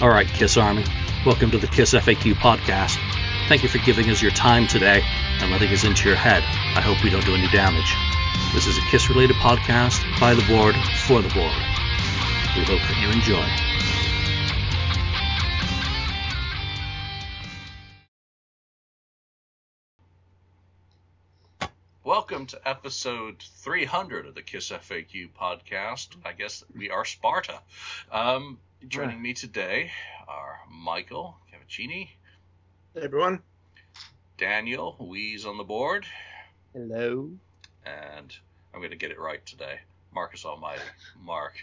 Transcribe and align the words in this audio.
All 0.00 0.08
right, 0.08 0.26
Kiss 0.26 0.56
Army, 0.56 0.82
welcome 1.26 1.50
to 1.50 1.58
the 1.58 1.66
Kiss 1.66 1.92
FAQ 1.92 2.32
podcast. 2.32 2.96
Thank 3.48 3.62
you 3.62 3.68
for 3.68 3.76
giving 3.84 4.08
us 4.08 4.22
your 4.22 4.30
time 4.30 4.66
today 4.66 5.02
and 5.40 5.52
letting 5.52 5.68
us 5.68 5.84
into 5.84 6.08
your 6.08 6.16
head. 6.16 6.42
I 6.74 6.80
hope 6.80 7.04
we 7.04 7.10
don't 7.10 7.26
do 7.26 7.34
any 7.34 7.48
damage. 7.48 7.94
This 8.54 8.66
is 8.66 8.78
a 8.78 8.80
Kiss 8.90 9.10
related 9.10 9.36
podcast 9.36 10.00
by 10.18 10.34
the 10.34 10.40
board 10.46 10.74
for 11.04 11.20
the 11.20 11.28
board. 11.28 11.52
We 12.56 12.64
hope 12.64 12.80
that 12.80 12.96
you 12.98 13.10
enjoy. 13.10 13.44
Welcome 22.02 22.46
to 22.46 22.60
episode 22.66 23.44
300 23.58 24.28
of 24.28 24.34
the 24.34 24.40
Kiss 24.40 24.70
FAQ 24.70 25.28
podcast. 25.38 26.16
I 26.24 26.32
guess 26.32 26.64
we 26.74 26.88
are 26.88 27.04
Sparta. 27.04 27.60
Um, 28.10 28.58
joining 28.88 29.20
me 29.20 29.34
today 29.34 29.90
are 30.28 30.58
Michael 30.70 31.36
Cavaccini, 31.52 32.10
Hey 32.94 33.02
everyone. 33.02 33.40
Daniel 34.38 34.96
Wees 34.98 35.44
on 35.46 35.58
the 35.58 35.64
board, 35.64 36.06
Hello. 36.72 37.30
and 37.84 38.36
I'm 38.72 38.80
going 38.80 38.90
to 38.90 38.96
get 38.96 39.10
it 39.10 39.18
right 39.20 39.44
today. 39.46 39.80
Marcus 40.12 40.44
Almighty. 40.44 40.82
Mark. 41.22 41.54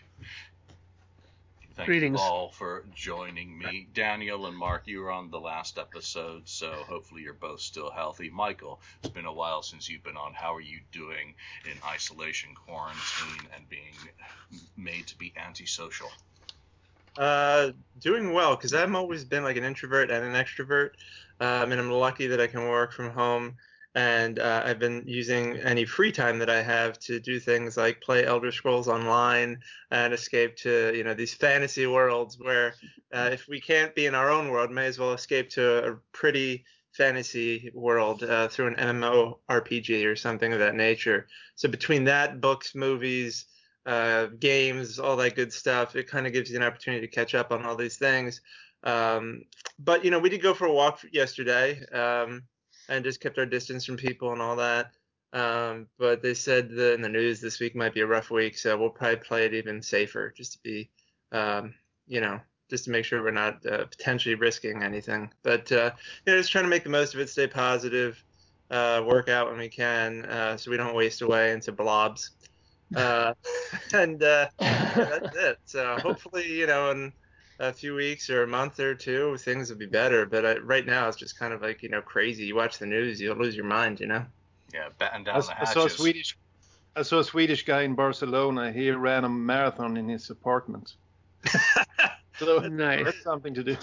Thank 1.76 1.88
Greetings. 1.88 2.20
you 2.20 2.26
all 2.26 2.50
for 2.50 2.86
joining 2.96 3.56
me. 3.58 3.88
Daniel 3.94 4.46
and 4.48 4.58
Mark, 4.58 4.84
you 4.86 5.00
were 5.02 5.12
on 5.12 5.30
the 5.30 5.40
last 5.40 5.78
episode, 5.78 6.44
so 6.48 6.72
hopefully 6.88 7.22
you're 7.24 7.34
both 7.34 7.60
still 7.60 7.92
healthy. 7.92 8.30
Michael, 8.32 8.80
it's 9.04 9.14
been 9.14 9.26
a 9.26 9.34
while 9.34 9.62
since 9.62 9.88
you've 9.90 10.04
been 10.04 10.18
on. 10.18 10.34
How 10.34 10.56
are 10.56 10.62
you 10.62 10.80
doing 10.92 11.36
in 11.66 11.78
isolation, 11.86 12.50
quarantine, 12.56 13.48
and 13.56 13.68
being 13.70 13.94
made 14.76 15.06
to 15.08 15.18
be 15.18 15.34
antisocial? 15.38 16.10
Uh, 17.18 17.72
doing 18.00 18.32
well 18.32 18.56
because 18.56 18.74
I've 18.74 18.94
always 18.94 19.24
been 19.24 19.44
like 19.44 19.58
an 19.58 19.64
introvert 19.64 20.12
and 20.12 20.24
an 20.24 20.34
extrovert, 20.34 20.92
um, 21.40 21.72
and 21.72 21.82
I'm 21.82 21.92
lucky 21.92 22.28
that 22.28 22.40
I 22.40 22.48
can 22.48 22.68
work 22.68 22.94
from 22.94 23.10
home. 23.12 23.56
And 23.96 24.38
uh, 24.38 24.62
I've 24.64 24.78
been 24.78 25.04
using 25.08 25.58
any 25.58 25.84
free 25.84 26.12
time 26.12 26.38
that 26.40 26.52
I 26.52 26.62
have 26.62 27.00
to 27.00 27.20
do 27.20 27.40
things 27.40 27.78
like 27.78 28.00
play 28.00 28.26
Elder 28.26 28.52
Scrolls 28.52 28.88
Online 28.88 29.60
and 29.90 30.14
escape 30.14 30.56
to 30.58 30.92
you 30.96 31.04
know 31.04 31.16
these 31.16 31.34
fantasy 31.34 31.88
worlds 31.88 32.38
where 32.40 32.76
uh, 33.12 33.30
if 33.32 33.48
we 33.48 33.60
can't 33.60 33.96
be 33.96 34.06
in 34.06 34.14
our 34.14 34.30
own 34.30 34.50
world, 34.50 34.70
may 34.70 34.86
as 34.86 35.00
well 35.00 35.14
escape 35.14 35.50
to 35.52 35.94
a 35.94 35.96
pretty 36.12 36.64
fantasy 36.92 37.72
world 37.74 38.24
uh, 38.24 38.48
through 38.48 38.68
an 38.68 38.76
MMO 38.76 39.40
RPG 39.50 40.06
or 40.06 40.16
something 40.16 40.54
of 40.54 40.60
that 40.60 40.76
nature. 40.76 41.28
So 41.56 41.68
between 41.68 42.04
that, 42.06 42.40
books, 42.42 42.76
movies, 42.76 43.46
uh, 43.88 44.28
games, 44.40 45.00
all 45.00 45.16
that 45.16 45.36
good 45.36 45.52
stuff. 45.52 45.96
It 45.96 46.08
kind 46.08 46.28
of 46.28 46.34
gives 46.34 46.52
you 46.52 46.58
an 46.58 46.64
opportunity 46.64 47.08
to 47.08 47.12
catch 47.12 47.34
up 47.34 47.52
on 47.52 47.66
all 47.66 47.76
these 47.76 47.98
things. 47.98 48.42
Um, 48.84 49.44
but 49.80 50.04
you 50.04 50.12
know, 50.12 50.20
we 50.20 50.30
did 50.30 50.42
go 50.42 50.54
for 50.54 50.66
a 50.66 50.74
walk 50.74 51.00
yesterday 51.12 51.84
um, 51.94 52.44
and 52.90 53.04
just 53.04 53.22
kept 53.22 53.38
our 53.40 53.46
distance 53.46 53.86
from 53.86 53.96
people 53.96 54.34
and 54.34 54.42
all 54.42 54.58
that. 54.58 54.92
Um, 55.34 55.88
but 55.98 56.22
they 56.22 56.34
said 56.34 56.70
that 56.72 56.94
in 56.94 57.02
the 57.02 57.10
news 57.10 57.40
this 57.40 57.60
week 57.60 57.76
might 57.76 57.94
be 57.94 58.02
a 58.02 58.08
rough 58.08 58.30
week, 58.30 58.58
so 58.58 58.78
we'll 58.78 58.90
probably 58.90 59.18
play 59.18 59.46
it 59.46 59.54
even 59.54 59.82
safer, 59.82 60.34
just 60.36 60.54
to 60.54 60.60
be, 60.64 60.90
um, 61.32 61.74
you 62.08 62.22
know, 62.22 62.40
just 62.70 62.86
to 62.86 62.92
make 62.92 63.06
sure 63.06 63.22
we're 63.22 63.32
not 63.32 63.66
uh, 63.66 63.86
potentially 63.86 64.36
risking 64.36 64.84
anything. 64.84 65.30
But 65.44 65.72
uh, 65.72 65.92
you 66.26 66.34
know, 66.34 66.40
just 66.40 66.52
trying 66.52 66.64
to 66.64 66.70
make 66.70 66.84
the 66.84 66.90
most 66.90 67.14
of 67.14 67.20
it, 67.20 67.30
stay 67.30 67.48
positive, 67.48 68.24
uh, 68.72 69.04
work 69.06 69.30
out 69.30 69.50
when 69.50 69.60
we 69.60 69.70
can, 69.70 70.26
uh, 70.26 70.58
so 70.58 70.72
we 70.72 70.78
don't 70.78 70.96
waste 70.96 71.22
away 71.22 71.52
into 71.52 71.72
blobs. 71.72 72.32
Uh, 72.96 73.34
and 73.94 74.22
uh, 74.24 74.48
that's 74.60 75.36
it. 75.36 75.58
So 75.66 75.98
hopefully, 76.00 76.48
you 76.52 76.68
know, 76.68 76.92
in 76.92 77.14
a 77.60 77.74
few 77.74 77.96
weeks 77.96 78.30
or 78.30 78.44
a 78.44 78.48
month 78.48 78.80
or 78.80 78.96
two, 78.96 79.38
things 79.38 79.70
will 79.70 79.78
be 79.78 79.86
better. 79.86 80.26
But 80.26 80.46
uh, 80.46 80.62
right 80.62 80.86
now, 80.86 81.08
it's 81.08 81.18
just 81.18 81.38
kind 81.38 81.54
of 81.54 81.62
like 81.62 81.84
you 81.84 81.90
know 81.90 82.02
crazy. 82.02 82.46
You 82.46 82.56
watch 82.56 82.80
the 82.80 82.86
news, 82.86 83.20
you'll 83.20 83.38
lose 83.38 83.56
your 83.56 83.66
mind. 83.66 84.00
You 84.00 84.08
know. 84.08 84.26
Yeah, 84.74 84.90
batten 85.00 85.24
down 85.24 85.36
I, 85.38 85.40
the 85.40 85.52
I 85.52 85.56
hatches. 85.56 85.74
saw 85.74 85.86
a 85.86 85.90
Swedish. 85.90 86.38
I 86.96 87.02
saw 87.04 87.20
a 87.20 87.24
Swedish 87.24 87.64
guy 87.64 87.84
in 87.84 87.96
Barcelona. 87.96 88.72
He 88.72 88.90
ran 88.92 89.24
a 89.24 89.30
marathon 89.30 89.98
in 89.98 90.10
his 90.10 90.30
apartment. 90.30 90.94
So 92.40 92.60
Nice. 92.60 93.06
that's 93.06 93.24
something 93.24 93.54
to 93.56 93.64
do. 93.64 93.78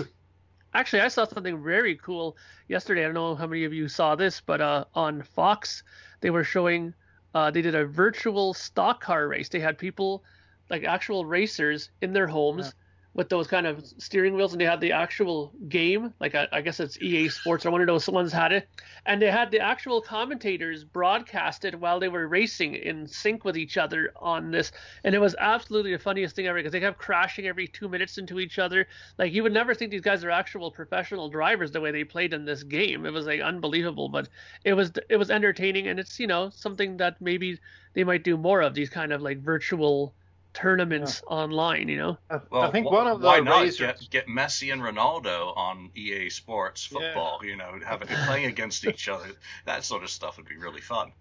Actually, 0.75 1.03
I 1.03 1.09
saw 1.09 1.25
something 1.25 1.62
very 1.62 1.97
cool 1.97 2.36
yesterday. 2.69 3.03
I 3.03 3.04
don't 3.06 3.15
know 3.15 3.34
how 3.34 3.47
many 3.47 3.65
of 3.65 3.72
you 3.72 3.88
saw 3.88 4.15
this, 4.15 4.41
but 4.41 4.60
uh, 4.60 4.84
on 4.94 5.22
Fox, 5.22 5.82
they 6.21 6.31
were 6.31 6.44
showing, 6.44 6.94
uh, 7.34 7.50
they 7.50 7.62
did 7.62 7.75
a 7.75 7.84
virtual 7.87 8.55
stock 8.55 9.03
car 9.03 9.28
race. 9.28 9.49
They 9.49 9.61
had 9.61 9.77
people, 9.78 10.22
like 10.71 10.84
actual 10.84 11.25
racers, 11.27 11.91
in 12.00 12.12
their 12.12 12.28
homes. 12.28 12.75
With 13.14 13.28
those 13.28 13.47
kind 13.47 13.66
of 13.66 13.84
steering 13.98 14.34
wheels, 14.34 14.52
and 14.52 14.60
they 14.60 14.64
had 14.64 14.80
the 14.80 14.92
actual 14.92 15.52
game. 15.69 16.12
Like 16.20 16.34
I, 16.34 16.48
I 16.52 16.60
guess 16.60 16.80
it's 16.80 17.00
EA 17.00 17.28
Sports 17.28 17.64
or 17.64 17.70
one 17.70 17.80
of 17.80 17.86
those 17.86 18.08
ones 18.08 18.32
had 18.32 18.52
it, 18.52 18.69
and 19.06 19.22
they 19.22 19.30
had 19.30 19.50
the 19.50 19.60
actual 19.60 20.00
commentators 20.00 20.82
broadcast 20.82 21.64
it 21.64 21.78
while 21.78 22.00
they 22.00 22.08
were 22.08 22.26
racing 22.26 22.74
in 22.74 23.06
sync 23.06 23.44
with 23.44 23.56
each 23.56 23.78
other 23.78 24.12
on 24.16 24.50
this, 24.50 24.72
and 25.04 25.14
it 25.14 25.20
was 25.20 25.36
absolutely 25.38 25.92
the 25.92 25.98
funniest 25.98 26.34
thing 26.34 26.48
ever 26.48 26.58
because 26.58 26.72
they 26.72 26.80
kept 26.80 26.98
crashing 26.98 27.47
every 27.47 27.69
two 27.69 27.88
minutes 27.88 28.19
into 28.19 28.41
each 28.41 28.58
other. 28.58 28.86
Like 29.16 29.32
you 29.32 29.44
would 29.44 29.53
never 29.53 29.74
think 29.74 29.92
these 29.92 30.00
guys 30.00 30.24
are 30.24 30.30
actual 30.30 30.70
professional 30.72 31.28
drivers 31.28 31.70
the 31.70 31.80
way 31.80 31.92
they 31.92 32.04
played 32.04 32.34
in 32.34 32.44
this 32.44 32.64
game. 32.64 33.06
It 33.06 33.12
was 33.12 33.26
like 33.26 33.41
unbelievable, 33.41 34.08
but 34.08 34.28
it 34.64 34.74
was 34.74 34.91
it 35.08 35.16
was 35.16 35.30
entertaining, 35.30 35.86
and 35.86 36.00
it's 36.00 36.19
you 36.19 36.26
know 36.26 36.50
something 36.50 36.97
that 36.97 37.20
maybe 37.20 37.60
they 37.94 38.03
might 38.03 38.24
do 38.24 38.36
more 38.36 38.60
of 38.60 38.74
these 38.74 38.91
kind 38.91 39.12
of 39.12 39.22
like 39.22 39.38
virtual 39.41 40.14
tournaments 40.54 41.22
online. 41.26 41.88
You 41.88 41.98
know. 41.98 42.19
I, 42.31 42.41
Well, 42.50 42.62
I 42.62 42.70
think 42.70 42.87
wh- 42.87 42.92
one 42.92 43.06
of 43.06 43.20
the 43.20 43.26
why 43.26 43.41
not 43.41 43.62
racers. 43.62 44.09
get, 44.09 44.10
get 44.10 44.26
Messi 44.26 44.72
and 44.72 44.81
Ronaldo 44.81 45.54
on 45.56 45.91
EA 45.94 46.31
Sports 46.31 46.88
Yeah. 46.91 46.98
football? 47.00 47.41
You 47.44 47.56
know, 47.56 47.78
having 47.87 48.09
playing 48.09 48.47
against 48.47 48.87
each 48.87 49.09
other, 49.09 49.28
that 49.66 49.84
sort 49.84 50.03
of 50.03 50.10
stuff 50.10 50.37
would 50.38 50.48
be 50.48 50.56
really 50.56 50.81
fun. 50.81 51.12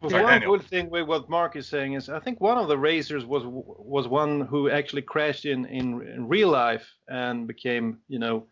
Well, 0.00 0.10
Sorry, 0.10 0.22
one 0.24 0.32
Daniel. 0.34 0.58
good 0.58 0.66
thing 0.66 0.90
with 0.90 1.06
what 1.06 1.30
Mark 1.30 1.56
is 1.56 1.66
saying 1.66 1.94
is, 1.94 2.10
I 2.10 2.20
think 2.20 2.38
one 2.40 2.58
of 2.58 2.68
the 2.68 2.76
racers 2.76 3.24
was 3.24 3.42
was 3.46 4.06
one 4.06 4.42
who 4.42 4.68
actually 4.68 5.02
crashed 5.02 5.46
in 5.46 5.64
in, 5.66 6.02
in 6.14 6.28
real 6.28 6.50
life 6.50 6.86
and 7.08 7.46
became, 7.46 8.00
you 8.08 8.18
know, 8.18 8.46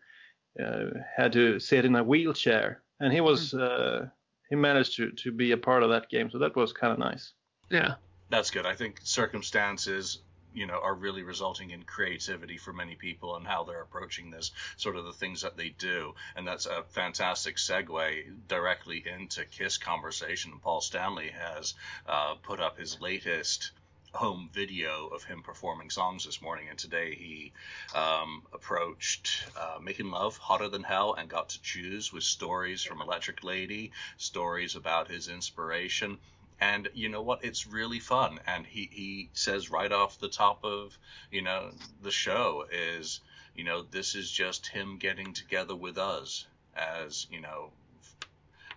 uh, 0.63 0.85
had 1.15 1.31
to 1.33 1.59
sit 1.59 1.85
in 1.85 1.95
a 1.95 2.03
wheelchair, 2.03 2.81
and 2.99 3.13
he 3.13 3.21
was 3.21 3.53
uh, 3.53 4.07
he 4.49 4.55
managed 4.55 4.95
to 4.97 5.11
to 5.11 5.31
be 5.31 5.51
a 5.51 5.57
part 5.57 5.83
of 5.83 5.89
that 5.89 6.09
game, 6.09 6.29
so 6.31 6.39
that 6.39 6.55
was 6.55 6.73
kind 6.73 6.91
of 6.93 6.97
nice. 6.97 7.33
Yeah. 7.69 7.95
That's 8.33 8.49
good. 8.49 8.65
I 8.65 8.73
think 8.73 8.99
circumstances, 9.03 10.17
you 10.55 10.65
know, 10.65 10.79
are 10.81 10.95
really 10.95 11.21
resulting 11.21 11.69
in 11.69 11.83
creativity 11.83 12.57
for 12.57 12.73
many 12.73 12.95
people 12.95 13.35
and 13.35 13.45
how 13.45 13.63
they're 13.63 13.83
approaching 13.83 14.31
this, 14.31 14.49
sort 14.75 14.95
of 14.95 15.05
the 15.05 15.13
things 15.13 15.43
that 15.43 15.55
they 15.55 15.69
do. 15.69 16.15
And 16.35 16.47
that's 16.47 16.65
a 16.65 16.81
fantastic 16.81 17.57
segue 17.57 18.23
directly 18.47 19.03
into 19.05 19.45
Kiss 19.45 19.77
conversation. 19.77 20.53
Paul 20.63 20.81
Stanley 20.81 21.29
has 21.29 21.75
uh, 22.07 22.33
put 22.41 22.59
up 22.59 22.79
his 22.79 22.99
latest 22.99 23.69
home 24.15 24.49
video 24.51 25.09
of 25.09 25.23
him 25.23 25.43
performing 25.43 25.91
songs 25.91 26.25
this 26.25 26.41
morning, 26.41 26.69
and 26.69 26.79
today 26.79 27.13
he 27.13 27.51
um, 27.93 28.41
approached 28.51 29.45
uh, 29.55 29.77
Making 29.79 30.09
Love 30.09 30.37
Hotter 30.37 30.69
Than 30.69 30.81
Hell 30.81 31.13
and 31.13 31.29
got 31.29 31.49
to 31.49 31.61
choose 31.61 32.11
with 32.11 32.23
stories 32.23 32.81
from 32.81 32.99
Electric 32.99 33.43
Lady, 33.43 33.91
stories 34.17 34.75
about 34.75 35.07
his 35.07 35.27
inspiration. 35.27 36.17
And 36.63 36.87
you 36.93 37.09
know 37.09 37.21
what? 37.21 37.43
It's 37.43 37.67
really 37.67 37.99
fun. 37.99 38.39
And 38.47 38.65
he, 38.65 38.89
he 38.89 39.29
says 39.33 39.69
right 39.69 39.91
off 39.91 40.17
the 40.17 40.29
top 40.29 40.63
of, 40.63 40.97
you 41.29 41.41
know, 41.41 41.71
the 42.01 42.11
show 42.11 42.65
is, 42.71 43.19
you 43.53 43.65
know, 43.65 43.83
this 43.83 44.15
is 44.15 44.31
just 44.31 44.67
him 44.67 44.97
getting 44.97 45.33
together 45.33 45.75
with 45.75 45.97
us 45.97 46.47
as, 46.73 47.27
you 47.29 47.41
know, 47.41 47.71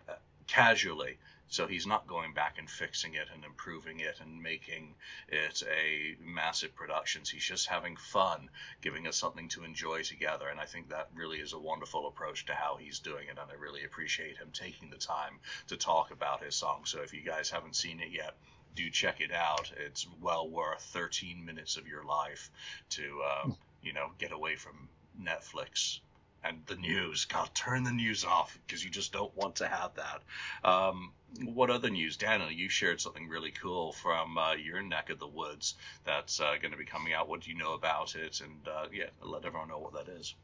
uh, 0.09 0.15
casually. 0.49 1.19
So 1.49 1.67
he's 1.67 1.87
not 1.87 2.09
going 2.09 2.35
back 2.35 2.59
and 2.59 2.69
fixing 2.69 3.15
it 3.15 3.29
and 3.33 3.45
improving 3.45 4.01
it 4.01 4.21
and 4.21 4.43
making 4.43 4.95
it 5.29 5.63
a 5.63 6.17
massive 6.21 6.75
production. 6.75 7.23
He's 7.25 7.45
just 7.45 7.69
having 7.69 7.97
fun, 7.97 8.51
giving 8.81 9.07
us 9.07 9.17
something 9.17 9.49
to 9.51 9.65
enjoy 9.65 10.03
together. 10.03 10.49
And 10.49 10.59
I 10.59 10.65
think 10.65 10.89
that 10.89 11.09
really 11.15 11.39
is 11.39 11.53
a 11.53 11.59
wonderful 11.59 12.09
approach 12.09 12.47
to 12.47 12.55
how 12.55 12.77
he's 12.77 12.99
doing 12.99 13.29
it. 13.29 13.39
And 13.39 13.51
I 13.51 13.55
really 13.55 13.85
appreciate 13.85 14.39
him 14.39 14.51
taking 14.53 14.91
the 14.91 14.97
time 14.97 15.39
to 15.69 15.77
talk 15.77 16.11
about 16.11 16.43
his 16.43 16.57
song. 16.57 16.85
So 16.85 17.01
if 17.03 17.15
you 17.15 17.23
guys 17.23 17.49
haven't 17.49 17.77
seen 17.77 18.01
it 18.01 18.11
yet, 18.11 18.35
do 18.75 18.91
check 18.91 19.21
it 19.21 19.33
out. 19.33 19.73
It's 19.77 20.07
well 20.21 20.49
worth 20.49 20.83
13 20.83 21.45
minutes 21.45 21.77
of 21.77 21.87
your 21.87 22.05
life 22.05 22.51
to, 22.91 23.23
uh, 23.25 23.51
you 23.83 23.93
know, 23.93 24.11
get 24.19 24.33
away 24.33 24.57
from 24.57 24.89
Netflix 25.21 26.01
and 26.49 26.59
the 26.67 26.77
news. 26.77 27.25
God, 27.25 27.51
turn 27.55 27.85
the 27.85 27.93
news 27.93 28.25
off 28.25 28.59
because 28.67 28.85
you 28.85 28.91
just 28.91 29.13
don't 29.13 29.35
want 29.37 29.57
to 29.57 29.67
have 29.67 29.93
that. 29.95 30.23
Um, 30.69 31.13
what 31.45 31.71
other 31.71 31.91
news, 31.91 32.17
Daniel? 32.17 32.51
You 32.51 32.69
shared 32.69 33.01
something 33.01 33.29
really 33.29 33.51
cool 33.51 33.93
from 33.93 34.39
uh, 34.39 34.55
your 34.55 34.83
neck 34.83 35.11
of 35.11 35.19
the 35.19 35.27
woods 35.27 35.75
that's 36.05 36.41
uh, 36.41 36.55
going 36.61 36.73
to 36.73 36.79
be 36.79 36.85
coming 36.85 37.13
out. 37.13 37.29
What 37.29 37.43
do 37.43 37.51
you 37.51 37.59
know 37.59 37.75
about 37.75 38.15
it? 38.15 38.41
And 38.41 38.69
uh, 38.69 38.87
yeah, 38.93 39.07
let 39.23 39.45
everyone 39.45 39.69
know 39.69 39.79
what 39.79 39.95
that 39.95 40.13
is. 40.13 40.35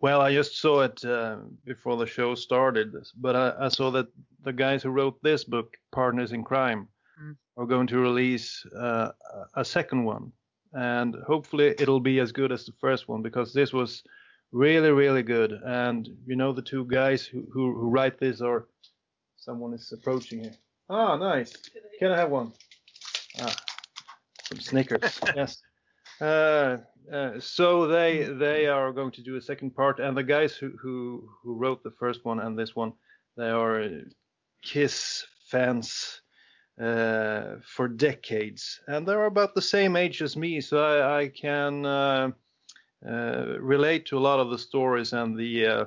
Well, 0.00 0.20
I 0.22 0.32
just 0.32 0.58
saw 0.58 0.82
it 0.82 1.04
uh, 1.04 1.36
before 1.64 1.96
the 1.96 2.06
show 2.06 2.34
started, 2.34 2.94
but 3.16 3.36
I, 3.36 3.66
I 3.66 3.68
saw 3.68 3.90
that 3.90 4.06
the 4.42 4.52
guys 4.52 4.82
who 4.82 4.90
wrote 4.90 5.22
this 5.22 5.44
book, 5.44 5.76
Partners 5.92 6.32
in 6.32 6.44
Crime, 6.44 6.88
Mm. 7.20 7.36
are 7.58 7.66
going 7.66 7.86
to 7.88 7.98
release 7.98 8.64
uh, 8.74 9.10
a 9.54 9.62
second 9.62 10.04
one 10.04 10.32
and 10.72 11.16
hopefully 11.26 11.74
it'll 11.78 12.00
be 12.00 12.20
as 12.20 12.32
good 12.32 12.52
as 12.52 12.64
the 12.64 12.72
first 12.80 13.08
one 13.08 13.22
because 13.22 13.52
this 13.52 13.72
was 13.72 14.02
really 14.52 14.90
really 14.90 15.22
good. 15.22 15.52
And 15.52 16.08
you 16.26 16.36
know 16.36 16.52
the 16.52 16.62
two 16.62 16.84
guys 16.86 17.24
who 17.24 17.46
who, 17.52 17.74
who 17.74 17.88
write 17.88 18.18
this 18.18 18.40
or 18.40 18.68
someone 19.36 19.74
is 19.74 19.92
approaching 19.92 20.44
here. 20.44 20.54
Ah, 20.88 21.16
nice. 21.16 21.52
Can 21.98 22.10
I 22.12 22.16
have 22.16 22.30
one? 22.30 22.52
Ah, 23.40 23.54
some 24.44 24.60
Snickers. 24.60 25.20
yes. 25.36 25.58
Uh, 26.20 26.78
uh, 27.12 27.40
so 27.40 27.86
they 27.86 28.24
they 28.24 28.66
are 28.66 28.92
going 28.92 29.10
to 29.12 29.22
do 29.22 29.36
a 29.36 29.40
second 29.42 29.74
part, 29.74 30.00
and 30.00 30.16
the 30.16 30.22
guys 30.22 30.54
who 30.54 30.72
who 30.80 31.28
who 31.42 31.54
wrote 31.56 31.82
the 31.82 31.92
first 31.98 32.24
one 32.24 32.40
and 32.40 32.58
this 32.58 32.76
one, 32.76 32.92
they 33.36 33.48
are 33.48 33.88
Kiss 34.62 35.24
fans 35.48 36.20
uh, 36.80 37.56
for 37.64 37.88
decades, 37.88 38.80
and 38.86 39.06
they're 39.06 39.24
about 39.24 39.54
the 39.54 39.62
same 39.62 39.96
age 39.96 40.22
as 40.22 40.36
me, 40.36 40.60
so 40.60 40.78
I, 40.78 41.22
I 41.22 41.28
can 41.28 41.86
uh, 41.86 41.88
uh, 41.88 42.30
relate 43.08 44.06
to 44.06 44.18
a 44.18 44.20
lot 44.20 44.40
of 44.40 44.50
the 44.50 44.58
stories 44.58 45.12
and 45.12 45.38
the 45.38 45.66
uh, 45.66 45.84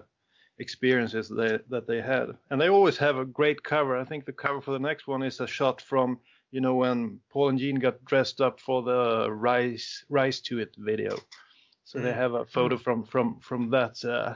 experiences 0.59 1.29
they, 1.29 1.59
that 1.69 1.87
they 1.87 2.01
had. 2.01 2.29
And 2.49 2.59
they 2.59 2.69
always 2.69 2.97
have 2.97 3.17
a 3.17 3.25
great 3.25 3.63
cover. 3.63 3.97
I 3.97 4.05
think 4.05 4.25
the 4.25 4.33
cover 4.33 4.61
for 4.61 4.71
the 4.71 4.79
next 4.79 5.07
one 5.07 5.23
is 5.23 5.39
a 5.39 5.47
shot 5.47 5.81
from 5.81 6.19
you 6.51 6.61
know 6.61 6.75
when 6.75 7.19
Paul 7.31 7.49
and 7.49 7.59
Jean 7.59 7.75
got 7.75 8.05
dressed 8.05 8.39
up 8.39 8.59
for 8.59 8.83
the 8.83 9.31
Rise 9.31 10.05
Rise 10.09 10.39
to 10.41 10.59
It 10.59 10.75
video. 10.77 11.17
So 11.83 11.99
mm. 11.99 12.03
they 12.03 12.13
have 12.13 12.33
a 12.33 12.45
photo 12.45 12.77
from 12.77 13.03
from 13.03 13.39
from 13.39 13.69
that 13.71 14.03
uh, 14.05 14.35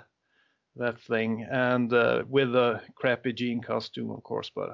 that 0.76 1.00
thing 1.02 1.48
and 1.50 1.92
uh, 1.94 2.24
with 2.28 2.56
a 2.56 2.82
crappy 2.96 3.34
Jean 3.34 3.62
costume, 3.62 4.12
of 4.12 4.24
course, 4.24 4.52
but 4.54 4.70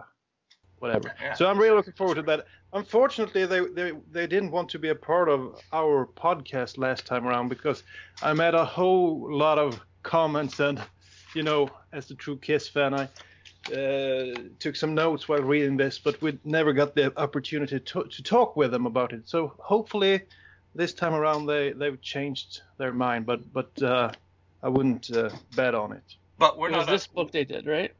whatever. 0.84 1.14
Yeah. 1.24 1.34
So 1.36 1.48
I'm 1.48 1.58
really 1.58 1.76
looking 1.76 1.94
forward 1.94 2.16
to 2.16 2.22
that. 2.24 2.46
Unfortunately, 2.74 3.46
they, 3.46 3.62
they 3.80 3.94
they 4.12 4.28
didn't 4.28 4.52
want 4.52 4.68
to 4.70 4.80
be 4.80 4.90
a 4.90 4.96
part 5.12 5.30
of 5.30 5.40
our 5.72 6.06
podcast 6.06 6.78
last 6.78 7.06
time 7.06 7.26
around 7.26 7.48
because 7.48 7.84
I 8.22 8.34
made 8.34 8.54
a 8.54 8.66
whole 8.66 9.34
lot 9.44 9.58
of 9.58 9.80
comments 10.04 10.60
and 10.60 10.82
you 11.34 11.44
know, 11.44 11.70
as 11.94 12.08
the 12.08 12.16
true 12.16 12.38
Kiss 12.38 12.68
fan, 12.68 12.94
I 12.94 13.04
uh, 13.74 14.36
took 14.60 14.76
some 14.76 14.94
notes 14.94 15.28
while 15.28 15.42
reading 15.42 15.78
this, 15.78 15.98
but 15.98 16.22
we 16.22 16.38
never 16.44 16.74
got 16.74 16.94
the 16.96 17.18
opportunity 17.18 17.80
to, 17.80 18.04
to 18.04 18.24
talk 18.24 18.56
with 18.56 18.72
them 18.72 18.86
about 18.86 19.14
it. 19.14 19.28
So 19.28 19.54
hopefully, 19.58 20.22
this 20.76 20.94
time 20.94 21.14
around 21.14 21.46
they 21.46 21.72
they've 21.72 22.02
changed 22.02 22.62
their 22.78 22.94
mind, 22.94 23.26
but 23.26 23.42
but 23.54 23.72
uh, 23.82 24.12
I 24.62 24.70
wouldn't 24.70 25.10
uh, 25.16 25.30
bet 25.56 25.74
on 25.76 25.94
it. 25.94 26.04
But 26.38 26.58
we're 26.58 26.70
it 26.70 26.74
not. 26.74 26.88
this 26.88 27.08
book 27.08 27.32
they 27.32 27.46
did, 27.46 27.66
right? 27.66 27.94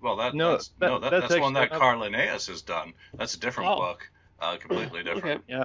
Well, 0.00 0.16
that, 0.16 0.34
no, 0.34 0.52
that's, 0.52 0.68
that, 0.78 0.88
no, 0.88 0.98
that, 0.98 1.10
that's, 1.10 1.28
that's 1.28 1.40
one 1.40 1.52
that 1.54 1.70
Carl 1.70 2.00
Linnaeus 2.00 2.46
has 2.46 2.62
done. 2.62 2.94
That's 3.14 3.34
a 3.34 3.40
different 3.40 3.70
oh. 3.70 3.76
book, 3.76 4.10
uh, 4.40 4.56
completely 4.56 5.02
different. 5.02 5.42
Okay. 5.42 5.42
Yeah. 5.46 5.64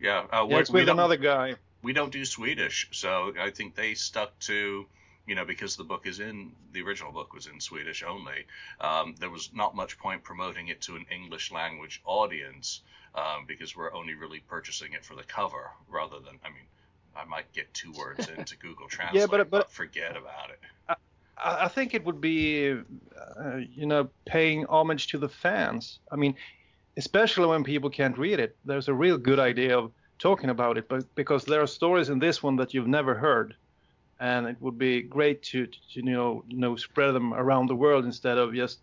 Yeah. 0.00 0.24
Uh, 0.32 0.46
yeah 0.48 0.58
it's 0.58 0.70
with 0.70 0.88
another 0.88 1.16
guy. 1.16 1.56
We 1.82 1.92
don't 1.92 2.12
do 2.12 2.24
Swedish, 2.24 2.88
so 2.92 3.34
I 3.38 3.50
think 3.50 3.74
they 3.74 3.94
stuck 3.94 4.38
to 4.40 4.86
you 5.26 5.34
know, 5.34 5.44
because 5.44 5.76
the 5.76 5.84
book 5.84 6.06
is 6.06 6.20
in 6.20 6.52
the 6.72 6.82
original 6.82 7.12
book 7.12 7.32
was 7.32 7.46
in 7.46 7.60
Swedish 7.60 8.02
only. 8.02 8.46
Um, 8.80 9.14
there 9.20 9.30
was 9.30 9.50
not 9.54 9.74
much 9.74 9.98
point 9.98 10.24
promoting 10.24 10.68
it 10.68 10.80
to 10.82 10.96
an 10.96 11.06
English 11.10 11.52
language 11.52 12.02
audience 12.04 12.82
um, 13.14 13.44
because 13.46 13.76
we're 13.76 13.92
only 13.94 14.14
really 14.14 14.40
purchasing 14.40 14.94
it 14.94 15.04
for 15.04 15.14
the 15.14 15.22
cover 15.22 15.70
rather 15.88 16.18
than. 16.18 16.38
I 16.44 16.48
mean, 16.48 16.66
I 17.14 17.24
might 17.24 17.52
get 17.52 17.72
two 17.74 17.92
words 17.92 18.28
into 18.28 18.56
Google 18.56 18.88
Translate, 18.88 19.20
yeah, 19.20 19.26
but, 19.26 19.38
but, 19.38 19.50
but 19.50 19.70
forget 19.70 20.16
about 20.16 20.50
it. 20.50 20.96
I, 21.36 21.68
think 21.68 21.94
it 21.94 22.04
would 22.04 22.20
be, 22.20 22.72
uh, 22.72 23.56
you 23.56 23.86
know, 23.86 24.08
paying 24.24 24.66
homage 24.66 25.08
to 25.08 25.18
the 25.18 25.28
fans. 25.28 25.98
I 26.10 26.16
mean, 26.16 26.34
especially 26.96 27.46
when 27.46 27.64
people 27.64 27.90
can't 27.90 28.18
read 28.18 28.38
it. 28.38 28.56
There's 28.64 28.88
a 28.88 28.94
real 28.94 29.18
good 29.18 29.38
idea 29.38 29.78
of 29.78 29.92
talking 30.18 30.50
about 30.50 30.78
it, 30.78 30.88
but 30.88 31.12
because 31.14 31.44
there 31.44 31.62
are 31.62 31.66
stories 31.66 32.08
in 32.08 32.18
this 32.18 32.42
one 32.42 32.56
that 32.56 32.74
you've 32.74 32.86
never 32.86 33.14
heard 33.14 33.54
and 34.22 34.46
it 34.46 34.56
would 34.60 34.78
be 34.78 35.02
great 35.02 35.42
to, 35.42 35.66
to, 35.66 35.78
you 35.90 36.02
know, 36.02 36.44
know 36.48 36.76
spread 36.76 37.12
them 37.12 37.34
around 37.34 37.66
the 37.66 37.74
world 37.74 38.04
instead 38.04 38.38
of 38.38 38.54
just 38.54 38.78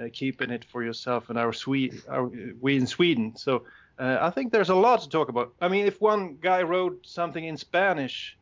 uh, 0.00 0.06
keeping 0.14 0.50
it 0.50 0.64
for 0.64 0.82
yourself 0.82 1.28
and 1.28 1.38
our 1.38 1.52
Swede, 1.52 2.00
our, 2.08 2.30
we 2.58 2.76
in 2.76 2.86
Sweden. 2.86 3.36
So 3.36 3.64
uh, 3.98 4.16
I 4.18 4.30
think 4.30 4.50
there's 4.50 4.70
a 4.70 4.74
lot 4.74 5.02
to 5.02 5.08
talk 5.10 5.28
about. 5.28 5.52
I 5.60 5.68
mean, 5.68 5.84
if 5.84 6.00
one 6.00 6.38
guy 6.40 6.62
wrote 6.62 7.06
something 7.06 7.44
in 7.44 7.58
Spanish, 7.58 8.37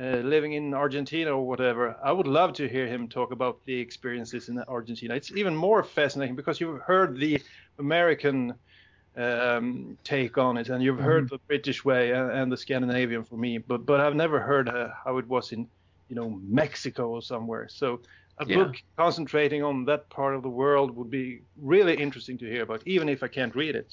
uh, 0.00 0.18
living 0.18 0.52
in 0.52 0.74
Argentina 0.74 1.32
or 1.32 1.46
whatever, 1.46 1.96
I 2.02 2.12
would 2.12 2.26
love 2.26 2.52
to 2.54 2.68
hear 2.68 2.86
him 2.86 3.08
talk 3.08 3.32
about 3.32 3.58
the 3.64 3.78
experiences 3.78 4.48
in 4.48 4.58
Argentina. 4.68 5.14
It's 5.14 5.32
even 5.32 5.56
more 5.56 5.82
fascinating 5.82 6.36
because 6.36 6.60
you've 6.60 6.80
heard 6.82 7.18
the 7.18 7.42
American 7.78 8.54
um, 9.16 9.98
take 10.04 10.38
on 10.38 10.56
it, 10.56 10.68
and 10.68 10.82
you've 10.82 11.00
heard 11.00 11.24
mm-hmm. 11.24 11.34
the 11.34 11.40
British 11.48 11.84
way 11.84 12.12
and, 12.12 12.30
and, 12.30 12.52
the 12.52 12.56
Scandinavian 12.56 13.24
for 13.24 13.36
me, 13.36 13.58
but 13.58 13.84
but 13.84 14.00
I've 14.00 14.14
never 14.14 14.38
heard 14.38 14.68
uh, 14.68 14.90
how 15.04 15.18
it 15.18 15.26
was 15.26 15.50
in 15.50 15.66
you 16.08 16.14
know 16.14 16.40
Mexico 16.46 17.08
or 17.08 17.20
somewhere. 17.20 17.66
So 17.68 18.00
a 18.38 18.46
yeah. 18.46 18.56
book 18.56 18.76
concentrating 18.96 19.64
on 19.64 19.84
that 19.86 20.08
part 20.10 20.36
of 20.36 20.42
the 20.42 20.48
world 20.48 20.94
would 20.96 21.10
be 21.10 21.40
really 21.56 21.96
interesting 21.96 22.38
to 22.38 22.46
hear 22.46 22.62
about, 22.62 22.82
even 22.86 23.08
if 23.08 23.24
I 23.24 23.28
can't 23.28 23.54
read 23.56 23.74
it. 23.74 23.92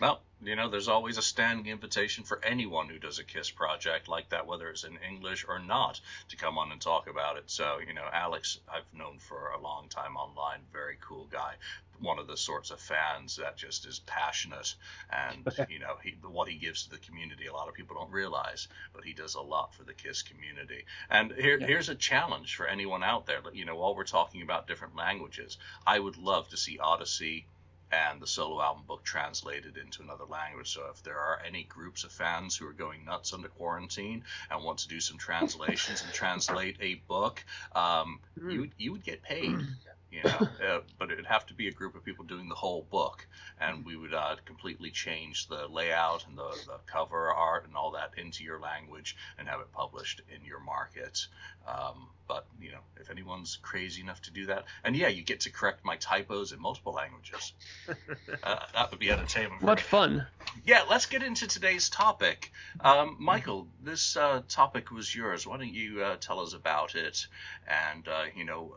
Well, 0.00 0.22
you 0.46 0.56
know, 0.56 0.68
there's 0.68 0.88
always 0.88 1.18
a 1.18 1.22
standing 1.22 1.66
invitation 1.66 2.24
for 2.24 2.42
anyone 2.44 2.88
who 2.88 2.98
does 2.98 3.18
a 3.18 3.24
KISS 3.24 3.50
project 3.50 4.08
like 4.08 4.28
that, 4.30 4.46
whether 4.46 4.68
it's 4.68 4.84
in 4.84 4.98
English 5.08 5.44
or 5.48 5.58
not, 5.58 6.00
to 6.28 6.36
come 6.36 6.58
on 6.58 6.72
and 6.72 6.80
talk 6.80 7.08
about 7.08 7.36
it. 7.36 7.44
So, 7.46 7.78
you 7.86 7.94
know, 7.94 8.08
Alex, 8.12 8.60
I've 8.72 8.92
known 8.92 9.18
for 9.18 9.50
a 9.50 9.60
long 9.60 9.88
time 9.88 10.16
online, 10.16 10.60
very 10.72 10.96
cool 11.00 11.26
guy. 11.30 11.54
One 12.00 12.18
of 12.18 12.26
the 12.26 12.36
sorts 12.36 12.70
of 12.70 12.80
fans 12.80 13.36
that 13.36 13.56
just 13.56 13.86
is 13.86 14.00
passionate 14.00 14.74
and, 15.10 15.48
you 15.70 15.78
know, 15.78 15.96
he, 16.02 16.16
what 16.22 16.48
he 16.48 16.56
gives 16.56 16.84
to 16.84 16.90
the 16.90 16.98
community, 16.98 17.46
a 17.46 17.52
lot 17.52 17.68
of 17.68 17.74
people 17.74 17.96
don't 17.96 18.10
realize, 18.10 18.68
but 18.92 19.04
he 19.04 19.12
does 19.12 19.34
a 19.34 19.40
lot 19.40 19.74
for 19.74 19.84
the 19.84 19.94
KISS 19.94 20.22
community. 20.22 20.84
And 21.10 21.32
here, 21.32 21.58
yeah. 21.58 21.66
here's 21.66 21.88
a 21.88 21.94
challenge 21.94 22.56
for 22.56 22.66
anyone 22.66 23.02
out 23.02 23.26
there. 23.26 23.40
You 23.52 23.64
know, 23.64 23.76
while 23.76 23.94
we're 23.94 24.04
talking 24.04 24.42
about 24.42 24.66
different 24.66 24.96
languages, 24.96 25.58
I 25.86 25.98
would 25.98 26.16
love 26.16 26.48
to 26.48 26.56
see 26.56 26.78
Odyssey 26.78 27.46
and 27.94 28.20
the 28.20 28.26
solo 28.26 28.60
album 28.60 28.84
book 28.86 29.04
translated 29.04 29.76
into 29.76 30.02
another 30.02 30.24
language. 30.24 30.72
So 30.72 30.82
if 30.90 31.02
there 31.02 31.18
are 31.18 31.40
any 31.46 31.64
groups 31.64 32.04
of 32.04 32.12
fans 32.12 32.56
who 32.56 32.66
are 32.66 32.72
going 32.72 33.04
nuts 33.04 33.32
under 33.32 33.48
quarantine 33.48 34.24
and 34.50 34.64
want 34.64 34.78
to 34.80 34.88
do 34.88 35.00
some 35.00 35.18
translations 35.18 36.02
and 36.02 36.12
translate 36.22 36.76
a 36.80 36.94
book, 37.06 37.44
um, 37.74 38.20
hmm. 38.38 38.50
you 38.50 38.70
you 38.78 38.92
would 38.92 39.04
get 39.04 39.22
paid 39.22 39.56
you 40.14 40.22
know, 40.22 40.48
uh, 40.68 40.80
but 40.98 41.10
it'd 41.10 41.26
have 41.26 41.46
to 41.46 41.54
be 41.54 41.68
a 41.68 41.72
group 41.72 41.94
of 41.94 42.04
people 42.04 42.24
doing 42.24 42.48
the 42.48 42.54
whole 42.54 42.86
book, 42.90 43.26
and 43.60 43.84
we 43.84 43.96
would 43.96 44.14
uh, 44.14 44.36
completely 44.44 44.90
change 44.90 45.48
the 45.48 45.66
layout 45.68 46.26
and 46.26 46.38
the, 46.38 46.50
the 46.66 46.78
cover 46.86 47.32
art 47.32 47.66
and 47.66 47.76
all 47.76 47.90
that 47.92 48.12
into 48.16 48.44
your 48.44 48.60
language 48.60 49.16
and 49.38 49.48
have 49.48 49.60
it 49.60 49.72
published 49.72 50.20
in 50.34 50.44
your 50.44 50.60
market. 50.60 51.26
Um, 51.66 52.08
but 52.28 52.46
you 52.60 52.72
know, 52.72 52.80
if 53.00 53.10
anyone's 53.10 53.58
crazy 53.62 54.00
enough 54.00 54.20
to 54.22 54.30
do 54.30 54.46
that, 54.46 54.64
and 54.82 54.96
yeah, 54.96 55.08
you 55.08 55.22
get 55.22 55.40
to 55.40 55.50
correct 55.50 55.84
my 55.84 55.96
typos 55.96 56.52
in 56.52 56.60
multiple 56.60 56.92
languages. 56.92 57.52
uh, 58.42 58.56
that 58.74 58.90
would 58.90 59.00
be 59.00 59.10
entertainment. 59.10 59.62
What 59.62 59.80
fun! 59.80 60.26
Yeah, 60.64 60.82
let's 60.88 61.06
get 61.06 61.22
into 61.22 61.46
today's 61.46 61.88
topic. 61.88 62.52
Um, 62.80 63.16
Michael, 63.18 63.68
this 63.82 64.16
uh, 64.16 64.42
topic 64.48 64.90
was 64.90 65.14
yours. 65.14 65.46
Why 65.46 65.58
don't 65.58 65.72
you 65.72 66.02
uh, 66.02 66.16
tell 66.16 66.40
us 66.40 66.54
about 66.54 66.94
it, 66.94 67.26
and 67.66 68.06
uh, 68.08 68.24
you 68.34 68.44
know 68.44 68.74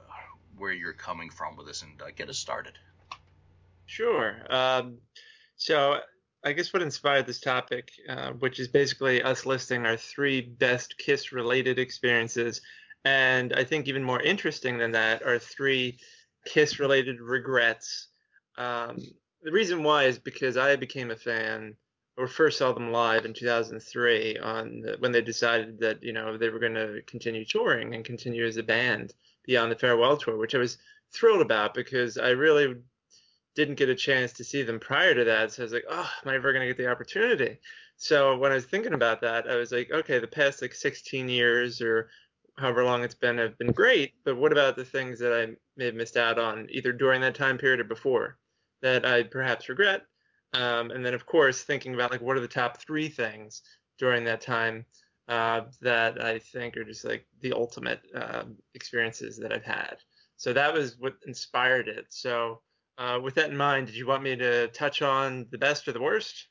where 0.57 0.71
you're 0.71 0.93
coming 0.93 1.29
from 1.29 1.55
with 1.55 1.67
this 1.67 1.81
and 1.81 2.01
uh, 2.01 2.05
get 2.15 2.29
us 2.29 2.37
started. 2.37 2.73
Sure. 3.85 4.35
Um, 4.49 4.97
so 5.55 5.99
I 6.43 6.53
guess 6.53 6.73
what 6.73 6.81
inspired 6.81 7.25
this 7.25 7.39
topic, 7.39 7.91
uh, 8.07 8.31
which 8.33 8.59
is 8.59 8.67
basically 8.67 9.21
us 9.21 9.45
listing 9.45 9.85
our 9.85 9.97
three 9.97 10.41
best 10.41 10.97
Kiss 10.97 11.31
related 11.31 11.79
experiences, 11.79 12.61
and 13.05 13.53
I 13.53 13.63
think 13.63 13.87
even 13.87 14.03
more 14.03 14.21
interesting 14.21 14.77
than 14.77 14.91
that 14.91 15.23
are 15.23 15.39
three 15.39 15.99
Kiss 16.45 16.79
related 16.79 17.21
regrets. 17.21 18.07
Um, 18.57 18.97
the 19.41 19.51
reason 19.51 19.83
why 19.83 20.05
is 20.05 20.19
because 20.19 20.57
I 20.57 20.75
became 20.75 21.11
a 21.11 21.15
fan 21.15 21.75
or 22.17 22.27
first 22.27 22.57
saw 22.57 22.71
them 22.71 22.91
live 22.91 23.25
in 23.25 23.33
2003 23.33 24.37
on 24.39 24.81
the, 24.81 24.95
when 24.99 25.11
they 25.11 25.21
decided 25.21 25.79
that 25.79 26.01
you 26.03 26.13
know 26.13 26.37
they 26.37 26.49
were 26.49 26.59
going 26.59 26.73
to 26.73 27.01
continue 27.05 27.45
touring 27.45 27.93
and 27.93 28.03
continue 28.03 28.45
as 28.45 28.57
a 28.57 28.63
band 28.63 29.13
beyond 29.47 29.71
the 29.71 29.75
farewell 29.75 30.17
tour, 30.17 30.37
which 30.37 30.53
I 30.53 30.59
was 30.59 30.77
thrilled 31.13 31.41
about 31.41 31.73
because 31.73 32.17
I 32.17 32.29
really 32.29 32.75
didn't 33.55 33.75
get 33.75 33.89
a 33.89 33.95
chance 33.95 34.33
to 34.33 34.43
see 34.43 34.61
them 34.61 34.79
prior 34.79 35.15
to 35.15 35.23
that. 35.23 35.51
So 35.51 35.63
I 35.63 35.65
was 35.65 35.73
like, 35.73 35.85
oh, 35.89 36.11
am 36.23 36.29
I 36.29 36.35
ever 36.35 36.53
going 36.53 36.61
to 36.61 36.67
get 36.67 36.77
the 36.77 36.91
opportunity? 36.91 37.57
So 37.95 38.37
when 38.37 38.51
I 38.51 38.55
was 38.55 38.65
thinking 38.65 38.93
about 38.93 39.21
that, 39.21 39.49
I 39.49 39.55
was 39.55 39.71
like, 39.71 39.89
okay, 39.91 40.19
the 40.19 40.27
past 40.27 40.61
like 40.61 40.75
16 40.75 41.27
years 41.27 41.81
or 41.81 42.09
however 42.57 42.83
long 42.83 43.03
it's 43.03 43.15
been 43.15 43.39
have 43.39 43.57
been 43.57 43.71
great, 43.71 44.13
but 44.23 44.37
what 44.37 44.51
about 44.51 44.75
the 44.75 44.85
things 44.85 45.17
that 45.19 45.33
I 45.33 45.55
may 45.75 45.85
have 45.85 45.95
missed 45.95 46.17
out 46.17 46.37
on 46.37 46.67
either 46.69 46.91
during 46.91 47.21
that 47.21 47.35
time 47.35 47.57
period 47.57 47.79
or 47.79 47.85
before 47.85 48.37
that 48.81 49.05
I 49.05 49.23
perhaps 49.23 49.69
regret? 49.69 50.03
Um, 50.53 50.91
and 50.91 51.03
then 51.03 51.13
of 51.13 51.25
course 51.25 51.63
thinking 51.63 51.95
about 51.95 52.11
like 52.11 52.21
what 52.21 52.37
are 52.37 52.41
the 52.41 52.47
top 52.47 52.79
three 52.79 53.09
things 53.09 53.63
during 53.97 54.23
that 54.25 54.41
time 54.41 54.85
uh, 55.27 55.61
that 55.81 56.23
I 56.23 56.39
think 56.39 56.77
are 56.77 56.83
just 56.83 57.05
like 57.05 57.25
the 57.41 57.53
ultimate 57.53 58.01
uh, 58.15 58.43
experiences 58.73 59.37
that 59.37 59.51
I've 59.51 59.63
had. 59.63 59.97
So 60.37 60.53
that 60.53 60.73
was 60.73 60.97
what 60.99 61.15
inspired 61.25 61.87
it. 61.87 62.05
So 62.09 62.61
uh, 62.97 63.19
with 63.21 63.35
that 63.35 63.49
in 63.49 63.57
mind, 63.57 63.87
did 63.87 63.95
you 63.95 64.07
want 64.07 64.23
me 64.23 64.35
to 64.35 64.67
touch 64.69 65.01
on 65.01 65.47
the 65.51 65.57
best 65.57 65.87
or 65.87 65.91
the 65.91 66.01
worst? 66.01 66.47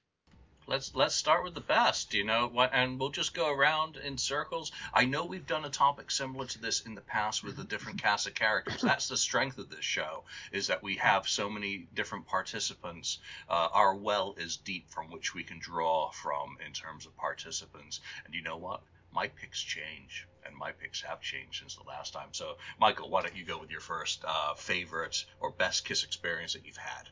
Let's 0.69 0.93
let's 0.97 1.15
start 1.15 1.45
with 1.45 1.55
the 1.55 1.61
best, 1.61 2.13
you 2.13 2.25
know, 2.25 2.51
and 2.73 2.99
we'll 2.99 3.11
just 3.11 3.35
go 3.35 3.49
around 3.49 3.97
in 3.97 4.19
circles. 4.19 4.73
I 4.93 5.05
know 5.05 5.25
we've 5.25 5.47
done 5.47 5.65
a 5.65 5.71
topic 5.71 6.11
similar 6.11 6.47
to 6.47 6.59
this 6.61 6.81
in 6.81 6.97
the 6.97 7.01
past 7.01 7.45
with 7.45 7.61
a 7.61 7.65
different 7.65 8.03
cast 8.03 8.27
of 8.27 8.35
characters. 8.35 8.83
That's 8.83 9.07
the 9.07 9.17
strength 9.17 9.59
of 9.59 9.71
this 9.71 9.85
show 9.85 10.25
is 10.51 10.67
that 10.67 10.83
we 10.83 10.97
have 10.97 11.29
so 11.29 11.49
many 11.49 11.87
different 11.95 12.27
participants. 12.27 13.19
Uh, 13.49 13.69
our 13.73 13.95
well 13.95 14.35
is 14.39 14.57
deep 14.57 14.91
from 14.91 15.11
which 15.13 15.35
we 15.35 15.45
can 15.45 15.61
draw 15.61 16.11
from 16.11 16.59
in 16.67 16.73
terms 16.73 17.07
of 17.07 17.17
participants. 17.17 18.01
And 18.25 18.35
you 18.35 18.43
know 18.43 18.57
what? 18.57 18.83
My 19.13 19.29
picks 19.29 19.63
change, 19.63 20.27
and 20.45 20.55
my 20.57 20.73
picks 20.73 21.01
have 21.03 21.21
changed 21.21 21.61
since 21.61 21.77
the 21.77 21.85
last 21.85 22.13
time. 22.13 22.31
So, 22.33 22.59
Michael, 22.81 23.09
why 23.09 23.23
don't 23.23 23.37
you 23.37 23.45
go 23.45 23.59
with 23.59 23.71
your 23.71 23.81
first 23.81 24.25
uh, 24.27 24.55
favorite 24.55 25.25
or 25.39 25.53
best 25.53 25.85
kiss 25.85 26.03
experience 26.03 26.55
that 26.55 26.67
you've 26.67 26.77
had? 26.77 27.09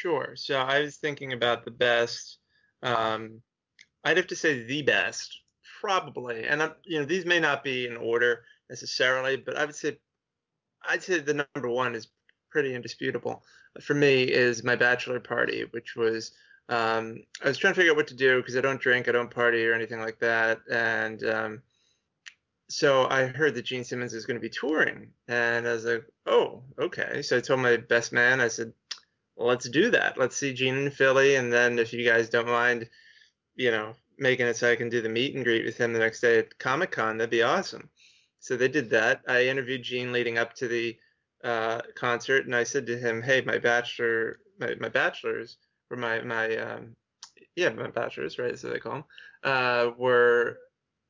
Sure. 0.00 0.34
So 0.36 0.58
I 0.58 0.80
was 0.80 0.96
thinking 0.96 1.32
about 1.32 1.64
the 1.64 1.70
best. 1.70 2.38
Um, 2.82 3.40
I'd 4.04 4.16
have 4.16 4.28
to 4.28 4.36
say 4.36 4.62
the 4.64 4.82
best, 4.82 5.40
probably. 5.80 6.44
And 6.44 6.62
I'm, 6.62 6.72
you 6.84 6.98
know, 6.98 7.04
these 7.04 7.26
may 7.26 7.40
not 7.40 7.64
be 7.64 7.86
in 7.86 7.96
order 7.96 8.44
necessarily, 8.70 9.36
but 9.36 9.56
I 9.56 9.64
would 9.64 9.74
say, 9.74 9.98
I'd 10.88 11.02
say 11.02 11.18
the 11.18 11.46
number 11.54 11.68
one 11.68 11.94
is 11.94 12.08
pretty 12.50 12.74
indisputable 12.74 13.42
for 13.80 13.94
me 13.94 14.22
is 14.24 14.64
my 14.64 14.76
bachelor 14.76 15.20
party, 15.20 15.64
which 15.70 15.96
was 15.96 16.32
um, 16.68 17.22
I 17.42 17.48
was 17.48 17.58
trying 17.58 17.74
to 17.74 17.76
figure 17.76 17.92
out 17.92 17.96
what 17.96 18.08
to 18.08 18.14
do 18.14 18.38
because 18.38 18.56
I 18.56 18.60
don't 18.60 18.80
drink, 18.80 19.08
I 19.08 19.12
don't 19.12 19.30
party 19.30 19.66
or 19.66 19.72
anything 19.72 20.00
like 20.00 20.18
that, 20.18 20.58
and 20.70 21.24
um, 21.24 21.62
so 22.68 23.06
I 23.08 23.26
heard 23.26 23.54
that 23.54 23.64
Gene 23.64 23.84
Simmons 23.84 24.12
is 24.12 24.26
going 24.26 24.36
to 24.36 24.40
be 24.40 24.50
touring, 24.50 25.08
and 25.28 25.66
I 25.66 25.72
was 25.72 25.84
like, 25.86 26.04
oh, 26.26 26.62
okay. 26.78 27.22
So 27.22 27.38
I 27.38 27.40
told 27.40 27.60
my 27.60 27.78
best 27.78 28.12
man, 28.12 28.40
I 28.40 28.48
said, 28.48 28.72
let's 29.38 29.68
do 29.68 29.90
that. 29.90 30.18
Let's 30.18 30.36
see 30.36 30.52
Gene 30.52 30.78
in 30.78 30.90
Philly, 30.90 31.36
and 31.36 31.52
then 31.52 31.78
if 31.78 31.92
you 31.92 32.04
guys 32.04 32.28
don't 32.28 32.46
mind, 32.46 32.88
you 33.54 33.70
know, 33.70 33.94
making 34.18 34.46
it 34.46 34.56
so 34.56 34.70
I 34.70 34.76
can 34.76 34.88
do 34.88 35.00
the 35.00 35.08
meet 35.08 35.34
and 35.34 35.44
greet 35.44 35.64
with 35.64 35.76
him 35.76 35.92
the 35.92 35.98
next 35.98 36.20
day 36.20 36.38
at 36.38 36.58
Comic 36.58 36.90
Con, 36.90 37.18
that'd 37.18 37.30
be 37.30 37.42
awesome. 37.42 37.88
So 38.40 38.56
they 38.56 38.68
did 38.68 38.90
that. 38.90 39.22
I 39.28 39.46
interviewed 39.46 39.82
Gene 39.82 40.12
leading 40.12 40.38
up 40.38 40.54
to 40.54 40.68
the 40.68 40.96
uh, 41.44 41.80
concert, 41.94 42.46
and 42.46 42.54
I 42.54 42.64
said 42.64 42.86
to 42.86 42.98
him, 42.98 43.22
"Hey, 43.22 43.40
my 43.42 43.58
bachelor, 43.58 44.40
my, 44.58 44.74
my 44.80 44.88
bachelors, 44.88 45.56
or 45.90 45.96
my 45.96 46.20
my 46.22 46.56
um, 46.56 46.96
yeah, 47.56 47.70
my 47.70 47.88
bachelors, 47.88 48.38
right? 48.38 48.58
So 48.58 48.68
they 48.68 48.78
call 48.78 48.92
them, 48.92 49.04
uh, 49.44 49.90
were 49.96 50.58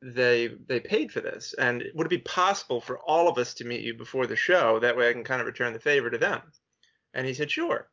they 0.02 0.48
they 0.66 0.80
paid 0.80 1.12
for 1.12 1.20
this, 1.20 1.54
and 1.58 1.84
would 1.94 2.06
it 2.06 2.10
be 2.10 2.18
possible 2.18 2.80
for 2.80 2.98
all 2.98 3.28
of 3.28 3.38
us 3.38 3.54
to 3.54 3.64
meet 3.64 3.82
you 3.82 3.94
before 3.94 4.26
the 4.26 4.36
show? 4.36 4.78
That 4.78 4.96
way, 4.96 5.08
I 5.08 5.12
can 5.12 5.24
kind 5.24 5.40
of 5.40 5.46
return 5.46 5.72
the 5.72 5.80
favor 5.80 6.10
to 6.10 6.18
them." 6.18 6.42
And 7.14 7.26
he 7.26 7.34
said, 7.34 7.50
"Sure." 7.50 7.88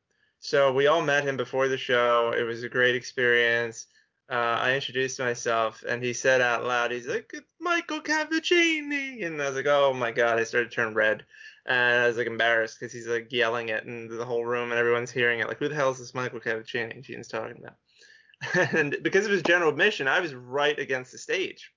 So 0.46 0.72
we 0.72 0.86
all 0.86 1.02
met 1.02 1.24
him 1.24 1.38
before 1.38 1.68
the 1.68 1.78
show. 1.78 2.32
It 2.38 2.44
was 2.44 2.62
a 2.62 2.70
great 2.70 2.94
experience. 2.94 3.88
Uh, 4.30 4.36
I 4.62 4.75
introduced 4.75 5.18
myself, 5.18 5.84
and 5.88 6.04
he 6.04 6.14
said 6.14 6.40
out 6.40 6.64
loud, 6.64 6.92
"He's 6.92 7.08
like 7.08 7.34
Michael 7.60 8.00
Cavaccini," 8.00 9.24
and 9.25 9.42
I 9.42 9.48
was 9.48 9.56
like, 9.56 9.66
"Oh 9.66 9.92
my 9.92 10.12
god!" 10.12 10.38
I 10.38 10.44
started 10.44 10.70
to 10.70 10.75
turn 10.75 10.94
red, 10.94 11.25
and 11.66 12.00
I 12.00 12.06
was 12.06 12.18
like 12.18 12.28
embarrassed 12.28 12.80
because 12.80 12.94
he's 12.94 13.08
like 13.08 13.32
yelling 13.32 13.70
it 13.70 13.86
in 13.86 14.08
the 14.08 14.24
whole 14.24 14.46
room, 14.46 14.70
and 14.70 14.78
everyone's 14.78 15.10
hearing 15.10 15.40
it. 15.40 15.48
Like, 15.48 15.58
who 15.58 15.68
the 15.68 15.74
hell 15.74 15.90
is 15.90 15.98
this 15.98 16.14
Michael 16.14 16.40
Cavaccini? 16.40 17.02
Gene's 17.02 17.28
talking 17.28 17.58
about. 17.58 18.72
and 18.75 18.98
because 19.02 19.25
of 19.25 19.32
his 19.32 19.42
general 19.42 19.72
admission, 19.72 20.08
I 20.08 20.20
was 20.20 20.36
right 20.36 20.78
against 20.78 21.12
the 21.12 21.18
stage, 21.18 21.72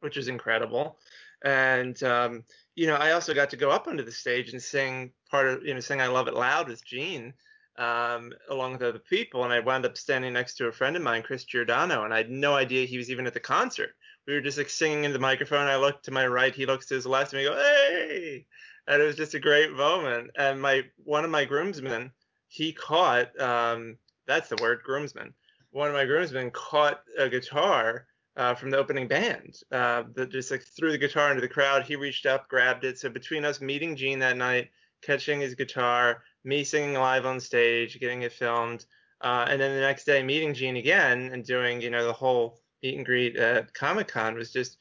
which 0.00 0.16
is 0.16 0.26
incredible. 0.26 0.98
And 1.44 2.02
um, 2.02 2.42
you 2.74 2.88
know, 2.88 2.96
I 2.96 3.12
also 3.12 3.34
got 3.34 3.50
to 3.50 3.56
go 3.56 3.70
up 3.70 3.86
onto 3.86 4.04
the 4.04 4.10
stage 4.10 4.50
and 4.50 4.60
sing 4.60 5.12
part 5.30 5.46
of 5.46 5.64
you 5.64 5.74
know, 5.74 5.80
sing 5.80 6.00
"I 6.00 6.08
Love 6.08 6.26
It 6.26 6.34
Loud" 6.34 6.68
with 6.68 6.84
Gene 6.84 7.34
um, 7.76 8.32
along 8.48 8.72
with 8.72 8.82
other 8.82 8.98
people. 8.98 9.44
And 9.44 9.52
I 9.52 9.60
wound 9.60 9.84
up 9.84 9.96
standing 9.96 10.32
next 10.32 10.54
to 10.56 10.66
a 10.66 10.72
friend 10.72 10.96
of 10.96 11.02
mine, 11.02 11.22
Chris 11.22 11.44
Giordano, 11.44 12.04
and 12.04 12.12
I 12.12 12.18
had 12.18 12.30
no 12.30 12.54
idea 12.54 12.86
he 12.86 12.98
was 12.98 13.10
even 13.10 13.26
at 13.26 13.34
the 13.34 13.40
concert. 13.40 13.90
We 14.26 14.34
were 14.34 14.40
just 14.40 14.58
like 14.58 14.70
singing 14.70 15.04
in 15.04 15.12
the 15.12 15.18
microphone. 15.18 15.66
I 15.66 15.76
looked 15.76 16.04
to 16.04 16.10
my 16.10 16.26
right, 16.26 16.54
he 16.54 16.66
looks 16.66 16.86
to 16.86 16.94
his 16.94 17.06
left, 17.06 17.32
and 17.32 17.42
we 17.42 17.48
go, 17.48 17.56
"Hey!" 17.56 18.46
And 18.86 19.02
it 19.02 19.04
was 19.04 19.16
just 19.16 19.34
a 19.34 19.40
great 19.40 19.72
moment. 19.72 20.30
And 20.36 20.60
my 20.60 20.84
one 21.04 21.24
of 21.24 21.30
my 21.30 21.44
groomsmen, 21.44 22.12
he 22.48 22.72
caught 22.72 23.38
um, 23.40 23.96
that's 24.26 24.48
the 24.48 24.62
word, 24.62 24.82
groomsman. 24.84 25.34
One 25.72 25.88
of 25.88 25.94
my 25.94 26.04
groomsmen 26.04 26.52
caught 26.52 27.02
a 27.18 27.28
guitar 27.28 28.06
uh, 28.36 28.54
from 28.54 28.70
the 28.70 28.78
opening 28.78 29.08
band 29.08 29.56
uh, 29.72 30.04
that 30.14 30.30
just 30.30 30.50
like 30.50 30.62
threw 30.62 30.92
the 30.92 30.98
guitar 30.98 31.30
into 31.30 31.40
the 31.40 31.48
crowd. 31.48 31.84
He 31.84 31.96
reached 31.96 32.26
up, 32.26 32.48
grabbed 32.48 32.84
it. 32.84 32.98
So 32.98 33.08
between 33.08 33.44
us 33.44 33.60
meeting 33.60 33.96
Gene 33.96 34.20
that 34.20 34.36
night, 34.36 34.70
catching 35.02 35.40
his 35.40 35.54
guitar, 35.54 36.22
me 36.44 36.64
singing 36.64 36.94
live 36.94 37.26
on 37.26 37.40
stage, 37.40 37.98
getting 38.00 38.22
it 38.22 38.32
filmed, 38.32 38.84
uh, 39.20 39.46
and 39.48 39.60
then 39.60 39.74
the 39.74 39.80
next 39.80 40.04
day 40.04 40.22
meeting 40.22 40.54
Gene 40.54 40.76
again 40.76 41.30
and 41.32 41.44
doing 41.44 41.80
you 41.80 41.90
know 41.90 42.06
the 42.06 42.12
whole 42.12 42.60
meet 42.82 42.96
and 42.96 43.06
greet 43.06 43.36
at 43.36 43.74
Comic 43.74 44.08
Con 44.08 44.34
was 44.34 44.52
just 44.52 44.78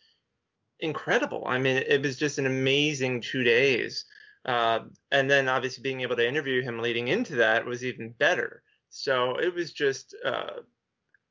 incredible. 0.80 1.44
I 1.46 1.58
mean, 1.58 1.78
it 1.78 2.02
was 2.02 2.18
just 2.18 2.38
an 2.38 2.46
amazing 2.46 3.22
two 3.22 3.44
days. 3.44 4.06
Uh, 4.46 4.80
and 5.12 5.30
then 5.30 5.50
obviously 5.50 5.82
being 5.82 6.02
able 6.02 6.16
to 6.16 6.28
interview 6.28 6.62
him 6.62 6.80
leading 6.80 7.10
into 7.10 7.36
that 7.36 7.66
was 7.66 7.84
even 7.84 8.12
better. 8.12 8.64
So 8.90 9.38
it 9.38 9.54
was 9.54 9.74
just 9.74 10.16
uh, 10.26 10.62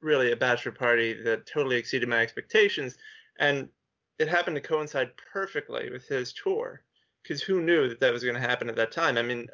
really 0.00 0.32
a 0.32 0.37
bachelor 0.37 0.73
party 0.73 1.20
that 1.23 1.47
totally 1.47 1.76
exceeded 1.76 2.08
my 2.08 2.18
expectations. 2.18 2.97
And 3.38 3.68
it 4.18 4.28
happened 4.28 4.56
to 4.56 4.61
coincide 4.61 5.11
perfectly 5.32 5.90
with 5.90 6.06
his 6.06 6.32
tour 6.32 6.82
because 7.23 7.42
who 7.42 7.62
knew 7.62 7.88
that 7.88 8.00
that 8.00 8.12
was 8.12 8.23
going 8.23 8.35
to 8.35 8.40
happen 8.40 8.68
at 8.68 8.76
that 8.76 8.92
time? 8.92 9.16
I 9.16 9.23
mean, 9.23 9.49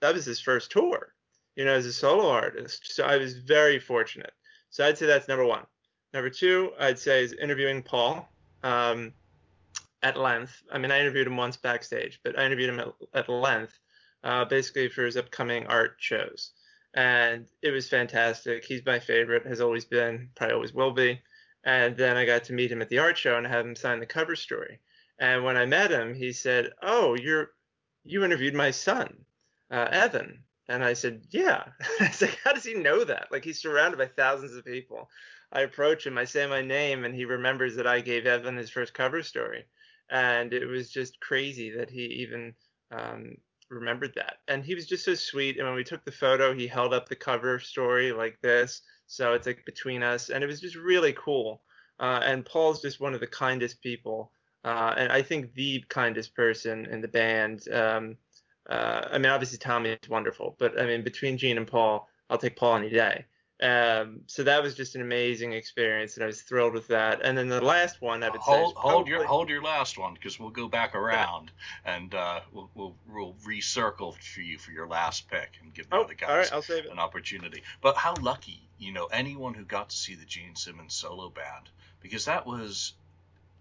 that 0.00 0.14
was 0.14 0.24
his 0.24 0.40
first 0.40 0.70
tour, 0.70 1.14
you 1.54 1.64
know, 1.64 1.74
as 1.74 1.86
a 1.86 1.92
solo 1.92 2.28
artist. 2.28 2.94
So 2.94 3.04
I 3.04 3.16
was 3.16 3.38
very 3.38 3.78
fortunate. 3.78 4.32
So 4.70 4.84
I'd 4.86 4.98
say 4.98 5.06
that's 5.06 5.28
number 5.28 5.44
one. 5.44 5.64
Number 6.12 6.30
two, 6.30 6.72
I'd 6.78 6.98
say 6.98 7.24
is 7.24 7.32
interviewing 7.32 7.82
Paul 7.82 8.28
um, 8.62 9.12
at 10.02 10.16
length. 10.16 10.62
I 10.72 10.78
mean, 10.78 10.90
I 10.90 11.00
interviewed 11.00 11.26
him 11.26 11.36
once 11.36 11.56
backstage, 11.56 12.20
but 12.24 12.38
I 12.38 12.44
interviewed 12.44 12.70
him 12.70 12.80
at, 12.80 12.88
at 13.14 13.28
length, 13.28 13.78
uh, 14.24 14.44
basically 14.44 14.88
for 14.88 15.04
his 15.04 15.16
upcoming 15.16 15.66
art 15.66 15.96
shows. 15.98 16.52
And 16.94 17.46
it 17.62 17.70
was 17.70 17.88
fantastic. 17.88 18.64
He's 18.64 18.84
my 18.86 18.98
favorite, 18.98 19.46
has 19.46 19.60
always 19.60 19.84
been, 19.84 20.30
probably 20.34 20.54
always 20.54 20.72
will 20.72 20.92
be. 20.92 21.20
And 21.64 21.96
then 21.96 22.16
I 22.16 22.24
got 22.24 22.44
to 22.44 22.52
meet 22.52 22.70
him 22.70 22.80
at 22.80 22.88
the 22.88 23.00
art 23.00 23.18
show 23.18 23.36
and 23.36 23.46
have 23.46 23.66
him 23.66 23.74
sign 23.74 24.00
the 24.00 24.06
cover 24.06 24.36
story. 24.36 24.80
And 25.18 25.44
when 25.44 25.56
I 25.56 25.66
met 25.66 25.90
him, 25.90 26.14
he 26.14 26.32
said, 26.32 26.72
"Oh, 26.82 27.14
you're 27.14 27.50
you 28.04 28.24
interviewed 28.24 28.54
my 28.54 28.70
son." 28.70 29.24
Uh, 29.70 29.88
Evan. 29.90 30.44
And 30.68 30.84
I 30.84 30.94
said, 30.94 31.22
yeah. 31.30 31.64
I 32.00 32.08
was 32.08 32.22
like, 32.22 32.38
how 32.44 32.52
does 32.52 32.64
he 32.64 32.74
know 32.74 33.04
that? 33.04 33.28
Like 33.30 33.44
he's 33.44 33.60
surrounded 33.60 33.98
by 33.98 34.06
thousands 34.06 34.54
of 34.54 34.64
people. 34.64 35.08
I 35.52 35.60
approach 35.60 36.06
him, 36.06 36.18
I 36.18 36.24
say 36.24 36.46
my 36.46 36.60
name, 36.60 37.04
and 37.04 37.14
he 37.14 37.24
remembers 37.24 37.76
that 37.76 37.86
I 37.86 38.00
gave 38.00 38.26
Evan 38.26 38.56
his 38.56 38.70
first 38.70 38.94
cover 38.94 39.22
story. 39.22 39.64
And 40.10 40.52
it 40.52 40.66
was 40.66 40.90
just 40.90 41.20
crazy 41.20 41.70
that 41.76 41.88
he 41.88 42.04
even 42.04 42.54
um, 42.90 43.36
remembered 43.70 44.12
that. 44.16 44.38
And 44.48 44.64
he 44.64 44.74
was 44.74 44.86
just 44.86 45.04
so 45.04 45.14
sweet. 45.14 45.58
And 45.58 45.66
when 45.66 45.76
we 45.76 45.84
took 45.84 46.04
the 46.04 46.12
photo, 46.12 46.52
he 46.52 46.66
held 46.66 46.92
up 46.92 47.08
the 47.08 47.16
cover 47.16 47.60
story 47.60 48.12
like 48.12 48.38
this. 48.42 48.82
So 49.06 49.34
it's 49.34 49.46
like 49.46 49.64
between 49.66 50.02
us. 50.02 50.30
And 50.30 50.42
it 50.42 50.48
was 50.48 50.60
just 50.60 50.76
really 50.76 51.12
cool. 51.12 51.62
Uh, 51.98 52.20
and 52.24 52.44
Paul's 52.44 52.82
just 52.82 53.00
one 53.00 53.14
of 53.14 53.20
the 53.20 53.26
kindest 53.26 53.80
people. 53.82 54.32
Uh, 54.64 54.94
and 54.96 55.12
I 55.12 55.22
think 55.22 55.54
the 55.54 55.84
kindest 55.88 56.34
person 56.34 56.86
in 56.86 57.00
the 57.00 57.08
band. 57.08 57.68
Um, 57.72 58.16
uh, 58.68 59.08
I 59.12 59.18
mean, 59.18 59.30
obviously 59.30 59.58
Tommy 59.58 59.90
is 59.90 60.08
wonderful, 60.08 60.56
but 60.58 60.80
I 60.80 60.86
mean, 60.86 61.02
between 61.02 61.38
Gene 61.38 61.56
and 61.56 61.66
Paul, 61.66 62.08
I'll 62.28 62.38
take 62.38 62.56
Paul 62.56 62.76
any 62.76 62.90
day. 62.90 63.24
Um, 63.62 64.20
so 64.26 64.42
that 64.42 64.62
was 64.62 64.74
just 64.74 64.96
an 64.96 65.00
amazing 65.00 65.54
experience, 65.54 66.16
and 66.16 66.24
I 66.24 66.26
was 66.26 66.42
thrilled 66.42 66.74
with 66.74 66.88
that. 66.88 67.22
And 67.24 67.38
then 67.38 67.48
the 67.48 67.62
last 67.62 68.02
one, 68.02 68.22
I 68.22 68.28
would 68.28 68.38
hold, 68.38 68.74
say, 68.74 68.80
hold 68.80 69.08
your 69.08 69.24
hold 69.24 69.48
your 69.48 69.62
last 69.62 69.96
one 69.96 70.12
because 70.12 70.38
we'll 70.38 70.50
go 70.50 70.68
back 70.68 70.94
around 70.94 71.52
yeah. 71.84 71.96
and 71.96 72.14
uh, 72.14 72.40
we'll, 72.52 72.70
we'll 72.74 72.96
we'll 73.08 73.36
recircle 73.46 74.14
for 74.14 74.40
you 74.42 74.58
for 74.58 74.72
your 74.72 74.86
last 74.86 75.30
pick 75.30 75.52
and 75.62 75.72
give 75.72 75.88
the 75.88 75.96
oh, 75.96 76.02
other 76.02 76.14
guys 76.14 76.50
an 76.90 76.98
opportunity. 76.98 77.62
But 77.80 77.96
how 77.96 78.14
lucky, 78.20 78.68
you 78.78 78.92
know, 78.92 79.06
anyone 79.06 79.54
who 79.54 79.64
got 79.64 79.88
to 79.88 79.96
see 79.96 80.14
the 80.14 80.26
Gene 80.26 80.54
Simmons 80.54 80.94
solo 80.94 81.30
band 81.30 81.70
because 82.00 82.26
that 82.26 82.46
was 82.46 82.92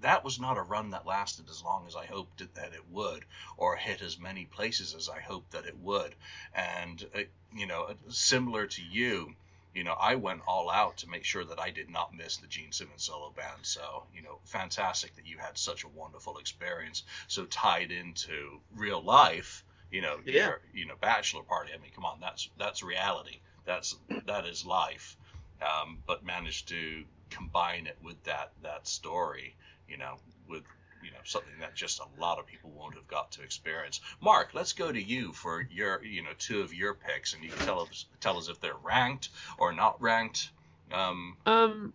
that 0.02 0.24
was 0.24 0.40
not 0.40 0.58
a 0.58 0.62
run 0.62 0.92
that 0.92 1.06
lasted 1.06 1.50
as 1.50 1.64
long 1.64 1.86
as 1.88 1.96
I 1.96 2.06
hoped 2.06 2.40
that 2.56 2.74
it 2.74 2.90
would, 2.92 3.26
or 3.58 3.76
hit 3.76 4.02
as 4.02 4.20
many 4.20 4.46
places 4.46 4.94
as 4.94 5.10
I 5.10 5.20
hoped 5.20 5.52
that 5.52 5.66
it 5.66 5.78
would. 5.80 6.16
And, 6.54 7.06
uh, 7.16 7.22
you 7.56 7.66
know, 7.66 7.96
similar 8.10 8.68
to 8.68 8.82
you, 8.84 9.36
you 9.74 9.84
know, 9.84 9.94
I 9.94 10.16
went 10.16 10.42
all 10.48 10.70
out 10.70 10.98
to 10.98 11.10
make 11.10 11.26
sure 11.26 11.44
that 11.44 11.60
I 11.60 11.70
did 11.70 11.90
not 11.90 12.16
miss 12.16 12.38
the 12.38 12.48
Gene 12.48 12.72
Simmons 12.72 13.04
solo 13.04 13.32
band. 13.32 13.60
So, 13.64 14.04
you 14.14 14.22
know, 14.22 14.40
fantastic 14.46 15.16
that 15.16 15.28
you 15.28 15.38
had 15.38 15.58
such 15.58 15.84
a 15.84 15.90
wonderful 15.90 16.38
experience. 16.38 17.04
So 17.28 17.46
tied 17.46 17.92
into 17.92 18.62
real 18.76 19.02
life, 19.02 19.66
you 19.92 20.02
know, 20.02 20.20
yeah. 20.26 20.48
your, 20.48 20.62
you 20.74 20.86
know, 20.86 20.96
bachelor 21.02 21.44
party. 21.44 21.72
I 21.74 21.78
mean, 21.78 21.92
come 21.94 22.06
on, 22.06 22.20
that's 22.22 22.50
that's 22.58 22.84
reality. 22.84 23.40
That's 23.66 23.98
that 24.26 24.46
is 24.46 24.66
life. 24.66 25.18
Um, 25.62 26.00
but 26.08 26.26
managed 26.26 26.70
to 26.70 27.04
combine 27.30 27.88
it 27.88 27.98
with 28.02 28.22
that 28.24 28.52
that 28.64 28.88
story 28.88 29.56
you 29.88 29.98
know, 29.98 30.16
with 30.48 30.64
you 31.04 31.12
know 31.12 31.18
something 31.24 31.54
that 31.60 31.76
just 31.76 32.00
a 32.00 32.22
lot 32.22 32.40
of 32.40 32.46
people 32.46 32.72
won't 32.72 32.96
have 32.96 33.08
got 33.08 33.32
to 33.34 33.44
experience. 33.44 34.02
Mark, 34.22 34.50
let's 34.54 34.74
go 34.74 34.92
to 34.92 35.02
you 35.02 35.34
for 35.34 35.68
your 35.72 36.04
you 36.04 36.24
know 36.24 36.32
two 36.38 36.62
of 36.62 36.74
your 36.74 36.96
picks, 36.96 37.34
and 37.34 37.44
you 37.44 37.50
can 37.50 37.66
tell 37.66 37.82
us 37.82 38.06
tell 38.20 38.38
us 38.38 38.50
if 38.50 38.60
they're 38.60 38.74
ranked 38.84 39.30
or 39.58 39.72
not 39.72 40.02
ranked. 40.02 40.52
Um, 40.92 41.38
Um, 41.46 41.94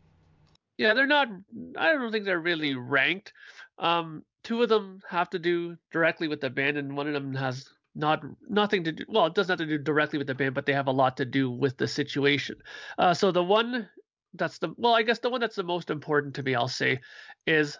yeah, 0.79 0.95
they're 0.95 1.07
not. 1.07 1.29
I 1.77 1.93
don't 1.93 2.13
think 2.13 2.25
they're 2.25 2.41
really 2.41 2.75
ranked. 2.75 3.33
Um, 3.79 4.25
two 4.43 4.63
of 4.63 4.69
them 4.69 5.03
have 5.09 5.31
to 5.31 5.39
do 5.39 5.77
directly 5.93 6.29
with 6.29 6.41
the 6.41 6.51
band, 6.51 6.77
and 6.77 6.97
one 6.97 7.07
of 7.07 7.15
them 7.15 7.35
has 7.35 7.69
not 7.95 8.23
nothing 8.49 8.85
to 8.85 8.93
do. 8.93 9.05
Well, 9.09 9.27
it 9.27 9.35
doesn't 9.35 9.51
have 9.51 9.67
to 9.67 9.79
do 9.79 9.83
directly 9.83 10.19
with 10.19 10.27
the 10.27 10.35
band, 10.35 10.55
but 10.55 10.67
they 10.67 10.73
have 10.73 10.87
a 10.87 10.93
lot 10.93 11.17
to 11.17 11.25
do 11.25 11.51
with 11.51 11.77
the 11.77 11.89
situation. 11.89 12.57
Uh, 12.99 13.15
so 13.15 13.33
the 13.33 13.43
one 13.43 13.89
that's 14.35 14.59
the 14.59 14.73
well, 14.77 14.95
I 14.95 15.03
guess 15.03 15.19
the 15.19 15.31
one 15.31 15.41
that's 15.41 15.57
the 15.57 15.63
most 15.63 15.91
important 15.91 16.35
to 16.37 16.43
me, 16.43 16.55
I'll 16.55 16.69
say, 16.69 17.01
is 17.47 17.79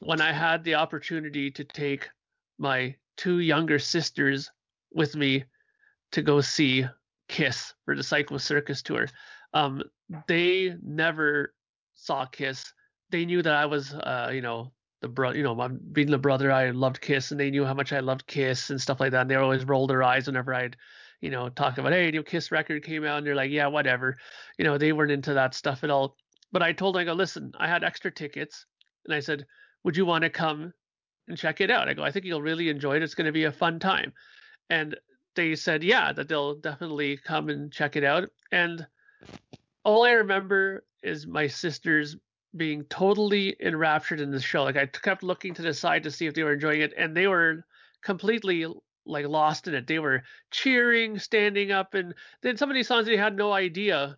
when 0.00 0.20
I 0.20 0.32
had 0.32 0.64
the 0.64 0.74
opportunity 0.74 1.50
to 1.52 1.64
take 1.64 2.08
my 2.58 2.96
two 3.16 3.40
younger 3.40 3.78
sisters 3.78 4.50
with 4.92 5.14
me 5.16 5.44
to 6.12 6.22
go 6.22 6.40
see 6.40 6.86
Kiss 7.28 7.74
for 7.84 7.96
the 7.96 8.02
Psycho 8.02 8.38
Circus 8.38 8.82
tour. 8.82 9.08
Um, 9.54 9.82
they 10.28 10.74
never 10.82 11.54
saw 11.94 12.26
Kiss. 12.26 12.72
They 13.10 13.24
knew 13.24 13.42
that 13.42 13.54
I 13.54 13.66
was, 13.66 13.92
uh, 13.92 14.30
you 14.32 14.40
know, 14.40 14.72
the 15.00 15.08
bro, 15.08 15.32
you 15.32 15.42
know, 15.42 15.60
I'm 15.60 15.80
being 15.92 16.10
the 16.10 16.18
brother. 16.18 16.50
I 16.52 16.70
loved 16.70 17.00
Kiss, 17.00 17.30
and 17.30 17.40
they 17.40 17.50
knew 17.50 17.64
how 17.64 17.74
much 17.74 17.92
I 17.92 18.00
loved 18.00 18.26
Kiss 18.26 18.70
and 18.70 18.80
stuff 18.80 19.00
like 19.00 19.10
that. 19.12 19.22
And 19.22 19.30
they 19.30 19.34
always 19.34 19.64
rolled 19.64 19.90
their 19.90 20.02
eyes 20.02 20.26
whenever 20.26 20.54
I'd, 20.54 20.76
you 21.22 21.30
know, 21.30 21.48
talk 21.48 21.78
about, 21.78 21.92
hey, 21.92 22.10
new 22.10 22.22
Kiss 22.22 22.52
record 22.52 22.84
came 22.84 23.06
out, 23.06 23.18
and 23.18 23.26
they're 23.26 23.34
like, 23.34 23.50
yeah, 23.50 23.68
whatever. 23.68 24.18
You 24.58 24.64
know, 24.64 24.76
they 24.76 24.92
weren't 24.92 25.12
into 25.12 25.32
that 25.32 25.54
stuff 25.54 25.84
at 25.84 25.90
all. 25.90 26.16
But 26.50 26.62
I 26.62 26.72
told 26.72 26.96
them, 26.96 27.00
I 27.00 27.04
go, 27.04 27.14
listen, 27.14 27.52
I 27.58 27.68
had 27.68 27.84
extra 27.84 28.10
tickets, 28.10 28.66
and 29.06 29.14
I 29.14 29.20
said, 29.20 29.46
would 29.84 29.96
you 29.96 30.04
want 30.04 30.22
to 30.22 30.30
come 30.30 30.74
and 31.28 31.38
check 31.38 31.60
it 31.60 31.70
out? 31.70 31.88
I 31.88 31.94
go, 31.94 32.02
I 32.02 32.10
think 32.10 32.26
you'll 32.26 32.42
really 32.42 32.68
enjoy 32.68 32.96
it. 32.96 33.02
It's 33.02 33.14
going 33.14 33.26
to 33.26 33.32
be 33.32 33.44
a 33.44 33.52
fun 33.52 33.78
time. 33.78 34.12
And 34.68 34.96
they 35.34 35.54
said, 35.54 35.82
yeah, 35.82 36.12
that 36.12 36.28
they'll 36.28 36.56
definitely 36.56 37.16
come 37.16 37.48
and 37.48 37.72
check 37.72 37.96
it 37.96 38.04
out. 38.04 38.28
And 38.50 38.86
all 39.84 40.04
I 40.04 40.12
remember 40.12 40.84
is 41.02 41.26
my 41.26 41.46
sisters 41.46 42.16
being 42.56 42.84
totally 42.84 43.56
enraptured 43.60 44.20
in 44.20 44.30
the 44.30 44.40
show. 44.40 44.62
Like 44.64 44.76
I 44.76 44.86
kept 44.86 45.22
looking 45.22 45.54
to 45.54 45.62
the 45.62 45.72
side 45.72 46.02
to 46.02 46.10
see 46.10 46.26
if 46.26 46.34
they 46.34 46.42
were 46.42 46.52
enjoying 46.52 46.82
it, 46.82 46.92
and 46.98 47.16
they 47.16 47.28
were 47.28 47.64
completely 48.02 48.66
like 49.06 49.26
lost 49.26 49.68
in 49.68 49.74
it. 49.74 49.86
They 49.86 49.98
were 49.98 50.22
cheering, 50.50 51.18
standing 51.18 51.72
up, 51.72 51.94
and 51.94 52.14
then 52.42 52.56
some 52.56 52.70
of 52.70 52.74
these 52.74 52.88
songs 52.88 53.06
they 53.06 53.16
had 53.16 53.36
no 53.36 53.52
idea, 53.52 54.16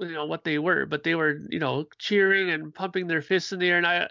you 0.00 0.12
know, 0.12 0.26
what 0.26 0.44
they 0.44 0.58
were, 0.58 0.86
but 0.86 1.02
they 1.02 1.14
were, 1.14 1.40
you 1.50 1.58
know, 1.58 1.86
cheering 1.98 2.50
and 2.50 2.74
pumping 2.74 3.06
their 3.06 3.22
fists 3.22 3.52
in 3.52 3.58
the 3.58 3.68
air. 3.68 3.78
And 3.78 3.86
I 3.86 4.08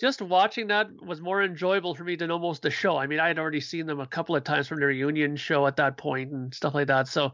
just 0.00 0.22
watching 0.22 0.68
that 0.68 0.88
was 1.04 1.20
more 1.20 1.42
enjoyable 1.42 1.94
for 1.94 2.04
me 2.04 2.16
than 2.16 2.30
almost 2.30 2.62
the 2.62 2.70
show. 2.70 2.96
I 2.96 3.06
mean, 3.06 3.20
I 3.20 3.28
had 3.28 3.38
already 3.38 3.60
seen 3.60 3.86
them 3.86 4.00
a 4.00 4.06
couple 4.06 4.34
of 4.34 4.44
times 4.44 4.68
from 4.68 4.80
the 4.80 4.86
reunion 4.86 5.36
show 5.36 5.66
at 5.66 5.76
that 5.76 5.96
point 5.96 6.32
and 6.32 6.52
stuff 6.52 6.74
like 6.74 6.88
that. 6.88 7.08
So 7.08 7.32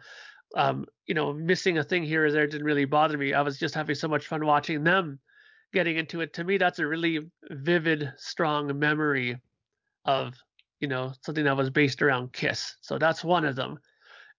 um, 0.57 0.87
you 1.07 1.15
know, 1.15 1.33
missing 1.33 1.79
a 1.79 1.85
thing 1.85 2.03
here 2.03 2.27
or 2.27 2.33
there 2.33 2.47
didn't 2.47 2.67
really 2.67 2.85
bother 2.85 3.17
me. 3.17 3.35
I 3.35 3.43
was 3.43 3.59
just 3.59 3.75
having 3.75 3.95
so 3.95 4.09
much 4.09 4.27
fun 4.27 4.45
watching 4.45 4.83
them 4.85 5.19
getting 5.73 5.97
into 5.97 6.21
it. 6.21 6.35
To 6.35 6.45
me, 6.45 6.59
that's 6.59 6.79
a 6.79 6.87
really 6.87 7.21
vivid, 7.51 8.13
strong 8.17 8.79
memory 8.79 9.41
of, 10.05 10.35
you 10.81 10.89
know, 10.89 11.13
something 11.23 11.45
that 11.45 11.57
was 11.57 11.71
based 11.71 12.03
around 12.03 12.33
Kiss. 12.33 12.77
So 12.81 12.99
that's 12.99 13.23
one 13.23 13.45
of 13.45 13.57
them. 13.57 13.79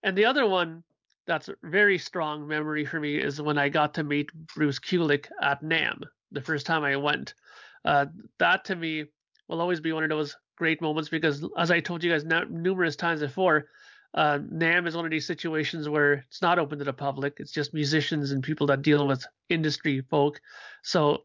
And 0.03 0.17
the 0.17 0.25
other 0.25 0.47
one 0.47 0.83
that's 1.27 1.49
a 1.49 1.55
very 1.63 1.97
strong 1.97 2.47
memory 2.47 2.83
for 2.85 2.99
me 2.99 3.17
is 3.17 3.41
when 3.41 3.57
I 3.57 3.69
got 3.69 3.93
to 3.95 4.03
meet 4.03 4.31
Bruce 4.55 4.79
Kulick 4.79 5.27
at 5.41 5.63
NAMM 5.63 6.01
the 6.31 6.41
first 6.41 6.65
time 6.65 6.83
I 6.83 6.95
went. 6.95 7.35
Uh, 7.85 8.07
that 8.39 8.65
to 8.65 8.75
me 8.75 9.05
will 9.47 9.61
always 9.61 9.79
be 9.79 9.93
one 9.93 10.03
of 10.03 10.09
those 10.09 10.35
great 10.57 10.81
moments 10.81 11.09
because, 11.09 11.45
as 11.57 11.71
I 11.71 11.79
told 11.79 12.03
you 12.03 12.11
guys 12.11 12.25
numerous 12.25 12.95
times 12.95 13.21
before, 13.21 13.67
uh, 14.13 14.39
NAMM 14.39 14.87
is 14.87 14.95
one 14.95 15.05
of 15.05 15.11
these 15.11 15.27
situations 15.27 15.87
where 15.87 16.25
it's 16.29 16.41
not 16.41 16.59
open 16.59 16.79
to 16.79 16.85
the 16.85 16.93
public. 16.93 17.37
It's 17.37 17.51
just 17.51 17.73
musicians 17.73 18.31
and 18.31 18.43
people 18.43 18.67
that 18.67 18.81
deal 18.81 19.07
with 19.07 19.25
industry 19.49 20.01
folk. 20.09 20.41
So 20.83 21.23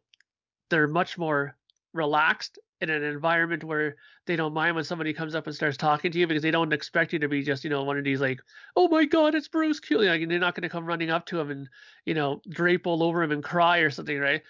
they're 0.70 0.88
much 0.88 1.18
more 1.18 1.56
relaxed 1.92 2.58
in 2.80 2.90
an 2.90 3.02
environment 3.02 3.64
where 3.64 3.96
they 4.26 4.36
don't 4.36 4.52
mind 4.52 4.74
when 4.74 4.84
somebody 4.84 5.12
comes 5.12 5.34
up 5.34 5.46
and 5.46 5.56
starts 5.56 5.76
talking 5.76 6.12
to 6.12 6.18
you 6.18 6.26
because 6.26 6.42
they 6.42 6.50
don't 6.50 6.72
expect 6.72 7.12
you 7.12 7.18
to 7.18 7.28
be 7.28 7.42
just, 7.42 7.64
you 7.64 7.70
know, 7.70 7.84
one 7.84 7.96
of 7.96 8.04
these 8.04 8.20
like, 8.20 8.40
oh 8.76 8.88
my 8.88 9.04
God, 9.04 9.34
it's 9.34 9.48
Bruce 9.48 9.80
Kulick. 9.80 10.08
Like, 10.08 10.28
they're 10.28 10.38
not 10.38 10.54
going 10.54 10.62
to 10.62 10.68
come 10.68 10.84
running 10.84 11.10
up 11.10 11.26
to 11.26 11.40
him 11.40 11.50
and, 11.50 11.68
you 12.04 12.14
know, 12.14 12.42
drape 12.50 12.86
all 12.86 13.02
over 13.02 13.22
him 13.22 13.32
and 13.32 13.42
cry 13.42 13.78
or 13.78 13.90
something, 13.90 14.18
right? 14.18 14.42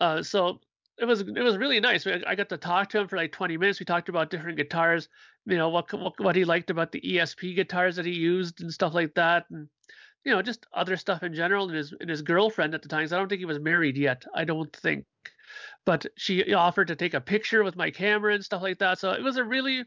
Uh, 0.00 0.22
so 0.22 0.60
it 0.98 1.04
was 1.04 1.20
it 1.20 1.42
was 1.42 1.56
really 1.56 1.80
nice. 1.80 2.06
I 2.06 2.34
got 2.34 2.48
to 2.50 2.56
talk 2.56 2.90
to 2.90 3.00
him 3.00 3.08
for 3.08 3.16
like 3.16 3.32
20 3.32 3.56
minutes. 3.56 3.80
We 3.80 3.86
talked 3.86 4.08
about 4.08 4.30
different 4.30 4.56
guitars, 4.56 5.08
you 5.46 5.56
know, 5.56 5.68
what 5.68 5.92
what, 5.92 6.18
what 6.20 6.36
he 6.36 6.44
liked 6.44 6.70
about 6.70 6.92
the 6.92 7.00
ESP 7.00 7.56
guitars 7.56 7.96
that 7.96 8.06
he 8.06 8.12
used 8.12 8.60
and 8.60 8.72
stuff 8.72 8.94
like 8.94 9.14
that, 9.14 9.46
and 9.50 9.68
you 10.24 10.32
know, 10.32 10.42
just 10.42 10.66
other 10.72 10.96
stuff 10.96 11.22
in 11.22 11.34
general. 11.34 11.66
And 11.68 11.76
his 11.76 11.92
and 11.98 12.10
his 12.10 12.22
girlfriend 12.22 12.74
at 12.74 12.82
the 12.82 12.88
time, 12.88 13.04
I 13.04 13.16
don't 13.16 13.28
think 13.28 13.40
he 13.40 13.46
was 13.46 13.58
married 13.58 13.96
yet. 13.96 14.24
I 14.34 14.44
don't 14.44 14.74
think, 14.76 15.04
but 15.84 16.06
she 16.16 16.54
offered 16.54 16.88
to 16.88 16.96
take 16.96 17.14
a 17.14 17.20
picture 17.20 17.64
with 17.64 17.76
my 17.76 17.90
camera 17.90 18.34
and 18.34 18.44
stuff 18.44 18.62
like 18.62 18.78
that. 18.78 18.98
So 18.98 19.12
it 19.12 19.22
was 19.22 19.36
a 19.36 19.44
really 19.44 19.84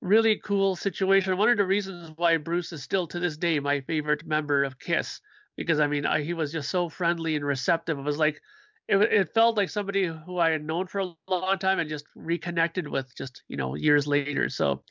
really 0.00 0.40
cool 0.44 0.76
situation. 0.76 1.36
One 1.36 1.50
of 1.50 1.58
the 1.58 1.66
reasons 1.66 2.12
why 2.16 2.38
Bruce 2.38 2.72
is 2.72 2.82
still 2.82 3.06
to 3.08 3.20
this 3.20 3.36
day 3.36 3.60
my 3.60 3.80
favorite 3.82 4.26
member 4.26 4.64
of 4.64 4.78
Kiss 4.78 5.20
because 5.56 5.80
I 5.80 5.86
mean 5.86 6.06
I, 6.06 6.22
he 6.22 6.34
was 6.34 6.52
just 6.52 6.70
so 6.70 6.88
friendly 6.88 7.36
and 7.36 7.44
receptive. 7.44 7.98
It 7.98 8.02
was 8.02 8.18
like 8.18 8.40
it, 8.88 8.96
it 8.96 9.34
felt 9.34 9.56
like 9.56 9.70
somebody 9.70 10.06
who 10.06 10.38
I 10.38 10.50
had 10.50 10.64
known 10.64 10.86
for 10.86 11.00
a 11.00 11.14
long 11.28 11.58
time 11.58 11.78
and 11.78 11.88
just 11.88 12.06
reconnected 12.14 12.88
with 12.88 13.14
just 13.14 13.42
you 13.48 13.56
know 13.56 13.74
years 13.74 14.06
later. 14.06 14.48
So 14.48 14.82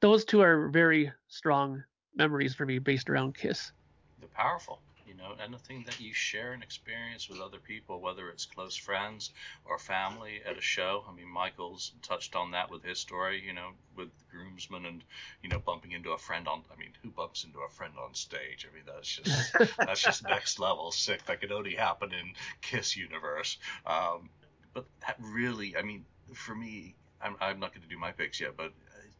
those 0.00 0.24
two 0.24 0.40
are 0.40 0.68
very 0.68 1.12
strong 1.28 1.82
memories 2.16 2.54
for 2.54 2.64
me 2.64 2.78
based 2.78 3.10
around 3.10 3.36
Kiss. 3.36 3.72
They're 4.20 4.28
powerful 4.28 4.80
you 5.08 5.14
know 5.14 5.32
anything 5.42 5.82
that 5.86 6.00
you 6.00 6.12
share 6.12 6.52
an 6.52 6.62
experience 6.62 7.28
with 7.28 7.40
other 7.40 7.58
people 7.58 8.00
whether 8.00 8.28
it's 8.28 8.46
close 8.46 8.76
friends 8.76 9.30
or 9.64 9.78
family 9.78 10.40
at 10.46 10.58
a 10.58 10.60
show. 10.60 11.04
I 11.08 11.14
mean 11.14 11.28
michael's 11.28 11.92
touched 12.02 12.36
on 12.36 12.50
that 12.52 12.70
with 12.70 12.84
his 12.84 12.98
story 12.98 13.42
you 13.44 13.54
know 13.54 13.70
with 13.96 14.10
groomsmen 14.30 14.84
and 14.86 15.02
you 15.42 15.48
know 15.48 15.58
bumping 15.58 15.92
into 15.92 16.12
a 16.12 16.18
friend 16.18 16.46
on 16.46 16.62
i 16.72 16.78
mean 16.78 16.92
who 17.02 17.10
bumps 17.10 17.44
into 17.44 17.60
a 17.60 17.68
friend 17.70 17.94
on 17.98 18.14
stage? 18.14 18.66
I 18.70 18.74
mean 18.74 18.84
that's 18.86 19.08
just 19.08 19.76
that's 19.78 20.02
just 20.02 20.22
next 20.24 20.58
level 20.58 20.90
sick 20.92 21.24
that 21.26 21.40
could 21.40 21.52
only 21.52 21.74
happen 21.74 22.12
in 22.12 22.34
kiss 22.60 22.96
universe. 22.96 23.58
Um, 23.86 24.28
but 24.74 24.84
that 25.06 25.16
really 25.20 25.76
i 25.76 25.82
mean 25.82 26.04
for 26.34 26.54
me 26.54 26.94
i'm, 27.22 27.36
I'm 27.40 27.58
not 27.58 27.72
going 27.72 27.82
to 27.82 27.88
do 27.88 27.98
my 27.98 28.12
picks 28.12 28.40
yet 28.40 28.56
but 28.56 28.72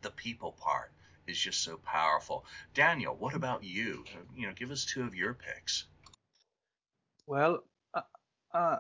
the 0.03 0.11
people 0.11 0.53
part 0.53 0.93
is 1.29 1.39
just 1.39 1.63
so 1.63 1.79
powerful. 1.79 2.45
Daniel, 2.75 3.15
what 3.17 3.35
about 3.35 3.63
you? 3.63 4.05
You 4.37 4.47
know, 4.47 4.53
give 4.55 4.71
us 4.71 4.85
two 4.85 5.03
of 5.03 5.15
your 5.15 5.35
picks. 5.35 5.85
Well, 7.27 7.63
uh, 7.95 8.01
uh, 8.55 8.79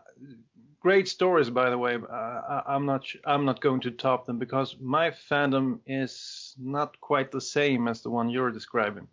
great 0.80 1.08
stories, 1.08 1.50
by 1.50 1.70
the 1.70 1.78
way. 1.78 1.96
Uh, 1.96 2.62
I'm 2.66 2.87
not 2.87 3.04
I'm 3.24 3.44
not 3.44 3.61
going 3.61 3.80
to 3.82 3.90
top 3.90 4.26
them 4.26 4.38
because 4.38 4.76
my 4.80 5.11
fandom 5.11 5.80
is 5.87 6.54
not 6.58 7.00
quite 7.00 7.30
the 7.30 7.40
same 7.40 7.88
as 7.88 8.02
the 8.02 8.11
one 8.11 8.30
you're 8.30 8.50
describing. 8.50 9.08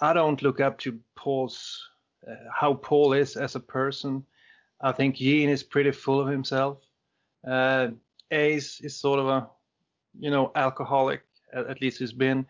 I 0.00 0.12
don't 0.12 0.42
look 0.42 0.60
up 0.60 0.78
to 0.78 0.98
Paul's 1.16 1.88
uh, 2.28 2.34
how 2.52 2.74
Paul 2.74 3.12
is 3.12 3.36
as 3.36 3.54
a 3.54 3.60
person. 3.60 4.24
I 4.80 4.92
think 4.92 5.16
Gene 5.16 5.48
is 5.48 5.62
pretty 5.62 5.90
full 5.90 6.20
of 6.20 6.28
himself. 6.28 6.78
Uh, 7.46 7.88
Ace 8.30 8.80
is 8.80 8.96
sort 8.96 9.18
of 9.18 9.28
a 9.28 9.48
you 10.18 10.30
know 10.30 10.52
alcoholic 10.54 11.22
at 11.54 11.80
least 11.80 11.98
he's 11.98 12.12
been. 12.12 12.46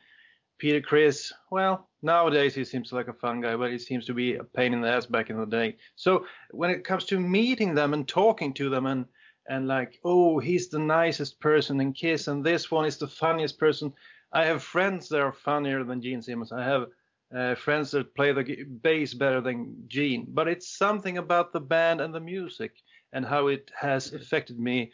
Peter 0.58 0.80
Criss, 0.80 1.32
well, 1.50 1.88
nowadays 2.02 2.54
he 2.54 2.64
seems 2.64 2.92
like 2.92 3.06
a 3.06 3.12
fun 3.12 3.40
guy, 3.40 3.54
but 3.54 3.70
he 3.70 3.78
seems 3.78 4.06
to 4.06 4.14
be 4.14 4.34
a 4.34 4.44
pain 4.44 4.74
in 4.74 4.80
the 4.80 4.88
ass 4.88 5.06
back 5.06 5.30
in 5.30 5.38
the 5.38 5.46
day. 5.46 5.76
So 5.94 6.26
when 6.50 6.70
it 6.70 6.84
comes 6.84 7.04
to 7.06 7.20
meeting 7.20 7.74
them 7.74 7.94
and 7.94 8.06
talking 8.06 8.52
to 8.54 8.68
them 8.68 8.86
and 8.86 9.06
and 9.48 9.66
like, 9.66 9.98
oh, 10.04 10.38
he's 10.38 10.68
the 10.68 10.78
nicest 10.78 11.40
person 11.40 11.80
in 11.80 11.94
Kiss, 11.94 12.28
and 12.28 12.44
this 12.44 12.70
one 12.70 12.84
is 12.84 12.98
the 12.98 13.08
funniest 13.08 13.58
person. 13.58 13.92
I 14.32 14.44
have 14.44 14.62
friends 14.62 15.08
that 15.08 15.20
are 15.20 15.32
funnier 15.32 15.84
than 15.84 16.02
Gene 16.02 16.20
Simmons. 16.20 16.52
I 16.52 16.62
have 16.64 16.86
uh, 17.34 17.54
friends 17.54 17.90
that 17.92 18.14
play 18.14 18.32
the 18.32 18.64
bass 18.82 19.14
better 19.14 19.40
than 19.40 19.74
Gene, 19.86 20.26
but 20.28 20.48
it's 20.48 20.76
something 20.76 21.16
about 21.16 21.52
the 21.52 21.60
band 21.60 22.02
and 22.02 22.14
the 22.14 22.20
music 22.20 22.72
and 23.12 23.24
how 23.24 23.46
it 23.46 23.70
has 23.78 24.12
affected 24.12 24.58
me 24.58 24.92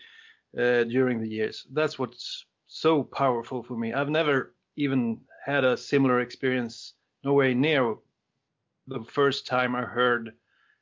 uh, 0.56 0.84
during 0.84 1.20
the 1.20 1.28
years. 1.28 1.66
That's 1.72 1.98
what's 1.98 2.44
so 2.74 3.04
powerful 3.04 3.62
for 3.62 3.76
me. 3.76 3.92
I've 3.92 4.10
never 4.10 4.52
even 4.76 5.20
had 5.46 5.64
a 5.64 5.76
similar 5.76 6.20
experience, 6.20 6.94
nowhere 7.22 7.54
near 7.54 7.94
the 8.88 9.04
first 9.04 9.46
time 9.46 9.76
I 9.76 9.82
heard 9.82 10.32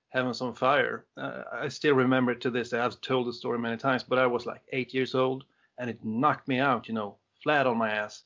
Heavens 0.08 0.40
on 0.40 0.54
Fire. 0.54 1.04
Uh, 1.18 1.42
I 1.52 1.68
still 1.68 1.94
remember 1.94 2.32
it 2.32 2.40
to 2.40 2.50
this 2.50 2.70
day. 2.70 2.78
I've 2.78 2.98
told 3.02 3.26
the 3.26 3.32
story 3.32 3.58
many 3.58 3.76
times, 3.76 4.04
but 4.04 4.18
I 4.18 4.26
was 4.26 4.46
like 4.46 4.62
eight 4.72 4.94
years 4.94 5.14
old 5.14 5.44
and 5.78 5.90
it 5.90 6.02
knocked 6.02 6.48
me 6.48 6.58
out, 6.58 6.88
you 6.88 6.94
know, 6.94 7.18
flat 7.42 7.66
on 7.66 7.76
my 7.76 7.90
ass. 7.90 8.22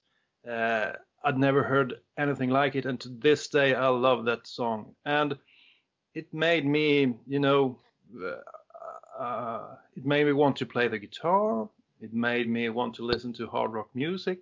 Uh, 0.48 0.92
I'd 1.24 1.38
never 1.38 1.64
heard 1.64 1.94
anything 2.16 2.50
like 2.50 2.76
it, 2.76 2.86
and 2.86 3.00
to 3.00 3.08
this 3.08 3.48
day, 3.48 3.74
I 3.74 3.88
love 3.88 4.26
that 4.26 4.46
song. 4.46 4.94
And 5.04 5.36
it 6.14 6.32
made 6.32 6.64
me, 6.64 7.16
you 7.26 7.40
know, 7.40 7.80
uh, 8.22 9.20
uh 9.20 9.76
it 9.96 10.06
made 10.06 10.26
me 10.26 10.32
want 10.32 10.56
to 10.56 10.66
play 10.66 10.86
the 10.86 11.00
guitar. 11.00 11.68
It 12.06 12.14
made 12.14 12.48
me 12.48 12.68
want 12.68 12.94
to 12.94 13.04
listen 13.04 13.32
to 13.32 13.48
hard 13.48 13.72
rock 13.72 13.88
music. 13.92 14.38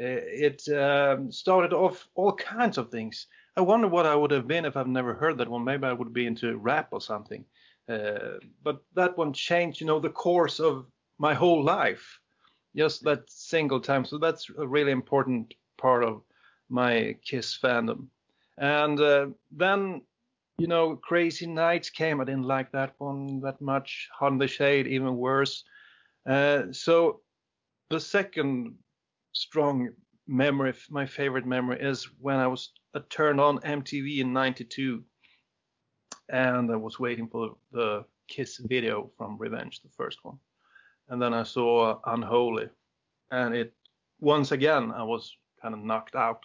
Uh, 0.00 0.24
it 0.48 0.66
um, 0.70 1.30
started 1.30 1.74
off 1.74 2.08
all 2.14 2.32
kinds 2.32 2.78
of 2.78 2.90
things. 2.90 3.26
I 3.54 3.60
wonder 3.60 3.86
what 3.86 4.06
I 4.06 4.14
would 4.14 4.30
have 4.30 4.48
been 4.48 4.64
if 4.64 4.78
I've 4.78 4.86
never 4.86 5.12
heard 5.12 5.36
that 5.36 5.48
one. 5.48 5.62
Maybe 5.62 5.84
I 5.86 5.92
would 5.92 6.14
be 6.14 6.26
into 6.26 6.56
rap 6.56 6.88
or 6.92 7.02
something. 7.02 7.44
Uh, 7.86 8.38
but 8.62 8.82
that 8.94 9.18
one 9.18 9.34
changed, 9.34 9.78
you 9.80 9.86
know, 9.86 10.00
the 10.00 10.08
course 10.08 10.58
of 10.58 10.86
my 11.18 11.34
whole 11.34 11.62
life, 11.62 12.18
just 12.74 13.04
that 13.04 13.30
single 13.30 13.80
time. 13.80 14.06
So 14.06 14.16
that's 14.16 14.48
a 14.56 14.66
really 14.66 14.92
important 14.92 15.52
part 15.76 16.02
of 16.02 16.22
my 16.70 17.14
Kiss 17.22 17.58
fandom. 17.62 18.06
And 18.56 18.98
uh, 19.00 19.26
then, 19.50 20.00
you 20.56 20.66
know, 20.66 20.96
Crazy 20.96 21.46
Nights 21.46 21.90
came. 21.90 22.22
I 22.22 22.24
didn't 22.24 22.48
like 22.56 22.72
that 22.72 22.94
one 22.96 23.40
that 23.40 23.60
much. 23.60 24.08
In 24.22 24.38
the 24.38 24.48
Shade, 24.48 24.86
even 24.86 25.18
worse. 25.18 25.64
Uh, 26.26 26.72
so 26.72 27.20
the 27.90 28.00
second 28.00 28.74
strong 29.32 29.90
memory, 30.26 30.74
my 30.90 31.06
favorite 31.06 31.46
memory, 31.46 31.80
is 31.80 32.08
when 32.20 32.36
I 32.36 32.48
was 32.48 32.72
uh, 32.94 33.00
turned 33.08 33.40
on 33.40 33.58
MTV 33.58 34.18
in 34.18 34.32
'92, 34.32 35.04
and 36.28 36.70
I 36.72 36.76
was 36.76 36.98
waiting 36.98 37.28
for 37.28 37.56
the 37.70 38.04
Kiss 38.28 38.58
video 38.58 39.10
from 39.16 39.38
Revenge, 39.38 39.80
the 39.82 39.88
first 39.96 40.18
one, 40.24 40.38
and 41.08 41.22
then 41.22 41.32
I 41.32 41.44
saw 41.44 42.00
Unholy, 42.06 42.68
and 43.30 43.54
it 43.54 43.72
once 44.18 44.50
again 44.50 44.90
I 44.90 45.04
was 45.04 45.36
kind 45.62 45.74
of 45.74 45.80
knocked 45.80 46.16
out 46.16 46.42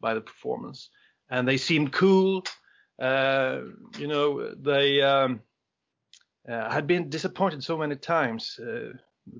by 0.00 0.14
the 0.14 0.20
performance, 0.20 0.90
and 1.30 1.46
they 1.46 1.56
seemed 1.56 1.92
cool. 1.92 2.44
Uh, 3.00 3.60
you 3.96 4.08
know, 4.08 4.54
they 4.56 5.00
um, 5.02 5.40
uh, 6.50 6.70
had 6.70 6.88
been 6.88 7.08
disappointed 7.08 7.62
so 7.62 7.78
many 7.78 7.94
times 7.94 8.58
uh, 8.58 8.92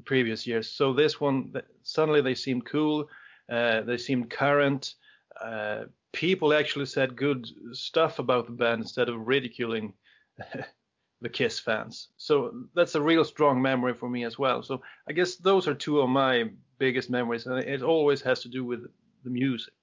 previous 0.05 0.47
years. 0.47 0.71
So 0.71 0.93
this 0.93 1.21
one, 1.21 1.53
suddenly 1.83 2.21
they 2.21 2.35
seemed 2.35 2.67
cool. 2.67 3.09
Uh, 3.51 3.83
they 3.83 3.97
seemed 3.97 4.31
current. 4.31 4.95
Uh, 5.41 5.85
people 6.13 6.53
actually 6.53 6.87
said 6.87 7.17
good 7.17 7.47
stuff 7.73 8.19
about 8.19 8.47
the 8.47 8.53
band 8.53 8.83
instead 8.83 9.09
of 9.09 9.27
ridiculing 9.27 9.93
the 11.21 11.29
Kiss 11.29 11.59
fans. 11.59 12.09
So 12.17 12.65
that's 12.75 12.95
a 12.95 13.03
real 13.03 13.25
strong 13.25 13.61
memory 13.61 13.95
for 13.95 14.09
me 14.09 14.25
as 14.25 14.39
well. 14.39 14.63
So 14.63 14.83
I 15.09 15.13
guess 15.13 15.37
those 15.37 15.69
are 15.69 15.75
two 15.75 16.01
of 16.01 16.09
my 16.09 16.51
biggest 16.79 17.11
memories, 17.11 17.47
and 17.47 17.59
it 17.59 17.83
always 17.83 18.23
has 18.23 18.41
to 18.41 18.49
do 18.49 18.65
with 18.65 18.87
the 19.25 19.31
music. 19.31 19.75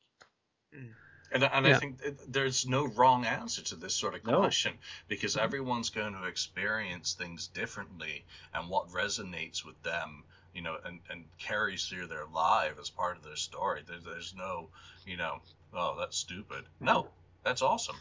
Mm. 0.75 0.91
And, 1.31 1.43
and 1.43 1.65
yeah. 1.65 1.75
I 1.75 1.79
think 1.79 1.99
there's 2.27 2.65
no 2.65 2.87
wrong 2.87 3.25
answer 3.25 3.61
to 3.63 3.75
this 3.75 3.93
sort 3.93 4.15
of 4.15 4.23
question 4.23 4.73
no. 4.73 4.79
because 5.07 5.35
everyone's 5.35 5.89
going 5.89 6.13
to 6.13 6.23
experience 6.23 7.13
things 7.13 7.47
differently, 7.47 8.23
and 8.53 8.69
what 8.69 8.89
resonates 8.89 9.65
with 9.65 9.81
them, 9.83 10.23
you 10.53 10.61
know, 10.61 10.77
and, 10.85 10.99
and 11.09 11.25
carries 11.37 11.85
through 11.85 12.07
their 12.07 12.25
life 12.25 12.79
as 12.79 12.89
part 12.89 13.17
of 13.17 13.23
their 13.23 13.35
story. 13.35 13.81
There, 13.85 13.97
there's 13.99 14.33
no, 14.37 14.69
you 15.05 15.17
know, 15.17 15.41
oh, 15.73 15.97
that's 15.99 16.17
stupid. 16.17 16.63
No, 16.79 17.01
mm-hmm. 17.01 17.09
that's 17.43 17.61
awesome 17.61 17.97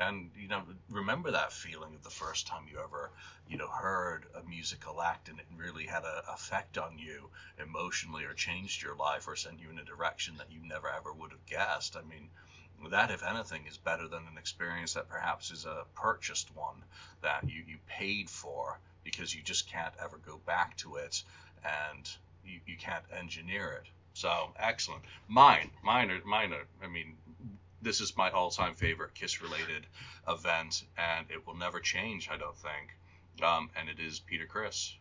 and 0.00 0.30
you 0.34 0.48
know 0.48 0.62
remember 0.88 1.30
that 1.30 1.52
feeling 1.52 1.94
of 1.94 2.02
the 2.02 2.10
first 2.10 2.46
time 2.46 2.64
you 2.70 2.78
ever 2.82 3.10
you 3.46 3.56
know 3.56 3.68
heard 3.68 4.24
a 4.34 4.48
musical 4.48 5.00
act 5.00 5.28
and 5.28 5.38
it 5.38 5.46
really 5.56 5.84
had 5.84 6.02
an 6.04 6.22
effect 6.32 6.78
on 6.78 6.98
you 6.98 7.28
emotionally 7.62 8.24
or 8.24 8.32
changed 8.32 8.82
your 8.82 8.96
life 8.96 9.28
or 9.28 9.36
sent 9.36 9.60
you 9.60 9.68
in 9.70 9.78
a 9.78 9.84
direction 9.84 10.34
that 10.38 10.50
you 10.50 10.60
never 10.66 10.88
ever 10.88 11.12
would 11.12 11.30
have 11.30 11.46
guessed 11.46 11.96
i 11.96 12.02
mean 12.08 12.28
that 12.88 13.10
if 13.10 13.22
anything 13.22 13.66
is 13.68 13.76
better 13.76 14.08
than 14.08 14.22
an 14.30 14.38
experience 14.38 14.94
that 14.94 15.08
perhaps 15.08 15.50
is 15.50 15.66
a 15.66 15.84
purchased 15.94 16.54
one 16.56 16.82
that 17.22 17.44
you, 17.44 17.62
you 17.66 17.76
paid 17.86 18.28
for 18.30 18.78
because 19.04 19.34
you 19.34 19.42
just 19.42 19.68
can't 19.68 19.94
ever 20.02 20.18
go 20.26 20.38
back 20.46 20.76
to 20.76 20.96
it 20.96 21.22
and 21.64 22.08
you, 22.44 22.58
you 22.66 22.76
can't 22.76 23.04
engineer 23.16 23.80
it 23.82 23.88
so 24.14 24.50
excellent 24.58 25.02
mine 25.28 25.70
mine 25.82 26.10
are 26.10 26.20
mine 26.24 26.52
are 26.52 26.64
i 26.82 26.88
mean 26.88 27.14
this 27.82 28.00
is 28.00 28.16
my 28.16 28.30
all-time 28.30 28.74
favorite 28.74 29.14
Kiss-related 29.14 29.86
event, 30.28 30.84
and 30.98 31.26
it 31.30 31.46
will 31.46 31.56
never 31.56 31.80
change, 31.80 32.28
I 32.30 32.36
don't 32.36 32.56
think. 32.56 32.94
Um, 33.42 33.70
and 33.74 33.88
it 33.88 33.98
is 33.98 34.20
Peter 34.20 34.44
Criss. 34.44 34.94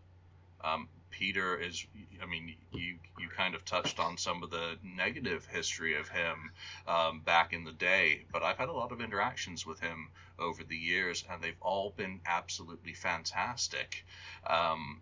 Um, 0.62 0.90
Peter 1.12 1.58
is, 1.58 1.86
I 2.22 2.26
mean, 2.26 2.56
you 2.72 2.98
you 3.20 3.28
kind 3.30 3.56
of 3.56 3.66
touched 3.66 4.00
on 4.00 4.18
some 4.18 4.44
of 4.44 4.52
the 4.52 4.78
negative 4.84 5.46
history 5.46 5.96
of 5.96 6.08
him 6.08 6.52
um, 6.88 7.22
back 7.22 7.52
in 7.52 7.64
the 7.64 7.72
day, 7.72 8.26
but 8.32 8.44
I've 8.44 8.58
had 8.58 8.70
a 8.70 8.74
lot 8.74 8.92
of 8.92 9.02
interactions 9.02 9.66
with 9.66 9.80
him 9.80 10.10
over 10.38 10.64
the 10.64 10.78
years, 10.78 11.26
and 11.30 11.42
they've 11.42 11.62
all 11.62 11.92
been 11.92 12.22
absolutely 12.26 12.94
fantastic. 12.94 14.06
Um, 14.48 15.02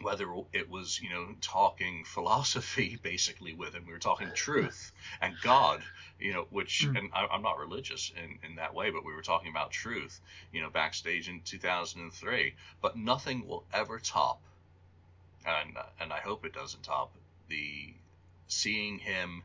whether 0.00 0.26
it 0.52 0.70
was 0.70 1.00
you 1.00 1.10
know 1.10 1.34
talking 1.40 2.04
philosophy 2.04 2.96
basically 3.02 3.52
with 3.52 3.74
him 3.74 3.84
we 3.86 3.92
were 3.92 3.98
talking 3.98 4.30
truth 4.34 4.90
and 5.20 5.34
god 5.42 5.82
you 6.18 6.32
know 6.32 6.46
which 6.50 6.86
mm. 6.86 6.98
and 6.98 7.10
I, 7.12 7.26
am 7.30 7.42
not 7.42 7.58
religious 7.58 8.10
in, 8.16 8.38
in 8.48 8.56
that 8.56 8.74
way 8.74 8.90
but 8.90 9.04
we 9.04 9.14
were 9.14 9.22
talking 9.22 9.50
about 9.50 9.70
truth 9.70 10.20
you 10.50 10.62
know 10.62 10.70
backstage 10.70 11.28
in 11.28 11.42
2003 11.42 12.54
but 12.80 12.96
nothing 12.96 13.46
will 13.46 13.64
ever 13.72 13.98
top 13.98 14.40
and 15.46 15.76
and 16.00 16.12
i 16.12 16.18
hope 16.18 16.44
it 16.44 16.52
doesn't 16.52 16.82
top 16.82 17.14
the 17.48 17.94
seeing 18.48 18.98
him 18.98 19.42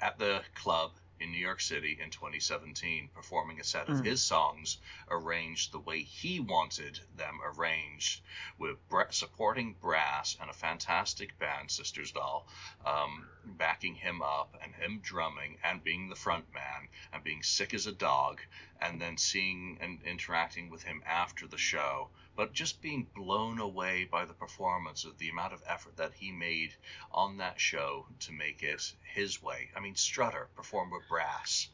at 0.00 0.18
the 0.18 0.42
club 0.54 0.92
in 1.22 1.30
New 1.30 1.38
York 1.38 1.60
City 1.60 1.96
in 2.02 2.10
2017, 2.10 3.08
performing 3.14 3.60
a 3.60 3.64
set 3.64 3.88
of 3.88 3.98
mm. 3.98 4.04
his 4.04 4.20
songs 4.20 4.78
arranged 5.08 5.70
the 5.70 5.78
way 5.78 6.02
he 6.02 6.40
wanted 6.40 6.98
them 7.16 7.38
arranged, 7.44 8.20
with 8.58 8.76
supporting 9.10 9.74
brass 9.74 10.36
and 10.40 10.50
a 10.50 10.52
fantastic 10.52 11.38
band, 11.38 11.70
Sisters 11.70 12.10
Doll, 12.10 12.48
um, 12.84 13.28
backing 13.44 13.94
him 13.94 14.20
up 14.20 14.58
and 14.62 14.74
him 14.74 14.98
drumming 15.00 15.58
and 15.62 15.84
being 15.84 16.08
the 16.08 16.16
front 16.16 16.52
man 16.52 16.88
and 17.12 17.22
being 17.22 17.42
sick 17.44 17.72
as 17.72 17.86
a 17.86 17.92
dog, 17.92 18.40
and 18.80 19.00
then 19.00 19.16
seeing 19.16 19.78
and 19.80 20.02
interacting 20.02 20.70
with 20.70 20.82
him 20.82 21.02
after 21.06 21.46
the 21.46 21.58
show 21.58 22.08
but 22.34 22.52
just 22.52 22.80
being 22.80 23.06
blown 23.14 23.58
away 23.58 24.04
by 24.04 24.24
the 24.24 24.32
performance 24.32 25.04
of 25.04 25.18
the 25.18 25.28
amount 25.28 25.52
of 25.52 25.62
effort 25.66 25.96
that 25.96 26.14
he 26.14 26.32
made 26.32 26.74
on 27.12 27.36
that 27.36 27.60
show 27.60 28.06
to 28.18 28.32
make 28.32 28.62
it 28.62 28.94
his 29.02 29.42
way. 29.42 29.70
I 29.76 29.80
mean, 29.80 29.96
Strutter 29.96 30.48
performed 30.56 30.92
with 30.92 31.08
brass. 31.08 31.68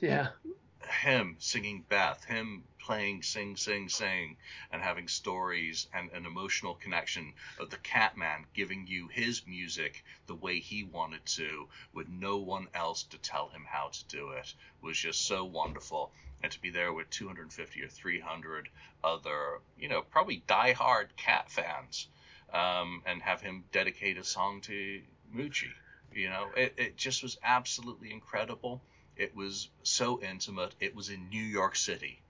Yeah. 0.00 0.30
Him 1.02 1.36
singing 1.38 1.84
Beth, 1.88 2.24
him 2.24 2.64
playing 2.78 3.22
Sing, 3.22 3.56
Sing, 3.56 3.88
Sing, 3.88 4.36
and 4.72 4.80
having 4.80 5.06
stories 5.06 5.86
and 5.92 6.10
an 6.12 6.26
emotional 6.26 6.74
connection 6.74 7.34
of 7.60 7.70
the 7.70 7.76
Catman 7.78 8.46
giving 8.54 8.86
you 8.86 9.08
his 9.08 9.46
music 9.46 10.04
the 10.26 10.34
way 10.34 10.58
he 10.58 10.84
wanted 10.84 11.24
to, 11.26 11.68
with 11.92 12.08
no 12.08 12.38
one 12.38 12.68
else 12.74 13.02
to 13.04 13.18
tell 13.18 13.48
him 13.50 13.64
how 13.68 13.88
to 13.88 14.04
do 14.06 14.30
it, 14.30 14.54
was 14.80 14.98
just 14.98 15.26
so 15.26 15.44
wonderful 15.44 16.12
and 16.42 16.52
to 16.52 16.60
be 16.60 16.70
there 16.70 16.92
with 16.92 17.10
250 17.10 17.82
or 17.82 17.88
300 17.88 18.68
other, 19.02 19.60
you 19.78 19.88
know, 19.88 20.02
probably 20.02 20.42
die-hard 20.46 21.16
cat 21.16 21.50
fans, 21.50 22.08
um, 22.52 23.02
and 23.06 23.22
have 23.22 23.40
him 23.40 23.64
dedicate 23.72 24.18
a 24.18 24.24
song 24.24 24.60
to 24.62 25.00
Moochie. 25.34 25.72
You 26.12 26.30
know, 26.30 26.48
it, 26.56 26.74
it 26.76 26.96
just 26.96 27.22
was 27.22 27.38
absolutely 27.42 28.12
incredible. 28.12 28.80
It 29.16 29.34
was 29.34 29.68
so 29.82 30.20
intimate. 30.22 30.74
It 30.80 30.94
was 30.94 31.10
in 31.10 31.28
New 31.28 31.42
York 31.42 31.76
City, 31.76 32.20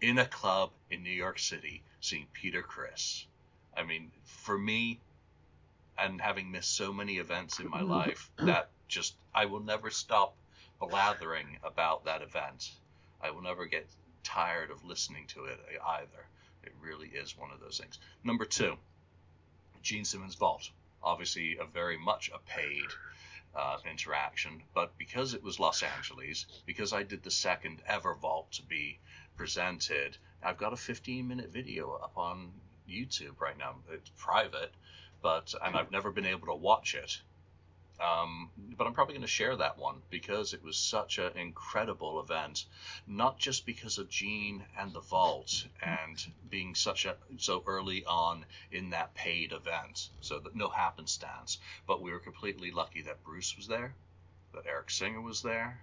in 0.00 0.18
a 0.18 0.26
club 0.26 0.70
in 0.90 1.02
New 1.02 1.10
York 1.10 1.38
City, 1.38 1.82
seeing 2.00 2.26
Peter 2.32 2.62
Criss. 2.62 3.26
I 3.76 3.84
mean, 3.84 4.10
for 4.24 4.58
me, 4.58 5.00
and 5.96 6.20
having 6.20 6.50
missed 6.50 6.74
so 6.74 6.92
many 6.92 7.18
events 7.18 7.60
in 7.60 7.70
my 7.70 7.80
life, 7.82 8.30
that 8.38 8.70
just 8.88 9.14
I 9.34 9.46
will 9.46 9.60
never 9.60 9.90
stop 9.90 10.34
blathering 10.80 11.58
about 11.62 12.04
that 12.04 12.22
event. 12.22 12.70
I 13.22 13.30
will 13.30 13.42
never 13.42 13.66
get 13.66 13.86
tired 14.24 14.70
of 14.70 14.84
listening 14.84 15.26
to 15.28 15.44
it 15.44 15.58
either. 15.86 16.26
It 16.62 16.72
really 16.80 17.08
is 17.08 17.36
one 17.36 17.50
of 17.50 17.60
those 17.60 17.78
things. 17.78 17.98
Number 18.24 18.44
two, 18.44 18.76
Gene 19.82 20.04
Simmons 20.04 20.34
Vault. 20.34 20.70
Obviously, 21.02 21.56
a 21.56 21.64
very 21.64 21.98
much 21.98 22.30
a 22.32 22.38
paid 22.38 22.86
uh, 23.54 23.78
interaction, 23.90 24.62
but 24.74 24.96
because 24.96 25.34
it 25.34 25.42
was 25.42 25.58
Los 25.58 25.82
Angeles, 25.82 26.46
because 26.66 26.92
I 26.92 27.02
did 27.02 27.22
the 27.22 27.30
second 27.30 27.82
ever 27.86 28.14
Vault 28.14 28.52
to 28.52 28.62
be 28.62 28.98
presented, 29.36 30.16
I've 30.42 30.58
got 30.58 30.72
a 30.72 30.76
15 30.76 31.26
minute 31.26 31.50
video 31.50 31.92
up 31.92 32.16
on 32.16 32.52
YouTube 32.88 33.40
right 33.40 33.58
now. 33.58 33.76
It's 33.90 34.10
private, 34.16 34.72
but 35.20 35.54
and 35.62 35.76
I've 35.76 35.90
never 35.90 36.10
been 36.10 36.26
able 36.26 36.46
to 36.48 36.54
watch 36.54 36.94
it. 36.94 37.20
Um, 38.02 38.50
but 38.76 38.86
I'm 38.86 38.94
probably 38.94 39.14
going 39.14 39.22
to 39.22 39.28
share 39.28 39.54
that 39.56 39.78
one 39.78 40.02
because 40.10 40.54
it 40.54 40.64
was 40.64 40.76
such 40.76 41.18
an 41.18 41.36
incredible 41.36 42.20
event, 42.20 42.64
not 43.06 43.38
just 43.38 43.64
because 43.64 43.98
of 43.98 44.08
Gene 44.08 44.64
and 44.76 44.92
the 44.92 45.00
Vault 45.00 45.66
and 45.80 46.26
being 46.50 46.74
such 46.74 47.04
a 47.04 47.16
so 47.36 47.62
early 47.64 48.04
on 48.04 48.44
in 48.72 48.90
that 48.90 49.14
paid 49.14 49.52
event, 49.52 50.08
so 50.20 50.40
that 50.40 50.56
no 50.56 50.68
happenstance, 50.68 51.58
but 51.86 52.02
we 52.02 52.10
were 52.10 52.18
completely 52.18 52.72
lucky 52.72 53.02
that 53.02 53.22
Bruce 53.22 53.56
was 53.56 53.68
there, 53.68 53.94
that 54.52 54.66
Eric 54.66 54.90
Singer 54.90 55.20
was 55.20 55.42
there, 55.42 55.80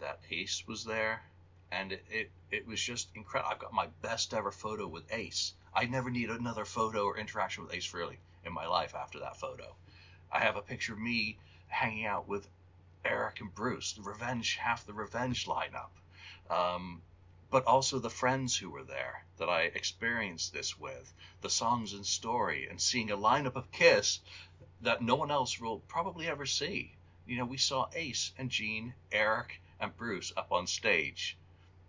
that 0.00 0.18
Ace 0.30 0.64
was 0.66 0.84
there, 0.84 1.22
and 1.70 1.92
it, 1.92 2.04
it, 2.10 2.30
it 2.50 2.66
was 2.66 2.80
just 2.80 3.08
incredible. 3.14 3.52
I've 3.52 3.60
got 3.60 3.72
my 3.72 3.86
best 4.02 4.34
ever 4.34 4.50
photo 4.50 4.88
with 4.88 5.04
Ace. 5.12 5.54
I 5.72 5.86
never 5.86 6.10
need 6.10 6.30
another 6.30 6.64
photo 6.64 7.04
or 7.04 7.18
interaction 7.18 7.64
with 7.64 7.74
Ace 7.74 7.86
Frehley 7.86 8.16
in 8.44 8.52
my 8.52 8.66
life 8.66 8.94
after 8.94 9.20
that 9.20 9.36
photo. 9.36 9.76
I 10.32 10.40
have 10.40 10.56
a 10.56 10.62
picture 10.62 10.92
of 10.92 10.98
me 10.98 11.38
hanging 11.68 12.06
out 12.06 12.28
with 12.28 12.48
Eric 13.04 13.40
and 13.40 13.54
Bruce, 13.54 13.92
the 13.92 14.02
Revenge, 14.02 14.56
half 14.56 14.86
the 14.86 14.92
Revenge 14.92 15.46
lineup. 15.46 15.90
Um, 16.50 17.02
but 17.50 17.64
also 17.64 17.98
the 17.98 18.10
friends 18.10 18.56
who 18.56 18.68
were 18.70 18.82
there 18.82 19.24
that 19.38 19.48
I 19.48 19.62
experienced 19.62 20.52
this 20.52 20.78
with, 20.78 21.12
the 21.42 21.50
songs 21.50 21.92
and 21.92 22.04
story, 22.04 22.68
and 22.68 22.80
seeing 22.80 23.10
a 23.10 23.16
lineup 23.16 23.54
of 23.54 23.70
Kiss 23.70 24.20
that 24.80 25.00
no 25.00 25.14
one 25.14 25.30
else 25.30 25.60
will 25.60 25.78
probably 25.80 26.26
ever 26.28 26.44
see. 26.44 26.96
You 27.26 27.38
know, 27.38 27.44
we 27.44 27.56
saw 27.56 27.88
Ace 27.94 28.32
and 28.36 28.50
Gene, 28.50 28.94
Eric 29.12 29.60
and 29.80 29.96
Bruce 29.96 30.32
up 30.36 30.52
on 30.52 30.66
stage, 30.66 31.36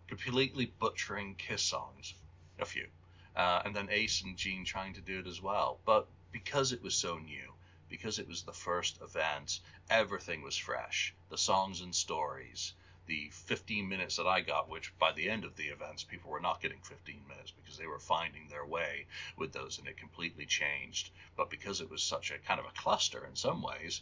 completely 0.08 0.68
butchering 0.80 1.36
Kiss 1.36 1.64
songs, 1.64 2.14
a 2.60 2.66
few, 2.66 2.88
uh, 3.36 3.62
and 3.66 3.76
then 3.76 3.90
Ace 3.90 4.22
and 4.22 4.38
Gene 4.38 4.64
trying 4.64 4.94
to 4.94 5.02
do 5.02 5.20
it 5.20 5.28
as 5.28 5.42
well. 5.42 5.80
But 5.86 6.08
because 6.32 6.72
it 6.72 6.84
was 6.84 6.96
so 6.96 7.18
new, 7.18 7.54
because 7.90 8.20
it 8.20 8.28
was 8.28 8.44
the 8.44 8.54
first 8.54 9.02
event, 9.02 9.60
everything 9.90 10.42
was 10.42 10.58
fresh. 10.58 11.14
The 11.30 11.38
songs 11.38 11.82
and 11.82 11.94
stories, 11.96 12.74
the 13.08 13.30
15 13.32 13.88
minutes 13.88 14.18
that 14.18 14.28
I 14.28 14.42
got, 14.42 14.70
which 14.70 14.98
by 15.00 15.14
the 15.14 15.30
end 15.30 15.46
of 15.46 15.56
the 15.56 15.68
events, 15.68 16.04
people 16.04 16.30
were 16.30 16.40
not 16.40 16.62
getting 16.62 16.80
15 16.82 17.22
minutes 17.28 17.52
because 17.52 17.78
they 17.78 17.88
were 17.88 18.00
finding 18.00 18.48
their 18.48 18.66
way 18.66 19.06
with 19.38 19.54
those 19.54 19.80
and 19.80 19.88
it 19.88 19.98
completely 19.98 20.46
changed. 20.46 21.10
But 21.36 21.50
because 21.50 21.82
it 21.82 21.90
was 21.90 22.04
such 22.04 22.32
a 22.32 22.38
kind 22.40 22.60
of 22.60 22.66
a 22.66 22.82
cluster 22.82 23.26
in 23.26 23.36
some 23.36 23.62
ways, 23.62 24.02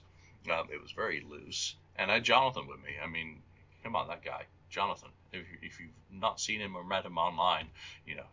um, 0.51 0.69
it 0.71 0.81
was 0.81 0.91
very 0.91 1.21
loose. 1.21 1.75
And 1.95 2.11
I 2.11 2.15
had 2.15 2.23
Jonathan 2.23 2.67
with 2.67 2.83
me. 2.83 2.95
I 3.01 3.07
mean, 3.07 3.41
come 3.83 3.95
on, 3.95 4.07
that 4.07 4.23
guy, 4.23 4.45
Jonathan. 4.69 5.09
If, 5.31 5.45
if 5.61 5.79
you've 5.79 5.89
not 6.11 6.39
seen 6.39 6.59
him 6.59 6.75
or 6.75 6.83
met 6.83 7.05
him 7.05 7.17
online, 7.17 7.67
you 8.05 8.15
know, 8.15 8.25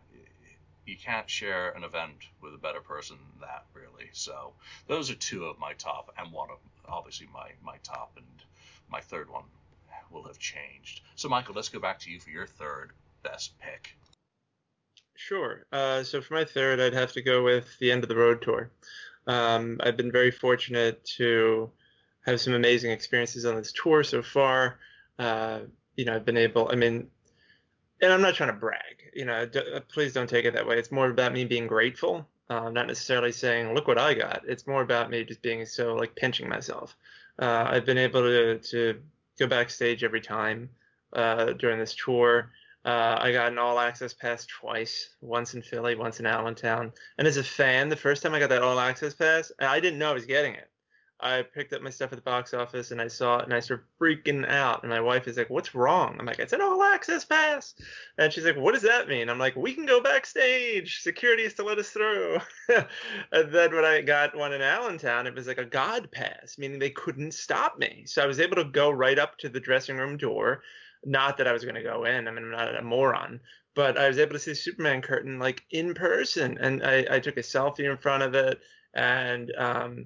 you 0.85 0.97
can't 0.97 1.29
share 1.29 1.71
an 1.71 1.83
event 1.83 2.15
with 2.41 2.53
a 2.53 2.57
better 2.57 2.81
person 2.81 3.17
than 3.17 3.47
that, 3.47 3.65
really. 3.73 4.09
So 4.13 4.53
those 4.87 5.09
are 5.09 5.15
two 5.15 5.45
of 5.45 5.59
my 5.59 5.73
top, 5.73 6.13
and 6.17 6.31
one 6.31 6.49
of 6.51 6.57
obviously 6.87 7.27
my 7.33 7.51
my 7.63 7.77
top, 7.83 8.13
and 8.17 8.25
my 8.89 9.01
third 9.01 9.29
one 9.29 9.43
will 10.11 10.23
have 10.23 10.39
changed. 10.39 11.01
So, 11.15 11.27
Michael, 11.27 11.55
let's 11.55 11.69
go 11.69 11.79
back 11.79 11.99
to 11.99 12.11
you 12.11 12.19
for 12.19 12.29
your 12.29 12.45
third 12.45 12.91
best 13.23 13.57
pick. 13.59 13.95
Sure. 15.15 15.65
Uh, 15.71 16.03
so 16.03 16.21
for 16.21 16.35
my 16.35 16.45
third, 16.45 16.79
I'd 16.79 16.93
have 16.93 17.13
to 17.13 17.21
go 17.21 17.43
with 17.43 17.77
the 17.79 17.91
End 17.91 18.03
of 18.03 18.09
the 18.09 18.15
Road 18.15 18.41
tour. 18.41 18.69
Um, 19.25 19.79
I've 19.81 19.97
been 19.97 20.11
very 20.11 20.31
fortunate 20.31 21.03
to 21.17 21.71
have 22.25 22.41
some 22.41 22.53
amazing 22.53 22.91
experiences 22.91 23.45
on 23.45 23.55
this 23.55 23.71
tour 23.71 24.03
so 24.03 24.21
far. 24.21 24.79
Uh, 25.17 25.61
you 25.95 26.05
know, 26.05 26.15
I've 26.15 26.25
been 26.25 26.37
able. 26.37 26.69
I 26.71 26.75
mean, 26.75 27.07
and 28.03 28.11
I'm 28.11 28.21
not 28.21 28.35
trying 28.35 28.49
to 28.49 28.59
brag. 28.59 29.11
You 29.13 29.25
know, 29.25 29.45
d- 29.45 29.61
uh, 29.75 29.79
please 29.87 30.13
don't 30.13 30.29
take 30.29 30.45
it 30.45 30.53
that 30.53 30.67
way. 30.67 30.77
It's 30.77 30.91
more 30.91 31.09
about 31.09 31.33
me 31.33 31.45
being 31.45 31.67
grateful. 31.67 32.27
Uh, 32.49 32.69
not 32.69 32.87
necessarily 32.87 33.31
saying, 33.31 33.73
"Look 33.73 33.87
what 33.87 33.97
I 33.97 34.13
got." 34.13 34.43
It's 34.47 34.67
more 34.67 34.81
about 34.81 35.09
me 35.09 35.23
just 35.23 35.41
being 35.41 35.65
so 35.65 35.95
like 35.95 36.13
pinching 36.15 36.49
myself. 36.49 36.95
Uh, 37.39 37.65
I've 37.67 37.85
been 37.85 37.97
able 37.97 38.21
to 38.21 38.59
to 38.59 39.01
go 39.39 39.47
backstage 39.47 40.03
every 40.03 40.21
time 40.21 40.69
uh, 41.13 41.53
during 41.53 41.79
this 41.79 41.95
tour. 41.95 42.51
Uh, 42.85 43.17
I 43.21 43.31
got 43.31 43.51
an 43.51 43.57
all 43.57 43.79
access 43.79 44.13
pass 44.13 44.45
twice, 44.45 45.15
once 45.21 45.53
in 45.53 45.61
Philly, 45.61 45.95
once 45.95 46.19
in 46.19 46.25
Allentown. 46.25 46.91
And 47.17 47.25
as 47.25 47.37
a 47.37 47.43
fan, 47.43 47.87
the 47.87 47.95
first 47.95 48.21
time 48.21 48.33
I 48.33 48.39
got 48.39 48.49
that 48.49 48.61
all 48.61 48.77
access 48.77 49.13
pass, 49.13 49.53
I 49.59 49.79
didn't 49.79 49.99
know 49.99 50.11
I 50.11 50.13
was 50.13 50.25
getting 50.25 50.53
it. 50.53 50.69
I 51.23 51.41
picked 51.41 51.71
up 51.71 51.81
my 51.81 51.89
stuff 51.89 52.11
at 52.11 52.17
the 52.17 52.21
box 52.21 52.53
office 52.53 52.91
and 52.91 53.01
I 53.01 53.07
saw 53.07 53.37
it 53.37 53.45
and 53.45 53.53
I 53.53 53.61
started 53.61 53.85
freaking 53.99 54.47
out. 54.47 54.83
And 54.83 54.91
my 54.91 54.99
wife 54.99 55.27
is 55.27 55.37
like, 55.37 55.49
What's 55.49 55.73
wrong? 55.73 56.17
I'm 56.19 56.25
like, 56.25 56.39
It's 56.39 56.51
an 56.51 56.61
all 56.61 56.83
access 56.83 57.23
pass. 57.23 57.75
And 58.17 58.31
she's 58.31 58.43
like, 58.43 58.57
What 58.57 58.73
does 58.73 58.83
that 58.83 59.07
mean? 59.07 59.29
I'm 59.29 59.39
like, 59.39 59.55
We 59.55 59.73
can 59.73 59.85
go 59.85 60.01
backstage. 60.01 60.99
Security 60.99 61.43
is 61.43 61.53
to 61.55 61.63
let 61.63 61.79
us 61.79 61.89
through. 61.89 62.39
and 63.31 63.51
then 63.53 63.73
when 63.73 63.85
I 63.85 64.01
got 64.01 64.35
one 64.35 64.51
in 64.51 64.61
Allentown, 64.61 65.25
it 65.25 65.33
was 65.33 65.47
like 65.47 65.57
a 65.57 65.65
God 65.65 66.11
pass, 66.11 66.57
meaning 66.57 66.77
they 66.77 66.89
couldn't 66.89 67.33
stop 67.33 67.79
me. 67.79 68.03
So 68.05 68.21
I 68.21 68.27
was 68.27 68.41
able 68.41 68.57
to 68.57 68.65
go 68.65 68.91
right 68.91 69.17
up 69.17 69.37
to 69.39 69.49
the 69.49 69.61
dressing 69.61 69.97
room 69.97 70.17
door. 70.17 70.61
Not 71.05 71.37
that 71.37 71.47
I 71.47 71.53
was 71.53 71.63
going 71.63 71.75
to 71.75 71.83
go 71.83 72.03
in. 72.03 72.27
I 72.27 72.31
mean, 72.31 72.43
I'm 72.43 72.51
not 72.51 72.77
a 72.77 72.81
moron, 72.81 73.39
but 73.75 73.97
I 73.97 74.09
was 74.09 74.19
able 74.19 74.33
to 74.33 74.39
see 74.39 74.51
the 74.51 74.55
Superman 74.55 75.01
curtain 75.01 75.39
like 75.39 75.63
in 75.71 75.93
person. 75.93 76.57
And 76.59 76.83
I, 76.85 77.05
I 77.09 77.19
took 77.19 77.37
a 77.37 77.41
selfie 77.41 77.89
in 77.89 77.97
front 77.97 78.23
of 78.23 78.35
it. 78.35 78.59
And, 78.93 79.51
um, 79.57 80.05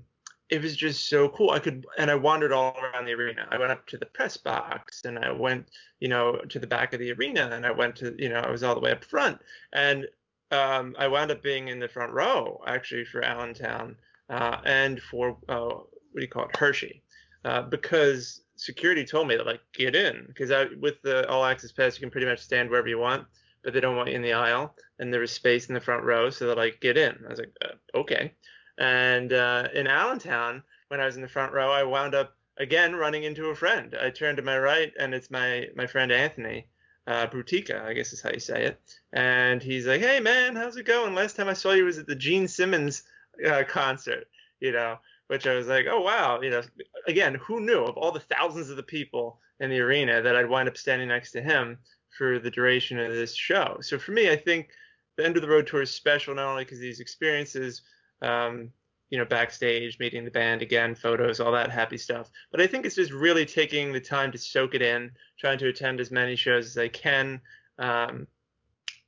it 0.49 0.61
was 0.61 0.75
just 0.75 1.09
so 1.09 1.29
cool. 1.29 1.49
I 1.49 1.59
could, 1.59 1.85
and 1.97 2.09
I 2.09 2.15
wandered 2.15 2.53
all 2.53 2.75
around 2.77 3.05
the 3.05 3.13
arena. 3.13 3.47
I 3.51 3.57
went 3.57 3.71
up 3.71 3.85
to 3.87 3.97
the 3.97 4.05
press 4.05 4.37
box 4.37 5.03
and 5.03 5.19
I 5.19 5.31
went, 5.31 5.67
you 5.99 6.07
know, 6.07 6.37
to 6.49 6.59
the 6.59 6.67
back 6.67 6.93
of 6.93 6.99
the 6.99 7.11
arena 7.11 7.49
and 7.51 7.65
I 7.65 7.71
went 7.71 7.97
to, 7.97 8.15
you 8.17 8.29
know, 8.29 8.39
I 8.39 8.49
was 8.49 8.63
all 8.63 8.73
the 8.73 8.79
way 8.79 8.91
up 8.91 9.03
front. 9.03 9.39
And 9.73 10.07
um, 10.51 10.95
I 10.97 11.07
wound 11.07 11.31
up 11.31 11.43
being 11.43 11.67
in 11.67 11.79
the 11.79 11.89
front 11.89 12.13
row 12.13 12.61
actually 12.65 13.03
for 13.03 13.23
Allentown 13.23 13.97
uh, 14.29 14.57
and 14.65 15.01
for, 15.01 15.37
uh, 15.49 15.65
what 15.65 16.15
do 16.15 16.21
you 16.21 16.29
call 16.29 16.45
it, 16.45 16.55
Hershey, 16.55 17.03
uh, 17.43 17.63
because 17.63 18.41
security 18.55 19.03
told 19.03 19.27
me 19.27 19.37
to 19.37 19.43
like 19.43 19.61
get 19.73 19.95
in 19.95 20.25
because 20.27 20.49
with 20.79 21.01
the 21.01 21.27
all 21.29 21.43
access 21.43 21.73
pass, 21.73 21.95
you 21.95 22.01
can 22.01 22.09
pretty 22.09 22.25
much 22.25 22.39
stand 22.39 22.69
wherever 22.69 22.87
you 22.87 22.99
want, 22.99 23.25
but 23.63 23.73
they 23.73 23.81
don't 23.81 23.97
want 23.97 24.09
you 24.09 24.15
in 24.15 24.21
the 24.21 24.33
aisle 24.33 24.73
and 24.99 25.13
there 25.13 25.21
was 25.21 25.31
space 25.31 25.67
in 25.67 25.73
the 25.73 25.81
front 25.81 26.05
row. 26.05 26.29
So 26.29 26.47
they're 26.47 26.55
like, 26.55 26.79
get 26.79 26.97
in. 26.97 27.17
I 27.25 27.29
was 27.29 27.39
like, 27.39 27.51
uh, 27.65 27.97
okay. 27.97 28.33
And 28.77 29.33
uh, 29.33 29.69
in 29.73 29.87
Allentown, 29.87 30.63
when 30.89 30.99
I 30.99 31.05
was 31.05 31.15
in 31.15 31.21
the 31.21 31.27
front 31.27 31.53
row, 31.53 31.71
I 31.71 31.83
wound 31.83 32.15
up 32.15 32.35
again 32.57 32.95
running 32.95 33.23
into 33.23 33.49
a 33.49 33.55
friend. 33.55 33.95
I 33.99 34.09
turned 34.09 34.37
to 34.37 34.43
my 34.43 34.57
right, 34.59 34.91
and 34.99 35.13
it's 35.13 35.31
my 35.31 35.67
my 35.75 35.87
friend 35.87 36.11
Anthony 36.11 36.67
uh, 37.07 37.27
Brutica, 37.27 37.83
I 37.83 37.93
guess 37.93 38.13
is 38.13 38.21
how 38.21 38.31
you 38.31 38.39
say 38.39 38.65
it. 38.65 38.79
And 39.13 39.61
he's 39.63 39.87
like, 39.87 40.01
"Hey 40.01 40.19
man, 40.19 40.55
how's 40.55 40.77
it 40.77 40.85
going? 40.85 41.15
Last 41.15 41.35
time 41.35 41.49
I 41.49 41.53
saw 41.53 41.71
you 41.71 41.85
was 41.85 41.97
at 41.97 42.07
the 42.07 42.15
Gene 42.15 42.47
Simmons 42.47 43.03
uh, 43.45 43.63
concert, 43.67 44.27
you 44.59 44.71
know." 44.71 44.97
Which 45.27 45.45
I 45.45 45.55
was 45.55 45.67
like, 45.67 45.87
"Oh 45.89 46.01
wow, 46.01 46.39
you 46.41 46.49
know." 46.49 46.61
Again, 47.07 47.35
who 47.35 47.59
knew 47.59 47.83
of 47.83 47.97
all 47.97 48.11
the 48.11 48.19
thousands 48.19 48.69
of 48.69 48.77
the 48.77 48.83
people 48.83 49.39
in 49.59 49.69
the 49.69 49.79
arena 49.79 50.21
that 50.21 50.35
I'd 50.35 50.49
wind 50.49 50.69
up 50.69 50.77
standing 50.77 51.07
next 51.07 51.31
to 51.31 51.41
him 51.41 51.79
for 52.17 52.39
the 52.39 52.51
duration 52.51 52.99
of 52.99 53.13
this 53.13 53.35
show. 53.35 53.77
So 53.81 53.97
for 53.97 54.11
me, 54.11 54.29
I 54.29 54.35
think 54.35 54.69
the 55.15 55.25
end 55.25 55.35
of 55.35 55.41
the 55.41 55.49
road 55.49 55.67
tour 55.67 55.81
is 55.81 55.91
special 55.91 56.35
not 56.35 56.47
only 56.49 56.63
because 56.63 56.79
these 56.79 56.99
experiences 56.99 57.81
um, 58.21 58.71
you 59.09 59.17
know, 59.17 59.25
backstage, 59.25 59.99
meeting 59.99 60.25
the 60.25 60.31
band 60.31 60.61
again, 60.61 60.93
photos, 60.93 61.39
all 61.39 61.51
that 61.53 61.71
happy 61.71 61.97
stuff. 61.97 62.29
But 62.51 62.59
I 62.59 62.67
think 62.67 62.85
it's 62.85 62.95
just 62.95 63.11
really 63.11 63.45
taking 63.45 63.93
the 63.93 64.01
time 64.01 64.31
to 64.31 64.37
soak 64.37 64.75
it 64.75 64.81
in, 64.81 65.11
trying 65.39 65.57
to 65.59 65.67
attend 65.67 65.99
as 65.99 66.11
many 66.11 66.35
shows 66.35 66.65
as 66.65 66.77
I 66.77 66.89
can, 66.89 67.39
um, 67.79 68.27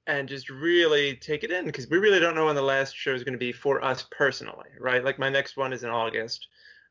and 0.08 0.28
just 0.28 0.50
really 0.50 1.16
take 1.16 1.44
it 1.44 1.52
in 1.52 1.66
because 1.66 1.90
we 1.90 1.98
really 1.98 2.20
don't 2.20 2.36
know 2.36 2.46
when 2.46 2.56
the 2.56 2.62
last 2.62 2.96
show 2.96 3.14
is 3.14 3.24
going 3.24 3.34
to 3.34 3.40
be 3.40 3.52
for 3.52 3.84
us 3.84 4.06
personally, 4.10 4.70
right? 4.80 5.04
Like 5.04 5.20
my 5.20 5.30
next 5.30 5.58
one 5.58 5.74
is 5.74 5.84
in 5.84 5.90
August. 5.90 6.48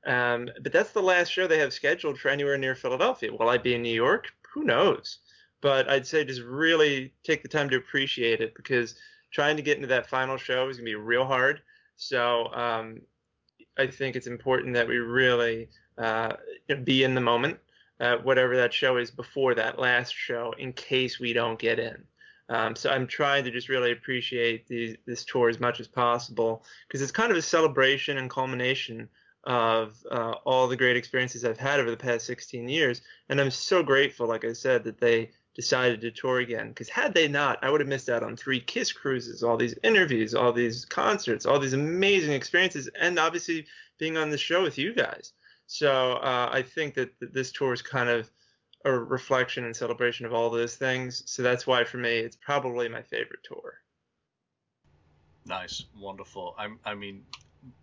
Um, 0.06 0.48
but 0.62 0.72
that's 0.72 0.92
the 0.92 1.02
last 1.02 1.32
show 1.32 1.46
they 1.46 1.58
have 1.58 1.72
scheduled 1.72 2.18
for 2.18 2.28
anywhere 2.28 2.58
near 2.58 2.74
Philadelphia. 2.74 3.32
Will 3.32 3.48
I 3.48 3.58
be 3.58 3.74
in 3.74 3.82
New 3.82 3.94
York? 3.94 4.28
Who 4.52 4.64
knows? 4.64 5.18
But 5.60 5.88
I'd 5.88 6.06
say 6.06 6.24
just 6.24 6.42
really 6.42 7.12
take 7.24 7.42
the 7.42 7.48
time 7.48 7.68
to 7.70 7.76
appreciate 7.76 8.40
it 8.40 8.54
because 8.54 8.94
trying 9.32 9.56
to 9.56 9.62
get 9.62 9.76
into 9.76 9.88
that 9.88 10.08
final 10.08 10.36
show 10.36 10.68
is 10.68 10.76
going 10.76 10.86
to 10.86 10.90
be 10.90 10.94
real 10.94 11.24
hard 11.24 11.62
so 11.98 12.46
um, 12.54 13.00
I 13.76 13.88
think 13.88 14.14
it's 14.14 14.28
important 14.28 14.74
that 14.74 14.86
we 14.86 14.98
really 14.98 15.68
uh, 15.98 16.34
be 16.84 17.02
in 17.02 17.14
the 17.14 17.20
moment, 17.20 17.58
uh, 18.00 18.16
whatever 18.18 18.56
that 18.56 18.72
show 18.72 18.96
is 18.96 19.10
before 19.10 19.54
that 19.56 19.80
last 19.80 20.14
show, 20.14 20.54
in 20.58 20.72
case 20.72 21.18
we 21.18 21.32
don't 21.32 21.58
get 21.58 21.80
in. 21.80 22.04
Um, 22.48 22.76
so 22.76 22.88
I'm 22.88 23.08
trying 23.08 23.44
to 23.44 23.50
just 23.50 23.68
really 23.68 23.90
appreciate 23.90 24.68
this 24.68 25.24
tour 25.24 25.48
as 25.48 25.60
much 25.60 25.80
as 25.80 25.88
possible 25.88 26.64
because 26.86 27.02
it's 27.02 27.12
kind 27.12 27.32
of 27.32 27.36
a 27.36 27.42
celebration 27.42 28.16
and 28.16 28.30
culmination 28.30 29.08
of 29.44 29.96
uh, 30.10 30.34
all 30.46 30.68
the 30.68 30.76
great 30.76 30.96
experiences 30.96 31.44
I've 31.44 31.58
had 31.58 31.80
over 31.80 31.90
the 31.90 31.96
past 31.96 32.26
16 32.26 32.68
years. 32.68 33.02
And 33.28 33.40
I'm 33.40 33.50
so 33.50 33.82
grateful, 33.82 34.28
like 34.28 34.44
I 34.44 34.52
said, 34.52 34.84
that 34.84 35.00
they 35.00 35.30
decided 35.58 36.00
to 36.00 36.12
tour 36.12 36.38
again. 36.38 36.68
Because 36.68 36.88
had 36.88 37.12
they 37.12 37.26
not, 37.26 37.58
I 37.62 37.70
would 37.70 37.80
have 37.80 37.88
missed 37.88 38.08
out 38.08 38.22
on 38.22 38.36
three 38.36 38.60
Kiss 38.60 38.92
cruises, 38.92 39.42
all 39.42 39.56
these 39.56 39.74
interviews, 39.82 40.32
all 40.32 40.52
these 40.52 40.84
concerts, 40.84 41.46
all 41.46 41.58
these 41.58 41.72
amazing 41.72 42.32
experiences, 42.32 42.88
and 42.98 43.18
obviously 43.18 43.66
being 43.98 44.16
on 44.16 44.30
the 44.30 44.38
show 44.38 44.62
with 44.62 44.78
you 44.78 44.94
guys. 44.94 45.32
So 45.66 46.12
uh, 46.12 46.48
I 46.52 46.62
think 46.62 46.94
that, 46.94 47.18
that 47.18 47.34
this 47.34 47.50
tour 47.50 47.72
is 47.72 47.82
kind 47.82 48.08
of 48.08 48.30
a 48.84 48.92
reflection 48.92 49.64
and 49.64 49.74
celebration 49.74 50.26
of 50.26 50.32
all 50.32 50.48
those 50.48 50.76
things. 50.76 51.24
So 51.26 51.42
that's 51.42 51.66
why 51.66 51.82
for 51.82 51.96
me, 51.96 52.18
it's 52.18 52.36
probably 52.36 52.88
my 52.88 53.02
favorite 53.02 53.42
tour. 53.42 53.80
Nice, 55.44 55.86
wonderful. 55.98 56.54
I, 56.56 56.68
I 56.84 56.94
mean, 56.94 57.24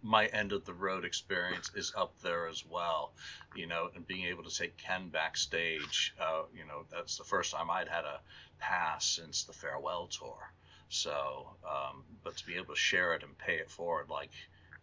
my 0.01 0.25
end 0.27 0.51
of 0.51 0.65
the 0.65 0.73
road 0.73 1.05
experience 1.05 1.71
is 1.75 1.93
up 1.95 2.13
there 2.21 2.47
as 2.47 2.65
well, 2.65 3.13
you 3.55 3.67
know, 3.67 3.89
and 3.95 4.07
being 4.07 4.25
able 4.25 4.43
to 4.43 4.55
take 4.55 4.77
Ken 4.77 5.09
backstage, 5.09 6.13
uh, 6.19 6.43
you 6.55 6.65
know, 6.65 6.85
that's 6.91 7.17
the 7.17 7.23
first 7.23 7.53
time 7.53 7.69
I'd 7.69 7.87
had 7.87 8.05
a 8.05 8.19
pass 8.59 9.05
since 9.05 9.43
the 9.43 9.53
farewell 9.53 10.07
tour. 10.07 10.51
So, 10.89 11.55
um, 11.67 12.03
but 12.23 12.37
to 12.37 12.45
be 12.45 12.55
able 12.55 12.73
to 12.73 12.79
share 12.79 13.13
it 13.13 13.23
and 13.23 13.37
pay 13.37 13.55
it 13.55 13.69
forward, 13.69 14.09
like, 14.09 14.31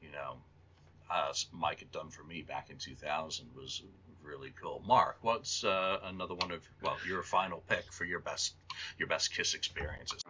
you 0.01 0.11
know, 0.11 0.37
as 1.13 1.47
Mike 1.53 1.81
had 1.81 1.93
done 1.93 2.11
for 2.11 2.25
me 2.25 2.43
back 2.43 2.71
in 2.71 2.79
2000 2.79 3.47
was 3.55 3.83
really 4.23 4.53
cool. 4.61 4.83
Mark, 4.87 5.19
what's 5.23 5.65
uh, 5.65 5.99
another 6.05 6.35
one 6.35 6.51
of 6.51 6.63
well 6.83 6.97
your 7.07 7.23
final 7.23 7.63
pick 7.69 7.93
for 7.93 8.05
your 8.05 8.21
best 8.21 8.55
your 8.99 9.09
best 9.09 9.35
Kiss 9.35 9.55
experiences? 9.55 10.23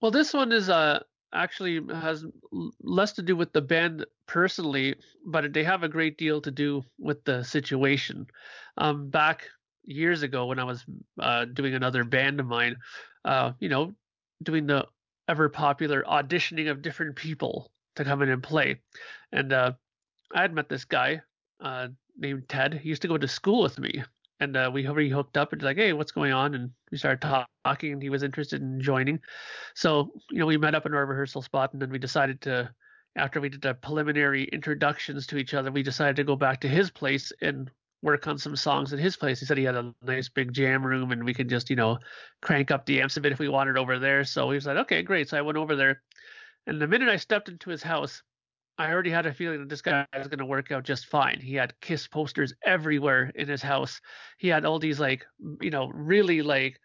Well, 0.00 0.10
this 0.10 0.32
one 0.32 0.52
is 0.52 0.68
uh 0.68 1.02
actually 1.32 1.80
has 1.92 2.24
less 2.80 3.12
to 3.12 3.22
do 3.22 3.36
with 3.36 3.52
the 3.52 3.60
band 3.60 4.06
personally, 4.26 4.96
but 5.26 5.52
they 5.52 5.64
have 5.64 5.82
a 5.82 5.88
great 5.88 6.18
deal 6.18 6.40
to 6.40 6.50
do 6.50 6.82
with 6.98 7.24
the 7.24 7.42
situation. 7.42 8.26
Um, 8.76 9.10
back 9.10 9.48
years 9.84 10.22
ago 10.22 10.46
when 10.46 10.58
I 10.58 10.64
was 10.64 10.84
uh, 11.20 11.46
doing 11.46 11.74
another 11.74 12.04
band 12.04 12.40
of 12.40 12.46
mine, 12.46 12.76
uh, 13.24 13.52
you 13.60 13.68
know, 13.68 13.92
doing 14.42 14.66
the 14.66 14.86
ever 15.28 15.48
popular 15.48 16.02
auditioning 16.04 16.70
of 16.70 16.82
different 16.82 17.16
people 17.16 17.70
to 17.96 18.04
come 18.04 18.22
in 18.22 18.28
and 18.28 18.42
play, 18.42 18.80
and 19.32 19.52
uh, 19.52 19.72
I 20.34 20.42
had 20.42 20.54
met 20.54 20.68
this 20.68 20.84
guy 20.84 21.20
uh, 21.60 21.88
named 22.16 22.48
Ted. 22.48 22.74
He 22.74 22.88
used 22.88 23.02
to 23.02 23.08
go 23.08 23.18
to 23.18 23.28
school 23.28 23.62
with 23.62 23.78
me, 23.78 24.02
and 24.40 24.56
uh, 24.56 24.70
we 24.72 24.88
we 24.88 25.08
hooked 25.08 25.36
up 25.36 25.52
and 25.52 25.62
like, 25.62 25.76
hey, 25.76 25.92
what's 25.92 26.12
going 26.12 26.32
on? 26.32 26.54
And 26.54 26.70
we 26.90 26.98
started 26.98 27.20
talking, 27.64 27.92
and 27.92 28.02
he 28.02 28.10
was 28.10 28.22
interested 28.22 28.62
in 28.62 28.80
joining. 28.80 29.20
So 29.74 30.12
you 30.30 30.38
know, 30.38 30.46
we 30.46 30.56
met 30.56 30.74
up 30.74 30.86
in 30.86 30.94
our 30.94 31.06
rehearsal 31.06 31.42
spot, 31.42 31.72
and 31.72 31.82
then 31.82 31.90
we 31.90 31.98
decided 31.98 32.40
to, 32.42 32.70
after 33.16 33.40
we 33.40 33.48
did 33.48 33.62
the 33.62 33.74
preliminary 33.74 34.44
introductions 34.44 35.26
to 35.28 35.38
each 35.38 35.54
other, 35.54 35.72
we 35.72 35.82
decided 35.82 36.16
to 36.16 36.24
go 36.24 36.36
back 36.36 36.60
to 36.60 36.68
his 36.68 36.90
place 36.90 37.32
and 37.42 37.70
work 38.00 38.28
on 38.28 38.38
some 38.38 38.54
songs 38.54 38.92
at 38.92 39.00
his 39.00 39.16
place. 39.16 39.40
He 39.40 39.46
said 39.46 39.58
he 39.58 39.64
had 39.64 39.74
a 39.74 39.92
nice 40.02 40.28
big 40.28 40.52
jam 40.52 40.86
room, 40.86 41.10
and 41.10 41.24
we 41.24 41.34
could 41.34 41.48
just 41.48 41.68
you 41.70 41.76
know 41.76 41.98
crank 42.40 42.70
up 42.70 42.86
the 42.86 43.00
amps 43.00 43.16
a 43.16 43.20
bit 43.20 43.32
if 43.32 43.38
we 43.40 43.48
wanted 43.48 43.76
over 43.76 43.98
there. 43.98 44.24
So 44.24 44.50
he 44.50 44.54
was 44.54 44.66
like, 44.66 44.76
okay, 44.78 45.02
great. 45.02 45.28
So 45.28 45.38
I 45.38 45.42
went 45.42 45.58
over 45.58 45.74
there, 45.74 46.02
and 46.66 46.80
the 46.80 46.86
minute 46.86 47.08
I 47.08 47.16
stepped 47.16 47.48
into 47.48 47.70
his 47.70 47.82
house, 47.82 48.22
I 48.78 48.92
already 48.92 49.10
had 49.10 49.26
a 49.26 49.34
feeling 49.34 49.58
that 49.58 49.68
this 49.68 49.82
guy 49.82 50.06
was 50.16 50.28
going 50.28 50.38
to 50.38 50.46
work 50.46 50.70
out 50.70 50.84
just 50.84 51.06
fine. 51.06 51.40
He 51.40 51.56
had 51.56 51.78
Kiss 51.80 52.06
posters 52.06 52.54
everywhere 52.64 53.32
in 53.34 53.48
his 53.48 53.60
house. 53.60 54.00
He 54.38 54.46
had 54.46 54.64
all 54.64 54.78
these 54.78 55.00
like, 55.00 55.26
you 55.60 55.70
know, 55.70 55.88
really 55.88 56.42
like, 56.42 56.78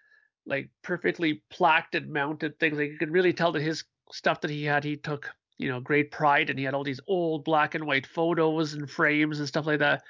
like 0.48 0.70
perfectly 0.82 1.44
plaqued 1.54 1.94
and 1.94 2.12
mounted 2.12 2.60
things. 2.60 2.80
Like 2.80 2.90
you 2.90 2.98
could 2.98 3.12
really 3.12 3.32
tell 3.32 3.52
that 3.52 3.62
his 3.62 3.84
stuff 4.12 4.42
that 4.42 4.50
he 4.50 4.64
had, 4.64 4.84
he 4.84 4.98
took, 4.98 5.30
you 5.60 5.70
know, 5.70 5.80
great 5.80 6.10
pride, 6.10 6.50
and 6.50 6.58
he 6.58 6.66
had 6.66 6.74
all 6.74 6.84
these 6.84 7.00
old 7.08 7.46
black 7.46 7.76
and 7.76 7.86
white 7.86 8.08
photos 8.08 8.74
and 8.74 8.90
frames 8.90 9.38
and 9.38 9.48
stuff 9.48 9.68
like 9.68 9.80
that. 9.80 10.02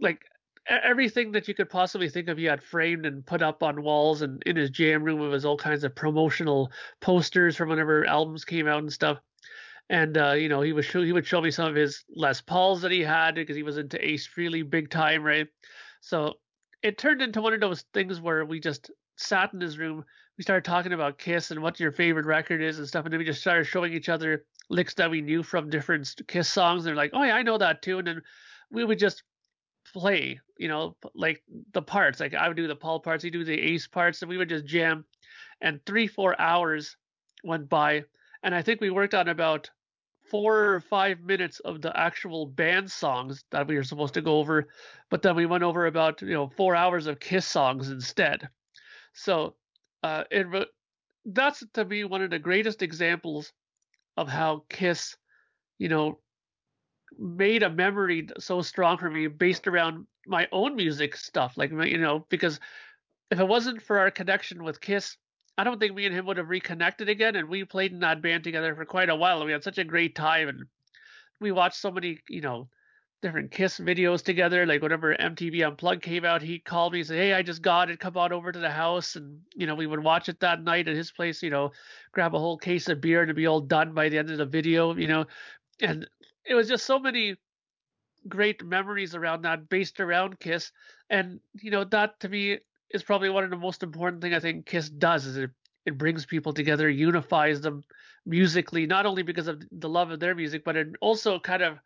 Like 0.00 0.24
everything 0.68 1.30
that 1.32 1.46
you 1.46 1.54
could 1.54 1.70
possibly 1.70 2.08
think 2.08 2.26
of, 2.26 2.36
he 2.36 2.44
had 2.44 2.64
framed 2.64 3.06
and 3.06 3.24
put 3.24 3.42
up 3.42 3.62
on 3.62 3.84
walls. 3.84 4.22
And 4.22 4.42
in 4.44 4.56
his 4.56 4.70
jam 4.70 5.04
room, 5.04 5.20
it 5.22 5.28
was 5.28 5.44
all 5.44 5.56
kinds 5.56 5.84
of 5.84 5.94
promotional 5.94 6.72
posters 7.00 7.56
from 7.56 7.68
whenever 7.68 8.04
albums 8.06 8.44
came 8.44 8.66
out 8.66 8.82
and 8.82 8.92
stuff 8.92 9.20
and 9.90 10.16
uh, 10.16 10.32
you 10.32 10.48
know 10.48 10.60
he 10.60 10.72
was 10.72 10.86
he 10.86 11.12
would 11.12 11.26
show 11.26 11.40
me 11.40 11.50
some 11.50 11.68
of 11.68 11.74
his 11.74 12.04
Les 12.14 12.40
Pauls 12.40 12.82
that 12.82 12.92
he 12.92 13.00
had 13.00 13.34
because 13.34 13.56
he 13.56 13.62
was 13.62 13.78
into 13.78 14.02
Ace 14.04 14.28
Frehley 14.28 14.68
big 14.68 14.90
time, 14.90 15.22
right? 15.22 15.46
So 16.00 16.34
it 16.82 16.98
turned 16.98 17.22
into 17.22 17.42
one 17.42 17.54
of 17.54 17.60
those 17.60 17.84
things 17.94 18.20
where 18.20 18.44
we 18.44 18.60
just 18.60 18.90
sat 19.16 19.54
in 19.54 19.60
his 19.60 19.78
room, 19.78 20.04
we 20.36 20.42
started 20.42 20.64
talking 20.64 20.92
about 20.92 21.18
Kiss 21.18 21.50
and 21.50 21.62
what 21.62 21.80
your 21.80 21.92
favorite 21.92 22.26
record 22.26 22.60
is 22.60 22.78
and 22.78 22.88
stuff, 22.88 23.04
and 23.04 23.12
then 23.12 23.18
we 23.18 23.24
just 23.24 23.40
started 23.40 23.64
showing 23.64 23.92
each 23.92 24.08
other 24.08 24.44
licks 24.70 24.94
that 24.94 25.10
we 25.10 25.20
knew 25.20 25.42
from 25.42 25.70
different 25.70 26.14
Kiss 26.26 26.48
songs. 26.48 26.80
And 26.80 26.88
they're 26.88 26.96
like, 26.96 27.12
oh 27.14 27.22
yeah, 27.22 27.36
I 27.36 27.42
know 27.42 27.58
that 27.58 27.82
too, 27.82 27.98
and 27.98 28.06
then 28.06 28.22
we 28.70 28.84
would 28.84 28.98
just 28.98 29.22
play, 29.92 30.40
you 30.58 30.68
know, 30.68 30.96
like 31.14 31.42
the 31.72 31.82
parts. 31.82 32.20
Like 32.20 32.34
I 32.34 32.48
would 32.48 32.56
do 32.56 32.66
the 32.66 32.76
Paul 32.76 33.00
parts, 33.00 33.22
he'd 33.22 33.30
do 33.30 33.44
the 33.44 33.60
Ace 33.60 33.86
parts, 33.86 34.22
and 34.22 34.28
we 34.28 34.36
would 34.36 34.48
just 34.48 34.66
jam. 34.66 35.04
And 35.60 35.80
three, 35.86 36.06
four 36.06 36.38
hours 36.40 36.96
went 37.44 37.68
by 37.68 38.04
and 38.44 38.54
I 38.54 38.62
think 38.62 38.80
we 38.80 38.90
worked 38.90 39.14
on 39.14 39.28
about 39.28 39.70
four 40.30 40.74
or 40.74 40.80
five 40.80 41.20
minutes 41.20 41.60
of 41.60 41.80
the 41.80 41.98
actual 41.98 42.46
band 42.46 42.90
songs 42.90 43.42
that 43.50 43.66
we 43.66 43.76
were 43.76 43.82
supposed 43.82 44.14
to 44.14 44.22
go 44.22 44.38
over, 44.38 44.68
but 45.10 45.22
then 45.22 45.34
we 45.34 45.46
went 45.46 45.64
over 45.64 45.86
about 45.86 46.22
you 46.22 46.34
know 46.34 46.48
four 46.56 46.76
hours 46.76 47.06
of 47.06 47.18
Kiss 47.18 47.46
songs 47.46 47.88
instead. 47.90 48.48
So 49.14 49.56
uh, 50.02 50.24
it 50.30 50.68
that's 51.24 51.64
to 51.72 51.84
me 51.84 52.04
one 52.04 52.22
of 52.22 52.30
the 52.30 52.38
greatest 52.38 52.82
examples 52.82 53.52
of 54.16 54.28
how 54.28 54.64
Kiss, 54.68 55.16
you 55.78 55.88
know, 55.88 56.20
made 57.18 57.62
a 57.62 57.70
memory 57.70 58.28
so 58.38 58.60
strong 58.60 58.98
for 58.98 59.10
me 59.10 59.26
based 59.26 59.66
around 59.66 60.06
my 60.26 60.48
own 60.52 60.76
music 60.76 61.16
stuff. 61.16 61.54
Like 61.56 61.70
you 61.70 61.98
know, 61.98 62.26
because 62.28 62.60
if 63.30 63.40
it 63.40 63.48
wasn't 63.48 63.82
for 63.82 63.98
our 63.98 64.10
connection 64.10 64.62
with 64.62 64.82
Kiss, 64.82 65.16
I 65.56 65.64
don't 65.64 65.78
think 65.78 65.94
me 65.94 66.06
and 66.06 66.14
him 66.14 66.26
would 66.26 66.36
have 66.36 66.48
reconnected 66.48 67.08
again. 67.08 67.36
And 67.36 67.48
we 67.48 67.64
played 67.64 67.92
in 67.92 68.00
that 68.00 68.22
band 68.22 68.44
together 68.44 68.74
for 68.74 68.84
quite 68.84 69.08
a 69.08 69.16
while. 69.16 69.38
And 69.38 69.46
We 69.46 69.52
had 69.52 69.64
such 69.64 69.78
a 69.78 69.84
great 69.84 70.14
time, 70.14 70.48
and 70.48 70.64
we 71.40 71.52
watched 71.52 71.76
so 71.76 71.90
many, 71.90 72.20
you 72.28 72.40
know, 72.40 72.68
different 73.22 73.52
Kiss 73.52 73.78
videos 73.78 74.22
together. 74.22 74.66
Like 74.66 74.82
whenever 74.82 75.14
MTV 75.14 75.66
Unplugged 75.66 76.02
came 76.02 76.24
out, 76.24 76.42
he 76.42 76.58
called 76.58 76.92
me 76.92 77.00
and 77.00 77.08
said, 77.08 77.16
"Hey, 77.16 77.32
I 77.32 77.42
just 77.42 77.62
got 77.62 77.90
it. 77.90 78.00
Come 78.00 78.16
on 78.16 78.32
over 78.32 78.52
to 78.52 78.58
the 78.58 78.70
house." 78.70 79.16
And 79.16 79.40
you 79.54 79.66
know, 79.66 79.74
we 79.74 79.86
would 79.86 80.02
watch 80.02 80.28
it 80.28 80.40
that 80.40 80.62
night 80.62 80.88
at 80.88 80.96
his 80.96 81.12
place. 81.12 81.42
You 81.42 81.50
know, 81.50 81.72
grab 82.12 82.34
a 82.34 82.38
whole 82.38 82.58
case 82.58 82.88
of 82.88 83.00
beer 83.00 83.22
and 83.22 83.34
be 83.34 83.46
all 83.46 83.60
done 83.60 83.94
by 83.94 84.08
the 84.08 84.18
end 84.18 84.30
of 84.30 84.38
the 84.38 84.46
video. 84.46 84.94
You 84.94 85.08
know, 85.08 85.26
and 85.80 86.06
it 86.44 86.54
was 86.54 86.68
just 86.68 86.84
so 86.84 86.98
many 86.98 87.36
great 88.28 88.64
memories 88.64 89.14
around 89.14 89.42
that, 89.42 89.68
based 89.68 90.00
around 90.00 90.40
Kiss. 90.40 90.72
And 91.08 91.40
you 91.62 91.70
know, 91.70 91.84
that 91.84 92.20
to 92.20 92.28
me 92.28 92.58
is 92.94 93.02
probably 93.02 93.28
one 93.28 93.44
of 93.44 93.50
the 93.50 93.56
most 93.56 93.82
important 93.82 94.22
thing 94.22 94.34
I 94.34 94.40
think 94.40 94.66
Kiss 94.66 94.88
does 94.88 95.26
is 95.26 95.36
it 95.36 95.50
it 95.84 95.98
brings 95.98 96.24
people 96.24 96.54
together, 96.54 96.88
unifies 96.88 97.60
them 97.60 97.82
musically, 98.24 98.86
not 98.86 99.04
only 99.04 99.22
because 99.22 99.48
of 99.48 99.62
the 99.70 99.88
love 99.88 100.10
of 100.10 100.20
their 100.20 100.34
music, 100.34 100.64
but 100.64 100.76
it 100.76 100.88
also 101.02 101.38
kind 101.38 101.62
of 101.62 101.78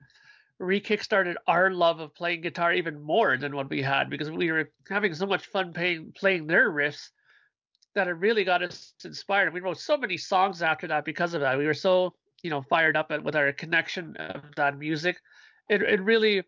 re-kickstarted 0.61 1.35
our 1.49 1.71
love 1.71 1.99
of 1.99 2.15
playing 2.15 2.43
guitar 2.43 2.73
even 2.73 3.03
more 3.03 3.37
than 3.37 3.57
what 3.57 3.71
we 3.71 3.83
had 3.83 4.11
because 4.11 4.31
we 4.31 4.53
were 4.53 4.71
having 4.89 5.15
so 5.15 5.27
much 5.27 5.47
fun 5.47 5.73
playing 5.73 6.13
playing 6.17 6.47
their 6.47 6.71
riffs 6.71 7.09
that 7.95 8.07
it 8.07 8.13
really 8.13 8.45
got 8.45 8.63
us 8.63 8.93
inspired. 9.05 9.53
We 9.53 9.61
wrote 9.61 9.79
so 9.79 9.97
many 9.97 10.17
songs 10.17 10.63
after 10.63 10.87
that 10.89 11.05
because 11.05 11.35
of 11.35 11.41
that. 11.41 11.59
We 11.59 11.67
were 11.67 11.75
so 11.75 12.15
you 12.43 12.51
know 12.51 12.63
fired 12.63 12.97
up 12.97 13.11
with 13.25 13.35
our 13.35 13.53
connection 13.53 14.15
of 14.17 14.43
that 14.57 14.79
music. 14.79 15.17
It 15.69 15.83
it 15.83 16.03
really 16.03 16.43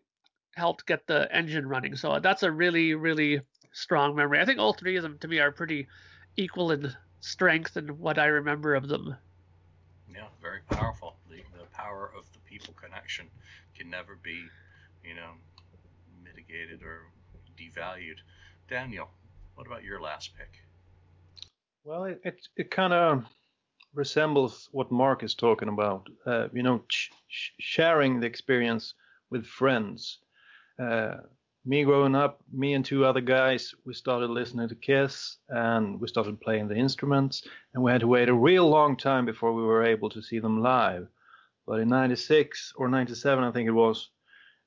helped 0.55 0.85
get 0.85 1.07
the 1.07 1.33
engine 1.35 1.67
running. 1.67 1.95
So 1.95 2.19
that's 2.21 2.43
a 2.43 2.51
really 2.51 2.93
really 2.93 3.41
strong 3.71 4.15
memory. 4.15 4.39
I 4.39 4.45
think 4.45 4.59
all 4.59 4.73
three 4.73 4.97
of 4.97 5.03
them 5.03 5.17
to 5.19 5.27
me 5.27 5.39
are 5.39 5.51
pretty 5.51 5.87
equal 6.35 6.71
in 6.71 6.93
strength 7.19 7.75
and 7.77 7.99
what 7.99 8.17
I 8.17 8.25
remember 8.25 8.75
of 8.75 8.87
them. 8.87 9.15
Yeah, 10.13 10.27
very 10.41 10.59
powerful. 10.69 11.15
The, 11.29 11.37
the 11.57 11.65
power 11.73 12.11
of 12.17 12.31
the 12.33 12.39
people 12.39 12.73
connection 12.73 13.29
can 13.75 13.89
never 13.89 14.15
be, 14.15 14.43
you 15.03 15.15
know, 15.15 15.31
mitigated 16.23 16.81
or 16.83 17.03
devalued. 17.57 18.17
Daniel, 18.69 19.09
what 19.55 19.67
about 19.67 19.83
your 19.83 20.01
last 20.01 20.31
pick? 20.37 20.63
Well, 21.83 22.05
it 22.05 22.21
it, 22.23 22.47
it 22.55 22.71
kind 22.71 22.93
of 22.93 23.25
resembles 23.93 24.69
what 24.71 24.91
Mark 24.91 25.23
is 25.23 25.35
talking 25.35 25.69
about. 25.69 26.07
Uh, 26.25 26.47
you 26.53 26.63
know, 26.63 26.83
ch- 26.89 27.11
sharing 27.59 28.19
the 28.19 28.27
experience 28.27 28.93
with 29.29 29.45
friends. 29.45 30.19
Uh, 30.79 31.17
me 31.63 31.83
growing 31.83 32.15
up, 32.15 32.41
me 32.51 32.73
and 32.73 32.83
two 32.83 33.05
other 33.05 33.21
guys, 33.21 33.75
we 33.85 33.93
started 33.93 34.31
listening 34.31 34.67
to 34.67 34.75
Kiss 34.75 35.37
and 35.49 36.01
we 36.01 36.07
started 36.07 36.41
playing 36.41 36.67
the 36.67 36.75
instruments, 36.75 37.43
and 37.73 37.83
we 37.83 37.91
had 37.91 38.01
to 38.01 38.07
wait 38.07 38.29
a 38.29 38.33
real 38.33 38.67
long 38.67 38.97
time 38.97 39.25
before 39.25 39.53
we 39.53 39.61
were 39.61 39.83
able 39.83 40.09
to 40.09 40.23
see 40.23 40.39
them 40.39 40.63
live. 40.63 41.07
But 41.67 41.79
in 41.79 41.89
96 41.89 42.73
or 42.77 42.89
97, 42.89 43.43
I 43.43 43.51
think 43.51 43.67
it 43.67 43.73
was, 43.73 44.09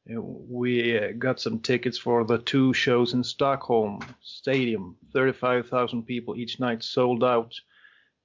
we 0.07 0.96
uh, 0.96 1.12
got 1.18 1.40
some 1.40 1.59
tickets 1.59 1.98
for 1.98 2.24
the 2.24 2.38
two 2.38 2.72
shows 2.72 3.12
in 3.12 3.24
Stockholm 3.24 3.98
Stadium. 4.22 4.96
35,000 5.12 6.04
people 6.04 6.37
each 6.37 6.61
night 6.61 6.85
sold 6.85 7.24
out. 7.24 7.52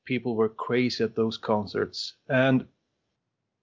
People 0.06 0.36
were 0.36 0.50
crazy 0.50 1.04
at 1.04 1.16
those 1.16 1.38
concerts. 1.38 2.14
And 2.30 2.68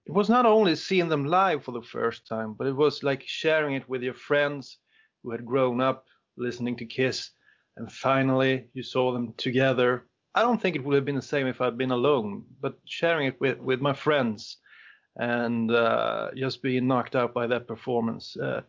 it 0.06 0.12
was 0.12 0.28
not 0.28 0.46
only 0.46 0.74
seeing 0.74 1.08
them 1.08 1.26
live 1.26 1.62
for 1.62 1.72
the 1.72 1.82
first 1.82 2.26
time, 2.26 2.54
but 2.54 2.66
it 2.66 2.74
was 2.74 3.04
like 3.04 3.22
sharing 3.24 3.74
it 3.74 3.88
with 3.88 4.02
your 4.02 4.14
friends 4.14 4.78
who 5.26 5.32
had 5.32 5.44
grown 5.44 5.80
up 5.80 6.06
listening 6.36 6.76
to 6.76 6.86
Kiss, 6.86 7.30
and 7.76 7.90
finally 7.90 8.68
you 8.74 8.82
saw 8.84 9.12
them 9.12 9.34
together. 9.36 10.04
I 10.36 10.42
don't 10.42 10.62
think 10.62 10.76
it 10.76 10.84
would 10.84 10.94
have 10.94 11.04
been 11.04 11.16
the 11.16 11.22
same 11.22 11.48
if 11.48 11.60
I'd 11.60 11.76
been 11.76 11.90
alone, 11.90 12.44
but 12.60 12.78
sharing 12.84 13.26
it 13.26 13.40
with, 13.40 13.58
with 13.58 13.80
my 13.80 13.92
friends 13.92 14.58
and 15.16 15.72
uh, 15.72 16.30
just 16.36 16.62
being 16.62 16.86
knocked 16.86 17.16
out 17.16 17.34
by 17.34 17.48
that 17.48 17.66
performance. 17.66 18.36
Uh, 18.36 18.60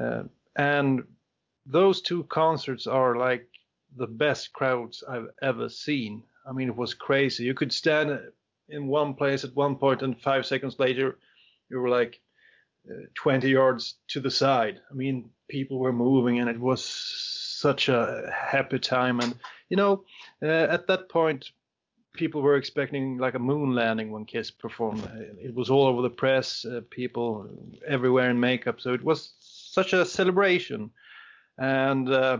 uh, 0.00 0.22
and 0.56 1.02
those 1.66 2.00
two 2.00 2.24
concerts 2.24 2.86
are 2.86 3.16
like 3.16 3.46
the 3.96 4.06
best 4.06 4.50
crowds 4.54 5.04
I've 5.06 5.28
ever 5.42 5.68
seen. 5.68 6.22
I 6.48 6.52
mean, 6.52 6.68
it 6.68 6.76
was 6.76 6.94
crazy. 6.94 7.44
You 7.44 7.52
could 7.52 7.72
stand 7.72 8.18
in 8.70 8.86
one 8.86 9.12
place 9.12 9.44
at 9.44 9.54
one 9.54 9.76
point, 9.76 10.00
and 10.00 10.18
five 10.18 10.46
seconds 10.46 10.78
later, 10.78 11.18
you 11.68 11.80
were 11.80 11.90
like 11.90 12.21
20 13.14 13.48
yards 13.48 13.94
to 14.08 14.20
the 14.20 14.30
side. 14.30 14.80
I 14.90 14.94
mean, 14.94 15.30
people 15.48 15.78
were 15.78 15.92
moving, 15.92 16.40
and 16.40 16.48
it 16.48 16.58
was 16.58 16.84
such 16.84 17.88
a 17.88 18.30
happy 18.32 18.78
time. 18.78 19.20
And 19.20 19.34
you 19.68 19.76
know, 19.76 20.04
uh, 20.42 20.46
at 20.46 20.86
that 20.88 21.08
point, 21.08 21.50
people 22.14 22.42
were 22.42 22.56
expecting 22.56 23.18
like 23.18 23.34
a 23.34 23.38
moon 23.38 23.74
landing 23.74 24.10
when 24.10 24.24
Kiss 24.24 24.50
performed. 24.50 25.08
It 25.40 25.54
was 25.54 25.70
all 25.70 25.86
over 25.86 26.02
the 26.02 26.10
press, 26.10 26.64
uh, 26.64 26.80
people 26.90 27.48
everywhere 27.86 28.30
in 28.30 28.38
makeup. 28.40 28.80
So 28.80 28.92
it 28.92 29.02
was 29.02 29.32
such 29.40 29.92
a 29.92 30.04
celebration. 30.04 30.90
And 31.58 32.08
uh, 32.08 32.38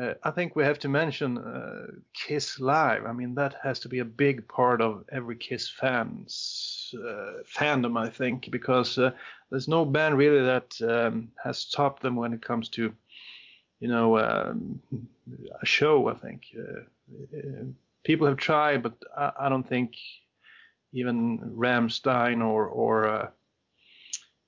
uh, 0.00 0.14
I 0.22 0.30
think 0.30 0.56
we 0.56 0.64
have 0.64 0.78
to 0.80 0.88
mention 0.88 1.38
uh, 1.38 1.86
Kiss 2.14 2.58
Live. 2.58 3.04
I 3.06 3.12
mean, 3.12 3.34
that 3.36 3.56
has 3.62 3.78
to 3.80 3.88
be 3.88 4.00
a 4.00 4.04
big 4.04 4.46
part 4.48 4.80
of 4.80 5.04
every 5.12 5.36
Kiss 5.36 5.68
fans 5.68 6.94
uh, 6.98 7.42
fandom, 7.46 7.98
I 7.98 8.08
think, 8.08 8.50
because 8.50 8.98
uh, 8.98 9.12
there's 9.50 9.68
no 9.68 9.84
band 9.84 10.18
really 10.18 10.44
that 10.44 10.80
um, 10.82 11.28
has 11.42 11.64
topped 11.66 12.02
them 12.02 12.16
when 12.16 12.32
it 12.32 12.42
comes 12.42 12.68
to, 12.70 12.92
you 13.80 13.88
know, 13.88 14.18
um, 14.18 14.80
a 15.62 15.66
show. 15.66 16.08
I 16.08 16.14
think 16.14 16.46
uh, 16.58 17.64
people 18.02 18.26
have 18.26 18.36
tried, 18.36 18.82
but 18.82 18.94
I, 19.16 19.32
I, 19.40 19.48
don't 19.48 19.68
think 19.68 19.94
even 20.92 21.38
Rammstein 21.56 22.44
or 22.44 22.66
or 22.66 23.08
uh, 23.08 23.28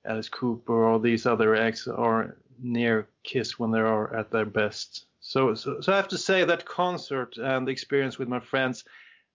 Alice 0.04 0.28
Cooper 0.28 0.84
or 0.84 0.98
these 1.00 1.26
other 1.26 1.54
acts 1.54 1.86
are 1.86 2.36
near 2.60 3.08
Kiss 3.22 3.58
when 3.58 3.70
they 3.70 3.80
are 3.80 4.14
at 4.14 4.30
their 4.30 4.44
best. 4.44 5.06
So, 5.28 5.54
so, 5.54 5.80
so 5.80 5.92
I 5.92 5.96
have 5.96 6.06
to 6.08 6.18
say 6.18 6.44
that 6.44 6.64
concert 6.64 7.36
and 7.36 7.66
the 7.66 7.72
experience 7.72 8.16
with 8.16 8.28
my 8.28 8.38
friends, 8.38 8.84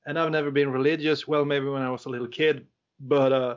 and 0.06 0.18
I've 0.18 0.32
never 0.32 0.50
been 0.50 0.72
religious. 0.72 1.28
Well, 1.28 1.44
maybe 1.44 1.66
when 1.66 1.82
I 1.82 1.89
was 1.89 2.06
a 2.06 2.10
little 2.10 2.30
kid, 2.30 2.66
but 3.02 3.34
uh, 3.34 3.56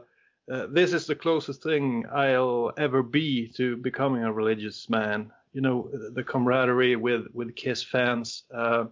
uh, 0.51 0.67
this 0.69 0.93
is 0.93 1.07
the 1.07 1.15
closest 1.15 1.63
thing 1.63 2.05
I'll 2.13 2.73
ever 2.77 3.05
be 3.05 3.53
to 3.57 3.77
becoming 3.77 4.25
a 4.25 4.33
religious 4.33 4.91
man. 4.91 5.31
You 5.53 5.61
know, 5.61 5.89
the 6.13 6.25
camaraderie 6.25 6.97
with 6.97 7.29
with 7.33 7.55
Kiss 7.55 7.85
fans, 7.85 8.43
uh, 8.53 8.87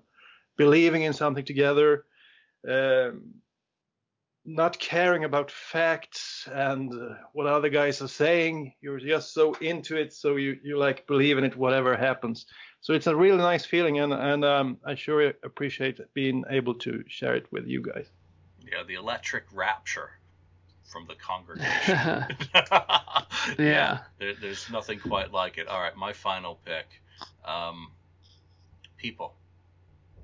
believing 0.56 1.02
in 1.02 1.12
something 1.12 1.44
together. 1.44 2.04
Um, 2.66 3.42
not 4.44 4.78
caring 4.78 5.22
about 5.24 5.52
facts 5.52 6.48
and 6.52 6.92
uh, 6.92 7.14
what 7.32 7.46
other 7.46 7.68
guys 7.68 8.02
are 8.02 8.08
saying. 8.08 8.74
You're 8.80 8.98
just 8.98 9.34
so 9.34 9.54
into 9.54 9.96
it, 9.96 10.12
so 10.12 10.36
you 10.36 10.58
you 10.62 10.78
like 10.78 11.06
believe 11.06 11.38
in 11.38 11.44
it, 11.44 11.56
whatever 11.56 11.96
happens. 11.96 12.46
So 12.82 12.92
it's 12.92 13.06
a 13.06 13.16
really 13.16 13.38
nice 13.38 13.64
feeling, 13.64 13.98
and 14.00 14.12
and 14.12 14.44
um, 14.44 14.78
I 14.84 14.94
sure 14.94 15.32
appreciate 15.42 16.00
being 16.14 16.44
able 16.50 16.74
to 16.74 17.04
share 17.08 17.34
it 17.34 17.46
with 17.50 17.66
you 17.66 17.80
guys. 17.82 18.06
Yeah, 18.60 18.82
the 18.86 18.94
electric 18.94 19.44
rapture 19.52 20.10
from 20.84 21.06
the 21.06 21.14
congregation. 21.14 21.66
yeah, 22.54 23.24
yeah 23.58 23.98
there, 24.18 24.34
there's 24.40 24.68
nothing 24.70 24.98
quite 24.98 25.32
like 25.32 25.58
it. 25.58 25.68
All 25.68 25.80
right, 25.80 25.96
my 25.96 26.12
final 26.12 26.58
pick. 26.64 26.86
Um, 27.44 27.92
people 28.96 29.34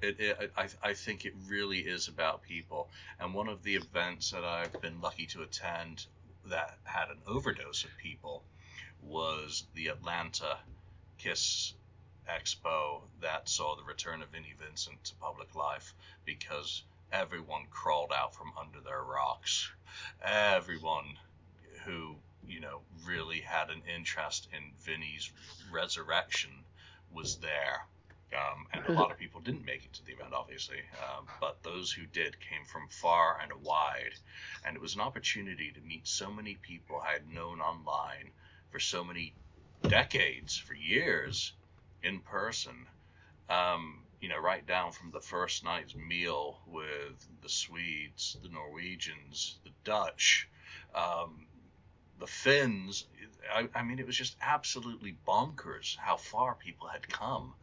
it, 0.03 0.21
it, 0.21 0.53
I, 0.57 0.69
I 0.83 0.95
think 0.95 1.25
it 1.25 1.35
really 1.49 1.79
is 1.79 2.09
about 2.09 2.43
people. 2.43 2.89
And 3.21 3.35
one 3.35 3.49
of 3.49 3.63
the 3.63 3.75
events 3.75 4.31
that 4.31 4.45
I've 4.45 4.81
been 4.81 5.01
lucky 5.01 5.27
to 5.27 5.43
attend 5.43 6.07
that 6.47 6.79
had 6.85 7.09
an 7.11 7.19
overdose 7.27 7.85
of 7.85 7.91
people 7.99 8.45
was 9.03 9.65
the 9.75 9.89
Atlanta 9.89 10.59
Kiss 11.19 11.75
Expo 12.29 13.03
that 13.21 13.49
saw 13.49 13.77
the 13.77 13.83
return 13.83 14.23
of 14.23 14.29
Vinnie 14.29 14.55
Vincent 14.59 15.03
to 15.05 15.15
public 15.17 15.55
life 15.55 15.95
because 16.25 16.83
everyone 17.13 17.67
crawled 17.71 18.13
out 18.13 18.35
from 18.35 18.53
under 18.59 18.81
their 18.81 19.03
rocks. 19.03 19.71
Everyone 20.23 21.19
who, 21.85 22.17
you 22.47 22.61
know, 22.61 22.81
really 23.07 23.41
had 23.41 23.71
an 23.71 23.83
interest 23.97 24.49
in 24.53 24.73
Vinnie's 24.81 25.31
resurrection 25.73 26.51
was 27.13 27.37
there 27.37 27.87
um, 28.35 28.67
and 28.73 28.85
a 28.87 28.93
lot 28.93 29.11
of 29.11 29.19
people 29.19 29.41
didn't 29.41 29.65
make 29.65 29.85
it 29.85 29.93
to 29.95 30.05
the 30.05 30.13
event, 30.13 30.35
obviously. 30.35 30.81
Um, 31.03 31.27
but 31.41 31.63
those 31.63 31.91
who 31.91 32.05
did 32.07 32.39
came 32.41 32.65
from 32.67 32.89
far 32.89 33.39
and 33.43 33.53
wide. 33.63 34.15
And 34.65 34.77
it 34.77 34.83
was 34.83 34.95
an 34.95 35.01
opportunity 35.01 35.73
to 35.73 35.81
meet 35.81 36.07
so 36.07 36.31
many 36.31 36.57
people 36.57 37.01
I 37.01 37.13
had 37.13 37.33
known 37.33 37.61
online 37.61 38.31
for 38.71 38.81
so 38.81 39.03
many 39.03 39.35
decades, 39.83 40.59
for 40.59 40.75
years, 40.75 41.53
in 42.03 42.21
person. 42.21 42.87
Um, 43.49 44.05
you 44.21 44.29
know, 44.29 44.39
right 44.39 44.67
down 44.67 44.93
from 44.93 45.11
the 45.11 45.21
first 45.21 45.65
night's 45.65 45.95
meal 45.95 46.61
with 46.67 47.27
the 47.43 47.49
Swedes, 47.49 48.37
the 48.43 48.49
Norwegians, 48.49 49.59
the 49.65 49.71
Dutch, 49.85 50.49
um, 50.95 51.47
the 52.19 52.27
Finns. 52.27 53.05
I, 53.53 53.69
I, 53.75 53.83
mean, 53.83 53.99
it 53.99 54.07
was 54.07 54.17
just 54.17 54.37
absolutely 54.43 55.17
bonkers 55.27 55.97
how 55.97 56.17
far 56.17 56.55
people 56.55 56.89
had 56.89 57.09
come 57.09 57.55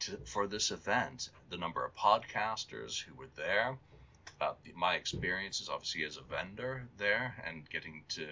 to, 0.00 0.18
for 0.26 0.46
this 0.46 0.70
event, 0.70 1.30
the 1.48 1.56
number 1.56 1.84
of 1.84 1.94
podcasters 1.94 3.02
who 3.02 3.14
were 3.14 3.30
there, 3.36 3.78
uh, 4.40 4.52
my 4.74 4.94
experiences 4.94 5.68
obviously 5.68 6.04
as 6.04 6.16
a 6.16 6.22
vendor 6.22 6.82
there 6.96 7.34
and 7.46 7.68
getting 7.70 8.02
to 8.08 8.26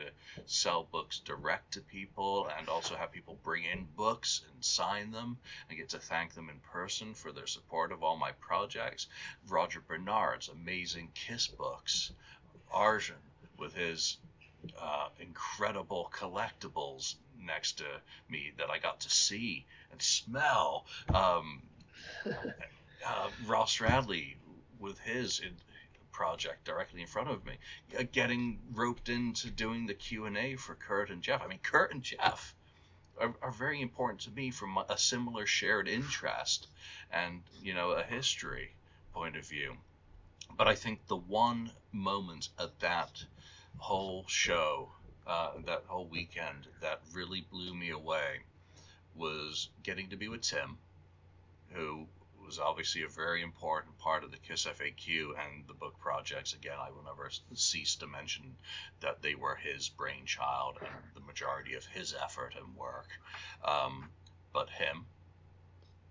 sell 0.46 0.88
books 0.90 1.20
direct 1.20 1.72
to 1.72 1.80
people 1.80 2.48
and 2.58 2.68
also 2.68 2.94
have 2.94 3.12
people 3.12 3.38
bring 3.42 3.64
in 3.64 3.86
books 3.96 4.42
and 4.52 4.64
sign 4.64 5.10
them 5.10 5.36
and 5.68 5.78
get 5.78 5.88
to 5.88 5.98
thank 5.98 6.34
them 6.34 6.48
in 6.48 6.58
person 6.60 7.14
for 7.14 7.32
their 7.32 7.46
support 7.46 7.92
of 7.92 8.02
all 8.02 8.16
my 8.16 8.32
projects. 8.32 9.06
Roger 9.48 9.80
Bernard's 9.80 10.48
amazing 10.48 11.10
Kiss 11.14 11.46
books, 11.46 12.12
Arjun 12.70 13.16
with 13.58 13.74
his 13.74 14.18
uh, 14.80 15.08
incredible 15.20 16.10
collectibles 16.14 17.16
next 17.40 17.78
to 17.78 17.84
me 18.28 18.52
that 18.58 18.70
I 18.70 18.78
got 18.78 19.00
to 19.00 19.10
see 19.10 19.64
and 19.92 20.00
smell. 20.00 20.86
Um, 21.12 21.62
uh, 22.26 23.28
Ross 23.46 23.80
Radley 23.80 24.36
with 24.78 24.98
his 25.00 25.40
project 26.16 26.64
directly 26.64 27.02
in 27.02 27.06
front 27.06 27.28
of 27.28 27.44
me, 27.44 27.58
uh, 27.98 28.02
getting 28.10 28.58
roped 28.72 29.10
into 29.10 29.50
doing 29.50 29.86
the 29.86 29.92
Q 29.92 30.24
and 30.24 30.38
A 30.38 30.56
for 30.56 30.74
Kurt 30.74 31.10
and 31.10 31.20
Jeff. 31.22 31.42
I 31.42 31.46
mean, 31.46 31.58
Kurt 31.62 31.92
and 31.92 32.02
Jeff 32.02 32.54
are, 33.20 33.34
are 33.42 33.50
very 33.50 33.82
important 33.82 34.22
to 34.22 34.30
me 34.30 34.50
from 34.50 34.78
a 34.88 34.96
similar 34.96 35.44
shared 35.44 35.88
interest 35.88 36.68
and 37.12 37.42
you 37.62 37.74
know 37.74 37.90
a 37.90 38.02
history 38.02 38.72
point 39.12 39.36
of 39.36 39.46
view. 39.46 39.76
But 40.56 40.68
I 40.68 40.74
think 40.74 41.06
the 41.06 41.16
one 41.16 41.70
moment 41.92 42.48
at 42.58 42.80
that 42.80 43.22
whole 43.76 44.24
show, 44.26 44.88
uh, 45.26 45.50
that 45.66 45.84
whole 45.86 46.06
weekend, 46.06 46.66
that 46.80 47.02
really 47.12 47.42
blew 47.50 47.74
me 47.74 47.90
away 47.90 48.40
was 49.14 49.68
getting 49.82 50.08
to 50.08 50.16
be 50.16 50.28
with 50.28 50.40
Tim, 50.40 50.78
who 51.72 52.06
was 52.46 52.58
obviously 52.60 53.02
a 53.02 53.08
very 53.08 53.42
important 53.42 53.98
part 53.98 54.22
of 54.22 54.30
the 54.30 54.38
KISS 54.38 54.66
FAQ 54.66 55.30
and 55.30 55.66
the 55.66 55.74
book 55.74 55.98
projects. 55.98 56.54
Again, 56.54 56.78
I 56.80 56.90
will 56.90 57.02
never 57.02 57.30
cease 57.54 57.96
to 57.96 58.06
mention 58.06 58.56
that 59.00 59.20
they 59.20 59.34
were 59.34 59.56
his 59.56 59.88
brainchild 59.88 60.78
and 60.80 60.90
the 61.14 61.20
majority 61.20 61.74
of 61.74 61.84
his 61.84 62.14
effort 62.14 62.54
and 62.56 62.76
work. 62.76 63.08
Um, 63.64 64.10
but 64.52 64.70
him, 64.70 65.06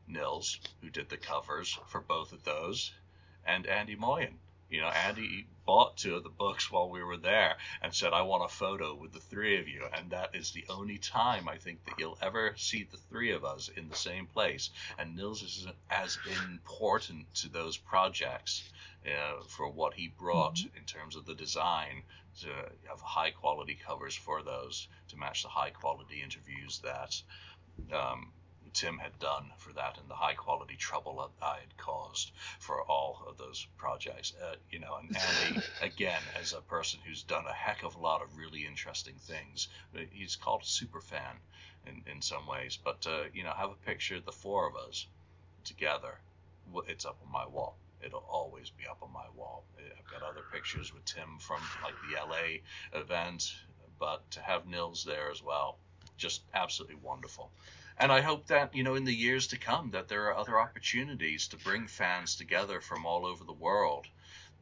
Nils, 0.07 0.59
who 0.81 0.89
did 0.89 1.09
the 1.09 1.17
covers 1.17 1.79
for 1.87 2.01
both 2.01 2.33
of 2.33 2.43
those, 2.43 2.91
and 3.45 3.65
Andy 3.65 3.95
Moyen, 3.95 4.37
you 4.69 4.81
know, 4.81 4.89
Andy 4.89 5.47
bought 5.65 5.97
two 5.97 6.15
of 6.15 6.23
the 6.23 6.29
books 6.29 6.71
while 6.71 6.89
we 6.89 7.03
were 7.03 7.17
there 7.17 7.57
and 7.81 7.93
said, 7.93 8.13
I 8.13 8.21
want 8.21 8.45
a 8.45 8.53
photo 8.53 8.93
with 8.95 9.13
the 9.13 9.19
three 9.19 9.59
of 9.59 9.67
you. 9.67 9.83
And 9.93 10.11
that 10.11 10.35
is 10.35 10.51
the 10.51 10.65
only 10.69 10.97
time 10.97 11.49
I 11.49 11.57
think 11.57 11.83
that 11.85 11.95
you'll 11.97 12.17
ever 12.21 12.53
see 12.57 12.83
the 12.83 12.97
three 13.09 13.31
of 13.31 13.43
us 13.43 13.69
in 13.69 13.89
the 13.89 13.95
same 13.95 14.27
place. 14.27 14.69
And 14.97 15.15
Nils 15.15 15.41
is 15.41 15.67
as 15.89 16.17
important 16.49 17.33
to 17.35 17.49
those 17.49 17.77
projects 17.77 18.63
uh, 19.05 19.43
for 19.47 19.69
what 19.69 19.93
he 19.93 20.07
brought 20.07 20.55
mm-hmm. 20.55 20.77
in 20.77 20.83
terms 20.83 21.15
of 21.15 21.25
the 21.25 21.35
design 21.35 22.03
to 22.41 22.47
have 22.89 23.01
high 23.01 23.31
quality 23.31 23.77
covers 23.85 24.15
for 24.15 24.43
those 24.43 24.87
to 25.07 25.17
match 25.17 25.43
the 25.43 25.49
high 25.49 25.69
quality 25.69 26.21
interviews 26.21 26.81
that 26.83 27.21
um, 27.95 28.31
Tim 28.75 28.97
had 28.97 29.17
done 29.19 29.53
for 29.57 29.71
that 29.71 29.97
and 29.97 30.09
the 30.09 30.15
high 30.15 30.33
quality 30.33 30.75
trouble 30.75 31.31
I 31.41 31.59
had 31.59 31.77
caused 31.77 32.31
for 32.59 32.81
all 32.83 33.23
of 33.25 33.37
those 33.37 33.65
projects. 33.77 34.33
Uh, 34.35 34.55
you 34.69 34.79
know, 34.79 34.97
and 34.97 35.15
Andy, 35.15 35.61
again, 35.81 36.21
as 36.37 36.51
a 36.51 36.59
person 36.59 36.99
who's 37.05 37.23
done 37.23 37.45
a 37.47 37.53
heck 37.53 37.83
of 37.83 37.95
a 37.95 37.99
lot 37.99 38.21
of 38.21 38.37
really 38.37 38.65
interesting 38.65 39.15
things, 39.15 39.69
uh, 39.95 40.01
he's 40.11 40.35
called 40.35 40.63
a 40.63 40.67
super 40.67 40.99
fan 40.99 41.37
in, 41.87 42.03
in 42.11 42.21
some 42.21 42.45
ways. 42.47 42.77
But, 42.83 43.07
uh, 43.07 43.23
you 43.33 43.43
know, 43.43 43.53
have 43.55 43.71
a 43.71 43.85
picture 43.85 44.17
of 44.17 44.25
the 44.25 44.33
four 44.33 44.67
of 44.67 44.75
us 44.75 45.07
together. 45.63 46.19
It's 46.89 47.05
up 47.05 47.17
on 47.25 47.31
my 47.31 47.47
wall. 47.47 47.77
It'll 48.03 48.27
always 48.29 48.71
be 48.71 48.85
up 48.87 48.97
on 49.01 49.13
my 49.13 49.29
wall. 49.37 49.63
I've 49.79 50.11
got 50.11 50.21
other 50.21 50.43
pictures 50.51 50.93
with 50.93 51.05
Tim 51.05 51.37
from 51.39 51.61
like 51.81 51.95
the 52.09 52.19
LA 52.19 52.99
event, 52.99 53.55
but 53.99 54.29
to 54.31 54.41
have 54.41 54.67
Nils 54.67 55.05
there 55.05 55.31
as 55.31 55.41
well, 55.41 55.77
just 56.17 56.41
absolutely 56.53 56.97
wonderful 57.01 57.51
and 57.97 58.11
I 58.11 58.21
hope 58.21 58.47
that 58.47 58.75
you 58.75 58.83
know 58.83 58.95
in 58.95 59.05
the 59.05 59.13
years 59.13 59.47
to 59.47 59.57
come 59.57 59.91
that 59.91 60.07
there 60.07 60.25
are 60.27 60.35
other 60.35 60.59
opportunities 60.59 61.47
to 61.49 61.57
bring 61.57 61.87
fans 61.87 62.35
together 62.35 62.81
from 62.81 63.05
all 63.05 63.25
over 63.25 63.43
the 63.43 63.53
world 63.53 64.07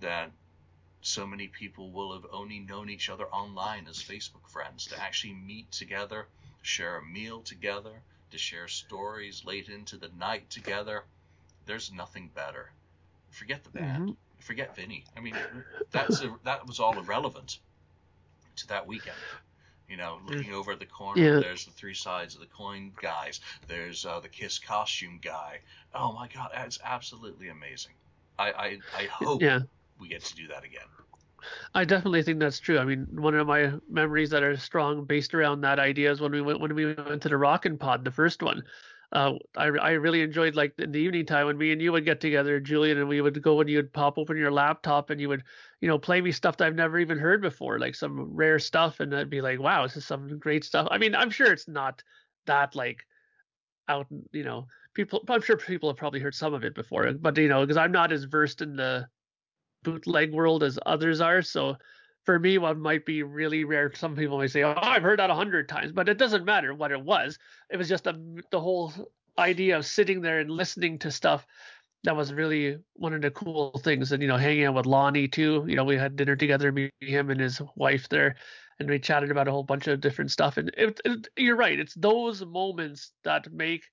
that 0.02 0.32
so 1.02 1.28
many 1.28 1.48
people 1.48 1.92
will 1.92 2.14
have 2.14 2.26
only 2.32 2.60
known 2.60 2.90
each 2.90 3.10
other 3.10 3.26
online 3.26 3.88
as 3.90 3.98
Facebook 3.98 4.48
friends 4.48 4.86
to 4.88 5.02
actually 5.02 5.34
meet 5.34 5.70
together, 5.72 6.28
share 6.62 6.98
a 6.98 7.06
meal 7.06 7.42
together, 7.42 7.92
to 8.32 8.38
share 8.38 8.68
stories 8.68 9.44
late 9.46 9.68
into 9.68 9.98
the 9.98 10.10
night 10.18 10.50
together. 10.50 11.04
There's 11.66 11.92
nothing 11.92 12.30
better. 12.34 12.72
Forget 13.32 13.64
the 13.64 13.70
band. 13.70 14.04
Mm-hmm. 14.04 14.12
Forget 14.40 14.76
Vinnie. 14.76 15.04
I 15.16 15.20
mean, 15.20 15.36
that's 15.92 16.22
a, 16.22 16.36
that 16.44 16.66
was 16.68 16.80
all 16.80 16.98
irrelevant 16.98 17.60
to 18.58 18.68
that 18.68 18.88
weekend. 18.88 19.18
You 19.94 19.98
know, 19.98 20.18
looking 20.26 20.56
over 20.56 20.72
at 20.72 20.80
the 20.80 20.88
corner, 20.88 21.22
Yeah. 21.22 21.40
there's 21.40 21.66
the 21.66 21.72
three 21.72 21.94
sides 21.94 22.34
of 22.34 22.42
the 22.42 22.48
coin 22.48 22.94
guys. 23.00 23.42
There's 23.68 24.08
uh, 24.08 24.20
the 24.22 24.28
Kiss 24.28 24.58
costume 24.58 25.20
guy. 25.22 25.60
Oh 25.94 26.12
my 26.14 26.28
God, 26.28 26.50
it's 26.66 26.80
absolutely 26.84 27.50
amazing. 27.50 27.92
I 28.40 28.52
I, 28.54 28.80
I 28.98 29.04
hope 29.06 29.44
Yeah. 29.44 29.60
we 30.00 30.08
get 30.08 30.24
to 30.24 30.36
do 30.36 30.48
that 30.48 30.64
again. 30.64 30.88
I 31.76 31.86
definitely 31.86 32.24
think 32.24 32.40
that's 32.40 32.60
true. 32.60 32.80
I 32.80 32.86
mean, 32.86 33.06
one 33.12 33.36
of 33.36 33.46
my 33.46 33.74
memories 33.88 34.32
that 34.32 34.42
are 34.42 34.58
strong 34.58 35.06
based 35.06 35.36
around 35.36 35.62
that 35.62 35.78
idea 35.78 36.12
is 36.12 36.20
when 36.20 36.32
we 36.32 36.42
went 36.42 36.60
when 36.60 36.74
we 36.74 36.96
went 36.96 37.22
to 37.22 37.30
the 37.30 37.38
Rockin' 37.38 37.78
Pod, 37.78 38.04
the 38.04 38.10
first 38.10 38.42
one. 38.42 38.64
Uh, 39.14 39.36
I 39.56 39.66
I 39.68 39.92
really 39.92 40.22
enjoyed 40.22 40.56
like 40.56 40.74
in 40.80 40.92
the 40.92 41.00
evening 41.00 41.28
time 41.28 41.46
when 41.46 41.58
me 41.58 41.72
and 41.72 41.80
you 41.82 41.92
would 41.92 42.04
get 42.04 42.20
together, 42.20 42.60
Julian, 42.60 42.98
and 42.98 43.08
we 43.08 43.22
would 43.22 43.40
go 43.44 43.62
and 43.62 43.70
you'd 43.70 43.94
pop 43.94 44.18
open 44.18 44.38
your 44.38 44.52
laptop 44.52 45.12
and 45.12 45.22
you 45.22 45.30
would, 45.30 45.44
you 45.82 45.88
know, 45.88 46.00
play 46.00 46.20
me 46.20 46.32
stuff 46.32 46.58
that 46.58 46.66
I've 46.66 46.76
never 46.76 46.98
even 46.98 47.20
heard 47.20 47.40
before, 47.42 47.78
like 47.78 47.94
some 47.94 48.34
rare 48.36 48.58
stuff, 48.58 49.00
and 49.00 49.16
I'd 49.16 49.30
be 49.30 49.42
like, 49.42 49.60
wow, 49.60 49.84
this 49.84 49.98
is 49.98 50.06
some 50.08 50.40
great 50.40 50.64
stuff. 50.64 50.88
I 50.90 50.98
mean, 50.98 51.14
I'm 51.14 51.30
sure 51.30 51.54
it's 51.54 51.68
not 51.68 52.04
that 52.48 52.74
like 52.76 53.06
out, 53.88 54.08
you 54.32 54.44
know, 54.44 54.68
people. 54.96 55.24
I'm 55.30 55.42
sure 55.42 55.58
people 55.58 55.90
have 55.90 55.98
probably 55.98 56.20
heard 56.20 56.36
some 56.36 56.56
of 56.56 56.64
it 56.64 56.74
before, 56.74 57.12
but 57.14 57.38
you 57.38 57.48
know, 57.50 57.62
because 57.62 57.78
I'm 57.78 57.92
not 57.92 58.12
as 58.12 58.24
versed 58.24 58.62
in 58.62 58.76
the 58.76 59.08
bootleg 59.84 60.34
world 60.34 60.64
as 60.64 60.80
others 60.86 61.22
are. 61.22 61.42
So 61.42 61.78
for 62.24 62.40
me, 62.40 62.58
what 62.58 62.78
might 62.78 63.06
be 63.06 63.24
really 63.24 63.66
rare, 63.66 63.92
some 63.94 64.16
people 64.16 64.38
might 64.38 64.52
say, 64.52 64.64
"Oh, 64.64 64.74
I've 64.76 65.04
heard 65.04 65.20
that 65.20 65.30
a 65.30 65.36
hundred 65.36 65.68
times," 65.68 65.92
but 65.92 66.10
it 66.10 66.18
doesn't 66.18 66.46
matter 66.46 66.74
what 66.74 66.92
it 66.92 67.02
was. 67.02 67.38
It 67.70 67.78
was 67.78 67.90
just 67.90 68.06
the 68.06 68.60
whole 68.60 68.94
idea 69.38 69.78
of 69.78 69.86
sitting 69.86 70.22
there 70.22 70.40
and 70.40 70.50
listening 70.50 71.00
to 71.00 71.12
stuff. 71.12 71.46
That 72.04 72.16
was 72.16 72.34
really 72.34 72.80
one 72.94 73.14
of 73.14 73.22
the 73.22 73.32
cool 73.32 73.72
things, 73.84 74.12
and 74.12 74.22
you 74.22 74.28
know, 74.28 74.38
hanging 74.38 74.66
out 74.66 74.76
with 74.76 74.86
Lonnie 74.86 75.28
too. 75.28 75.66
You 75.68 75.76
know, 75.76 75.84
we 75.84 75.98
had 75.98 76.16
dinner 76.16 76.36
together, 76.36 76.72
me, 76.72 76.90
him, 77.02 77.30
and 77.30 77.40
his 77.40 77.62
wife 77.76 78.08
there, 78.10 78.36
and 78.80 78.90
we 78.90 79.00
chatted 79.00 79.32
about 79.32 79.48
a 79.48 79.52
whole 79.52 79.64
bunch 79.64 79.88
of 79.88 80.02
different 80.02 80.32
stuff. 80.32 80.58
And 80.58 80.70
it, 80.78 81.02
it, 81.06 81.28
you're 81.38 81.56
right, 81.56 81.80
it's 81.80 81.94
those 81.96 82.46
moments 82.46 83.12
that 83.24 83.52
make 83.52 83.84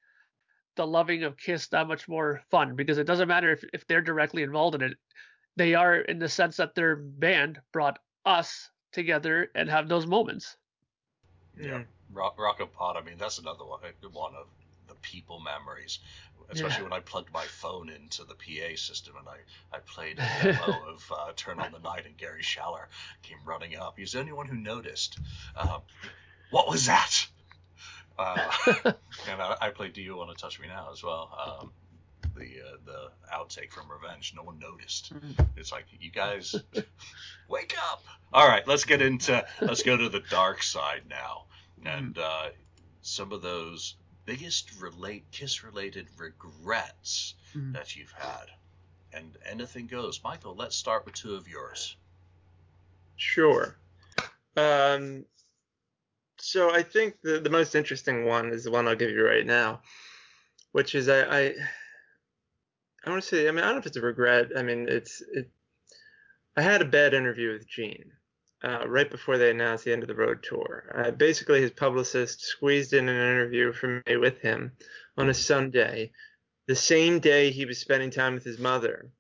the 0.76 0.86
loving 0.86 1.24
of 1.24 1.36
Kiss 1.36 1.66
that 1.68 1.88
much 1.88 2.08
more 2.08 2.42
fun 2.50 2.76
because 2.76 2.98
it 2.98 3.06
doesn't 3.06 3.28
matter 3.28 3.52
if, 3.52 3.64
if 3.72 3.86
they're 3.86 4.00
directly 4.00 4.42
involved 4.42 4.76
in 4.76 4.82
it. 4.82 4.96
They 5.56 5.74
are 5.74 5.96
in 5.96 6.18
the 6.18 6.28
sense 6.28 6.56
that 6.56 6.74
their 6.74 6.96
band 6.96 7.60
brought 7.72 7.98
us 8.24 8.70
together 8.92 9.50
and 9.54 9.68
have 9.68 9.88
those 9.88 10.06
moments. 10.06 10.56
Yeah, 11.58 11.82
Rock, 12.12 12.38
Rock 12.38 12.60
Pod. 12.72 12.96
I 12.96 13.02
mean, 13.02 13.16
that's 13.18 13.38
another 13.38 13.64
one, 13.64 13.80
one 14.12 14.34
of 14.34 14.46
the 14.88 14.94
people 15.02 15.40
memories. 15.40 15.98
Especially 16.52 16.82
when 16.82 16.92
I 16.92 16.98
plugged 16.98 17.32
my 17.32 17.44
phone 17.44 17.88
into 17.90 18.24
the 18.24 18.34
PA 18.34 18.74
system 18.74 19.14
and 19.16 19.28
I, 19.28 19.76
I 19.76 19.78
played 19.78 20.18
a 20.18 20.42
demo 20.42 20.88
of 20.88 21.12
uh, 21.16 21.32
Turn 21.36 21.60
on 21.60 21.70
the 21.70 21.78
Night 21.78 22.06
and 22.06 22.16
Gary 22.16 22.42
Schaller 22.42 22.86
came 23.22 23.38
running 23.44 23.76
up. 23.76 23.94
He's 23.96 24.12
the 24.12 24.18
only 24.18 24.32
one 24.32 24.46
who 24.46 24.56
noticed. 24.56 25.18
Uh, 25.54 25.78
what 26.50 26.68
was 26.68 26.86
that? 26.86 27.26
Uh, 28.18 28.50
and 29.30 29.40
I, 29.40 29.56
I 29.60 29.70
played 29.70 29.92
Do 29.92 30.02
You 30.02 30.16
Want 30.16 30.36
to 30.36 30.42
Touch 30.42 30.58
Me 30.60 30.66
Now 30.66 30.88
as 30.92 31.04
well. 31.04 31.60
Um, 31.62 31.70
the 32.40 32.60
uh, 32.60 32.76
the 32.86 33.10
outtake 33.32 33.70
from 33.72 33.90
Revenge. 33.90 34.32
No 34.34 34.42
one 34.42 34.58
noticed. 34.58 35.12
It's 35.56 35.70
like 35.72 35.84
you 36.00 36.10
guys 36.10 36.56
wake 37.48 37.74
up. 37.90 38.02
All 38.32 38.48
right, 38.48 38.66
let's 38.66 38.84
get 38.84 39.02
into 39.02 39.44
let's 39.60 39.82
go 39.82 39.96
to 39.96 40.08
the 40.08 40.22
dark 40.30 40.62
side 40.62 41.02
now, 41.08 41.44
and 41.84 42.16
uh, 42.18 42.48
some 43.02 43.32
of 43.32 43.42
those 43.42 43.94
biggest 44.24 44.80
relate 44.80 45.24
kiss 45.32 45.62
related 45.64 46.06
regrets 46.18 47.34
Mhm. 47.56 47.72
that 47.72 47.96
you've 47.96 48.12
had, 48.12 48.46
and 49.12 49.36
anything 49.44 49.88
goes. 49.88 50.20
Michael, 50.22 50.54
let's 50.54 50.76
start 50.76 51.04
with 51.04 51.14
two 51.14 51.34
of 51.34 51.48
yours. 51.48 51.96
Sure. 53.16 53.74
Um, 54.56 55.24
so 56.38 56.72
I 56.72 56.82
think 56.84 57.20
the, 57.22 57.40
the 57.40 57.50
most 57.50 57.74
interesting 57.74 58.24
one 58.24 58.50
is 58.50 58.62
the 58.64 58.70
one 58.70 58.86
I'll 58.86 58.94
give 58.94 59.10
you 59.10 59.26
right 59.26 59.44
now, 59.44 59.82
which 60.72 60.94
is 60.94 61.08
I 61.08 61.22
I, 61.22 61.54
I 63.04 63.10
want 63.10 63.22
to 63.22 63.28
say 63.28 63.48
I 63.48 63.50
mean 63.50 63.64
I 63.64 63.66
don't 63.66 63.76
know 63.76 63.80
if 63.80 63.86
it's 63.86 63.96
a 63.96 64.00
regret. 64.00 64.52
I 64.56 64.62
mean 64.62 64.88
it's 64.88 65.22
it. 65.32 65.50
I 66.56 66.62
had 66.62 66.82
a 66.82 66.86
bad 66.86 67.14
interview 67.14 67.52
with 67.52 67.68
Gene 67.68 68.12
uh, 68.62 68.86
right 68.86 69.10
before 69.10 69.38
they 69.38 69.50
announced 69.50 69.84
the 69.84 69.92
end 69.92 70.02
of 70.02 70.08
the 70.08 70.14
road 70.14 70.42
tour. 70.42 70.92
Uh, 70.94 71.10
basically, 71.10 71.60
his 71.60 71.70
publicist 71.70 72.42
squeezed 72.42 72.92
in 72.92 73.08
an 73.08 73.16
interview 73.16 73.72
for 73.72 74.02
me 74.06 74.16
with 74.16 74.38
him 74.40 74.72
on 75.16 75.30
a 75.30 75.34
Sunday, 75.34 76.10
the 76.66 76.76
same 76.76 77.18
day 77.18 77.50
he 77.50 77.64
was 77.64 77.78
spending 77.78 78.10
time 78.10 78.34
with 78.34 78.44
his 78.44 78.58
mother, 78.58 79.10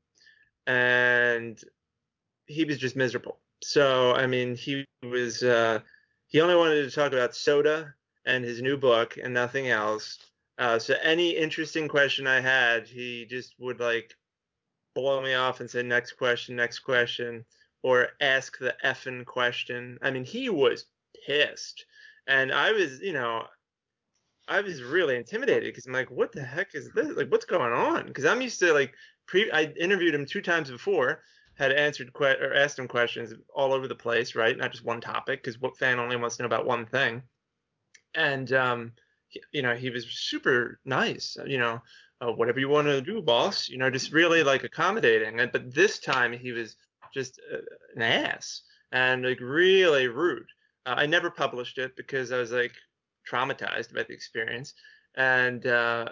and 0.66 1.60
he 2.46 2.64
was 2.64 2.78
just 2.78 2.96
miserable. 2.96 3.38
So 3.62 4.14
I 4.14 4.26
mean, 4.26 4.54
he 4.54 4.84
was 5.02 5.42
uh, 5.42 5.80
he 6.26 6.40
only 6.40 6.56
wanted 6.56 6.84
to 6.84 6.90
talk 6.90 7.12
about 7.12 7.34
soda 7.34 7.94
and 8.26 8.44
his 8.44 8.60
new 8.60 8.76
book 8.76 9.16
and 9.22 9.34
nothing 9.34 9.68
else. 9.68 10.18
Uh, 10.60 10.78
so 10.78 10.94
any 11.02 11.30
interesting 11.30 11.88
question 11.88 12.26
I 12.26 12.40
had, 12.40 12.86
he 12.86 13.24
just 13.24 13.54
would 13.58 13.80
like 13.80 14.12
blow 14.94 15.22
me 15.22 15.32
off 15.32 15.60
and 15.60 15.70
say 15.70 15.82
next 15.82 16.12
question, 16.12 16.54
next 16.54 16.80
question, 16.80 17.46
or 17.82 18.08
ask 18.20 18.58
the 18.58 18.76
effing 18.84 19.24
question. 19.24 19.98
I 20.02 20.10
mean, 20.10 20.24
he 20.24 20.50
was 20.50 20.84
pissed, 21.26 21.86
and 22.26 22.52
I 22.52 22.72
was, 22.72 23.00
you 23.00 23.14
know, 23.14 23.44
I 24.48 24.60
was 24.60 24.82
really 24.82 25.16
intimidated 25.16 25.64
because 25.64 25.86
I'm 25.86 25.94
like, 25.94 26.10
what 26.10 26.30
the 26.30 26.42
heck 26.42 26.74
is 26.74 26.90
this? 26.94 27.16
Like, 27.16 27.32
what's 27.32 27.46
going 27.46 27.72
on? 27.72 28.06
Because 28.06 28.26
I'm 28.26 28.42
used 28.42 28.58
to 28.60 28.74
like 28.74 28.92
pre. 29.26 29.50
I 29.50 29.72
interviewed 29.80 30.14
him 30.14 30.26
two 30.26 30.42
times 30.42 30.70
before, 30.70 31.22
had 31.54 31.72
answered 31.72 32.12
que- 32.12 32.38
or 32.38 32.52
asked 32.52 32.78
him 32.78 32.86
questions 32.86 33.32
all 33.54 33.72
over 33.72 33.88
the 33.88 33.94
place, 33.94 34.34
right? 34.34 34.58
Not 34.58 34.72
just 34.72 34.84
one 34.84 35.00
topic, 35.00 35.42
because 35.42 35.58
what 35.58 35.78
fan 35.78 35.98
only 35.98 36.16
wants 36.16 36.36
to 36.36 36.42
know 36.42 36.48
about 36.48 36.66
one 36.66 36.84
thing. 36.84 37.22
And 38.14 38.52
um, 38.52 38.92
you 39.52 39.62
know, 39.62 39.74
he 39.74 39.90
was 39.90 40.06
super 40.06 40.80
nice. 40.84 41.36
You 41.46 41.58
know, 41.58 41.82
uh, 42.20 42.32
whatever 42.32 42.60
you 42.60 42.68
want 42.68 42.86
to 42.86 43.00
do, 43.00 43.22
boss. 43.22 43.68
You 43.68 43.78
know, 43.78 43.90
just 43.90 44.12
really 44.12 44.42
like 44.42 44.64
accommodating. 44.64 45.40
But 45.52 45.74
this 45.74 45.98
time 45.98 46.32
he 46.32 46.52
was 46.52 46.76
just 47.12 47.40
uh, 47.52 47.58
an 47.96 48.02
ass 48.02 48.62
and 48.92 49.24
like 49.24 49.40
really 49.40 50.08
rude. 50.08 50.46
Uh, 50.86 50.94
I 50.96 51.06
never 51.06 51.30
published 51.30 51.78
it 51.78 51.96
because 51.96 52.32
I 52.32 52.38
was 52.38 52.52
like 52.52 52.74
traumatized 53.30 53.94
by 53.94 54.02
the 54.02 54.12
experience, 54.12 54.74
and 55.16 55.66
uh, 55.66 56.06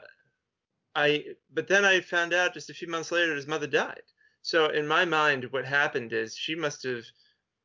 I. 0.95 1.25
But 1.53 1.69
then 1.69 1.85
I 1.85 2.01
found 2.01 2.35
out 2.35 2.55
just 2.55 2.71
a 2.71 2.75
few 2.75 2.89
months 2.89 3.13
later 3.13 3.35
his 3.35 3.47
mother 3.47 3.67
died. 3.67 4.03
So 4.43 4.67
in 4.69 4.87
my 4.87 5.05
mind, 5.05 5.47
what 5.51 5.65
happened 5.65 6.13
is 6.13 6.35
she 6.35 6.55
must 6.55 6.83
have, 6.85 7.05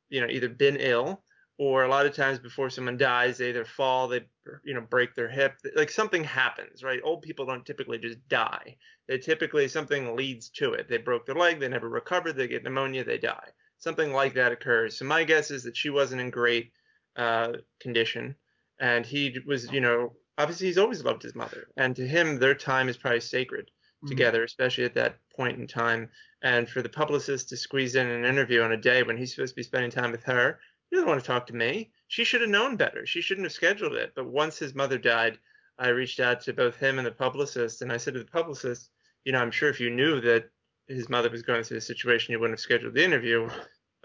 you 0.09 0.21
know, 0.21 0.27
either 0.27 0.49
been 0.49 0.77
ill 0.77 1.23
or 1.57 1.83
a 1.83 1.87
lot 1.87 2.05
of 2.05 2.15
times 2.15 2.39
before 2.39 2.69
someone 2.69 2.97
dies, 2.97 3.37
they 3.37 3.49
either 3.49 3.65
fall, 3.65 4.07
they 4.07 4.21
you 4.63 4.73
know 4.73 4.81
break 4.81 5.15
their 5.15 5.29
hip, 5.29 5.55
like 5.75 5.91
something 5.91 6.23
happens, 6.23 6.83
right? 6.83 6.99
Old 7.03 7.21
people 7.21 7.45
don't 7.45 7.65
typically 7.65 7.97
just 7.97 8.27
die. 8.27 8.75
They 9.07 9.17
typically 9.17 9.67
something 9.67 10.15
leads 10.15 10.49
to 10.51 10.73
it. 10.73 10.87
They 10.89 10.97
broke 10.97 11.25
their 11.25 11.35
leg, 11.35 11.59
they 11.59 11.67
never 11.67 11.89
recovered, 11.89 12.33
they 12.33 12.47
get 12.47 12.63
pneumonia, 12.63 13.03
they 13.03 13.17
die. 13.17 13.49
Something 13.77 14.13
like 14.13 14.33
that 14.35 14.51
occurs. 14.51 14.97
So 14.97 15.05
my 15.05 15.23
guess 15.23 15.51
is 15.51 15.63
that 15.63 15.77
she 15.77 15.89
wasn't 15.89 16.21
in 16.21 16.29
great 16.29 16.71
uh, 17.15 17.53
condition, 17.79 18.35
and 18.79 19.05
he 19.05 19.37
was, 19.45 19.71
you 19.71 19.81
know, 19.81 20.13
obviously 20.37 20.67
he's 20.67 20.77
always 20.77 21.03
loved 21.03 21.21
his 21.21 21.35
mother, 21.35 21.67
and 21.77 21.95
to 21.95 22.07
him 22.07 22.39
their 22.39 22.55
time 22.55 22.89
is 22.89 22.97
probably 22.97 23.19
sacred 23.19 23.69
together, 24.07 24.43
especially 24.43 24.83
at 24.83 24.95
that 24.95 25.17
point 25.35 25.59
in 25.59 25.67
time. 25.67 26.09
And 26.41 26.67
for 26.67 26.81
the 26.81 26.89
publicist 26.89 27.49
to 27.49 27.57
squeeze 27.57 27.95
in 27.95 28.07
an 28.07 28.25
interview 28.25 28.61
on 28.61 28.73
a 28.73 28.77
day 28.77 29.03
when 29.03 29.17
he's 29.17 29.33
supposed 29.33 29.53
to 29.53 29.55
be 29.55 29.63
spending 29.63 29.91
time 29.91 30.11
with 30.11 30.23
her, 30.23 30.59
he 30.89 30.95
doesn't 30.95 31.09
want 31.09 31.21
to 31.21 31.27
talk 31.27 31.47
to 31.47 31.55
me. 31.55 31.91
She 32.07 32.23
should 32.23 32.41
have 32.41 32.49
known 32.49 32.75
better. 32.75 33.05
She 33.05 33.21
shouldn't 33.21 33.45
have 33.45 33.53
scheduled 33.53 33.93
it. 33.93 34.13
But 34.15 34.27
once 34.27 34.59
his 34.59 34.75
mother 34.75 34.97
died, 34.97 35.39
I 35.77 35.89
reached 35.89 36.19
out 36.19 36.41
to 36.41 36.53
both 36.53 36.77
him 36.77 36.97
and 36.97 37.07
the 37.07 37.11
publicist, 37.11 37.81
and 37.81 37.91
I 37.91 37.97
said 37.97 38.13
to 38.13 38.19
the 38.19 38.25
publicist, 38.25 38.89
you 39.25 39.31
know, 39.31 39.39
I'm 39.39 39.51
sure 39.51 39.69
if 39.69 39.79
you 39.79 39.89
knew 39.89 40.21
that 40.21 40.49
his 40.87 41.09
mother 41.09 41.29
was 41.29 41.41
going 41.41 41.63
through 41.63 41.77
the 41.77 41.81
situation, 41.81 42.31
you 42.31 42.39
wouldn't 42.39 42.59
have 42.59 42.63
scheduled 42.63 42.93
the 42.93 43.03
interview. 43.03 43.49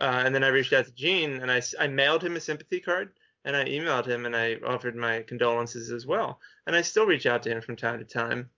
Uh, 0.00 0.22
and 0.24 0.34
then 0.34 0.44
I 0.44 0.48
reached 0.48 0.72
out 0.72 0.86
to 0.86 0.92
Gene, 0.92 1.40
and 1.42 1.50
I, 1.50 1.60
I 1.78 1.88
mailed 1.88 2.22
him 2.22 2.36
a 2.36 2.40
sympathy 2.40 2.80
card, 2.80 3.10
and 3.44 3.56
I 3.56 3.64
emailed 3.64 4.06
him, 4.06 4.26
and 4.26 4.36
I 4.36 4.56
offered 4.66 4.96
my 4.96 5.22
condolences 5.22 5.90
as 5.90 6.06
well. 6.06 6.40
And 6.66 6.76
I 6.76 6.82
still 6.82 7.06
reach 7.06 7.26
out 7.26 7.42
to 7.42 7.50
him 7.50 7.60
from 7.60 7.76
time 7.76 7.98
to 7.98 8.04
time. 8.04 8.50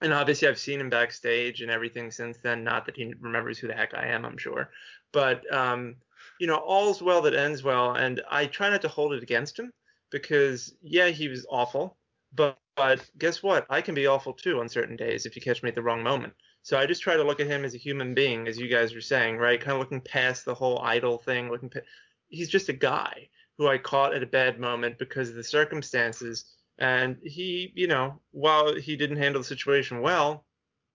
And 0.00 0.12
obviously, 0.12 0.48
I've 0.48 0.58
seen 0.58 0.80
him 0.80 0.90
backstage 0.90 1.62
and 1.62 1.70
everything 1.70 2.10
since 2.10 2.36
then. 2.38 2.64
Not 2.64 2.86
that 2.86 2.96
he 2.96 3.14
remembers 3.20 3.58
who 3.58 3.68
the 3.68 3.74
heck 3.74 3.94
I 3.94 4.08
am, 4.08 4.24
I'm 4.24 4.36
sure. 4.36 4.70
But 5.12 5.50
um, 5.52 5.96
you 6.38 6.46
know, 6.46 6.56
all's 6.56 7.02
well 7.02 7.22
that 7.22 7.34
ends 7.34 7.62
well, 7.62 7.94
and 7.94 8.22
I 8.30 8.46
try 8.46 8.70
not 8.70 8.82
to 8.82 8.88
hold 8.88 9.12
it 9.12 9.22
against 9.22 9.58
him 9.58 9.72
because 10.10 10.74
yeah, 10.82 11.08
he 11.08 11.28
was 11.28 11.46
awful, 11.50 11.96
but 12.34 12.58
but 12.76 13.04
guess 13.18 13.42
what? 13.42 13.66
I 13.68 13.82
can 13.82 13.94
be 13.94 14.06
awful 14.06 14.32
too 14.32 14.60
on 14.60 14.68
certain 14.68 14.96
days 14.96 15.26
if 15.26 15.36
you 15.36 15.42
catch 15.42 15.62
me 15.62 15.68
at 15.68 15.74
the 15.74 15.82
wrong 15.82 16.02
moment. 16.02 16.32
So 16.62 16.78
I 16.78 16.86
just 16.86 17.02
try 17.02 17.16
to 17.16 17.24
look 17.24 17.40
at 17.40 17.46
him 17.46 17.64
as 17.64 17.74
a 17.74 17.78
human 17.78 18.14
being, 18.14 18.48
as 18.48 18.58
you 18.58 18.68
guys 18.68 18.94
were 18.94 19.00
saying, 19.00 19.36
right? 19.36 19.60
Kind 19.60 19.72
of 19.72 19.80
looking 19.80 20.00
past 20.00 20.44
the 20.44 20.54
whole 20.54 20.78
idol 20.80 21.18
thing. 21.18 21.50
Looking, 21.50 21.70
pa- 21.70 21.80
he's 22.28 22.48
just 22.48 22.68
a 22.68 22.72
guy 22.72 23.28
who 23.58 23.68
I 23.68 23.78
caught 23.78 24.14
at 24.14 24.22
a 24.22 24.26
bad 24.26 24.58
moment 24.58 24.98
because 24.98 25.28
of 25.28 25.34
the 25.34 25.44
circumstances, 25.44 26.46
and 26.78 27.18
he, 27.22 27.72
you 27.74 27.88
know, 27.88 28.20
while 28.30 28.74
he 28.74 28.96
didn't 28.96 29.18
handle 29.18 29.42
the 29.42 29.46
situation 29.46 30.00
well, 30.00 30.46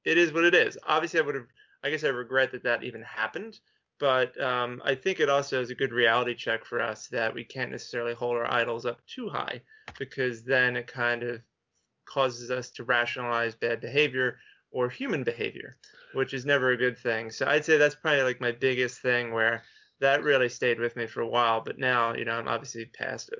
it 0.03 0.17
is 0.17 0.33
what 0.33 0.45
it 0.45 0.55
is. 0.55 0.77
Obviously, 0.87 1.19
I 1.19 1.23
would 1.23 1.35
have. 1.35 1.47
I 1.83 1.91
guess 1.91 2.03
I 2.03 2.07
regret 2.07 2.51
that 2.53 2.63
that 2.63 2.83
even 2.83 3.03
happened 3.03 3.59
but 3.99 4.39
um, 4.41 4.81
I 4.85 4.95
think 4.95 5.19
it 5.19 5.29
also 5.29 5.61
is 5.61 5.69
a 5.69 5.75
good 5.75 5.91
reality 5.91 6.35
check 6.35 6.65
for 6.65 6.81
us 6.81 7.07
that 7.07 7.33
we 7.33 7.43
can't 7.43 7.71
necessarily 7.71 8.13
hold 8.13 8.35
our 8.35 8.51
idols 8.51 8.85
up 8.85 8.99
too 9.07 9.29
high 9.29 9.61
because 9.97 10.43
then 10.43 10.75
it 10.75 10.87
kind 10.87 11.23
of 11.23 11.41
causes 12.05 12.51
us 12.51 12.69
to 12.71 12.83
rationalize 12.83 13.55
bad 13.55 13.81
behavior 13.81 14.37
or 14.71 14.89
human 14.89 15.23
behavior, 15.23 15.77
which 16.13 16.33
is 16.33 16.45
never 16.45 16.71
a 16.71 16.77
good 16.77 16.97
thing. 16.97 17.31
So 17.31 17.47
I'd 17.47 17.65
say 17.65 17.77
that's 17.77 17.95
probably 17.95 18.21
like 18.21 18.41
my 18.41 18.51
biggest 18.51 19.01
thing 19.01 19.33
where 19.33 19.63
that 19.99 20.23
really 20.23 20.49
stayed 20.49 20.79
with 20.79 20.95
me 20.95 21.07
for 21.07 21.21
a 21.21 21.27
while, 21.27 21.61
but 21.61 21.79
now, 21.79 22.13
you 22.13 22.25
know, 22.25 22.33
I'm 22.33 22.47
obviously 22.47 22.85
past 22.85 23.29
it. 23.29 23.39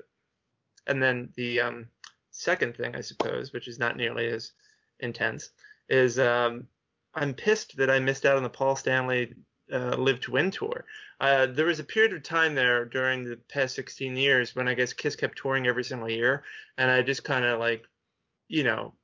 And 0.86 1.02
then 1.02 1.28
the 1.36 1.60
um, 1.60 1.86
second 2.30 2.76
thing, 2.76 2.96
I 2.96 3.00
suppose, 3.00 3.52
which 3.52 3.68
is 3.68 3.78
not 3.78 3.96
nearly 3.96 4.26
as 4.26 4.52
intense, 5.00 5.50
is 5.88 6.18
um, 6.18 6.66
I'm 7.14 7.34
pissed 7.34 7.76
that 7.76 7.90
I 7.90 8.00
missed 8.00 8.26
out 8.26 8.36
on 8.36 8.42
the 8.42 8.48
Paul 8.48 8.74
Stanley 8.74 9.34
uh, 9.72 9.96
Live 9.96 10.20
to 10.20 10.32
Win 10.32 10.50
tour. 10.50 10.84
Uh, 11.20 11.46
there 11.46 11.66
was 11.66 11.80
a 11.80 11.84
period 11.84 12.12
of 12.12 12.22
time 12.22 12.54
there 12.54 12.84
during 12.84 13.24
the 13.24 13.36
past 13.48 13.74
16 13.74 14.16
years 14.16 14.54
when 14.54 14.68
I 14.68 14.74
guess 14.74 14.92
Kiss 14.92 15.16
kept 15.16 15.38
touring 15.38 15.66
every 15.66 15.84
single 15.84 16.10
year, 16.10 16.44
and 16.76 16.90
I 16.90 17.02
just 17.02 17.24
kind 17.24 17.44
of 17.44 17.58
like, 17.58 17.84
you 18.48 18.64
know, 18.64 18.94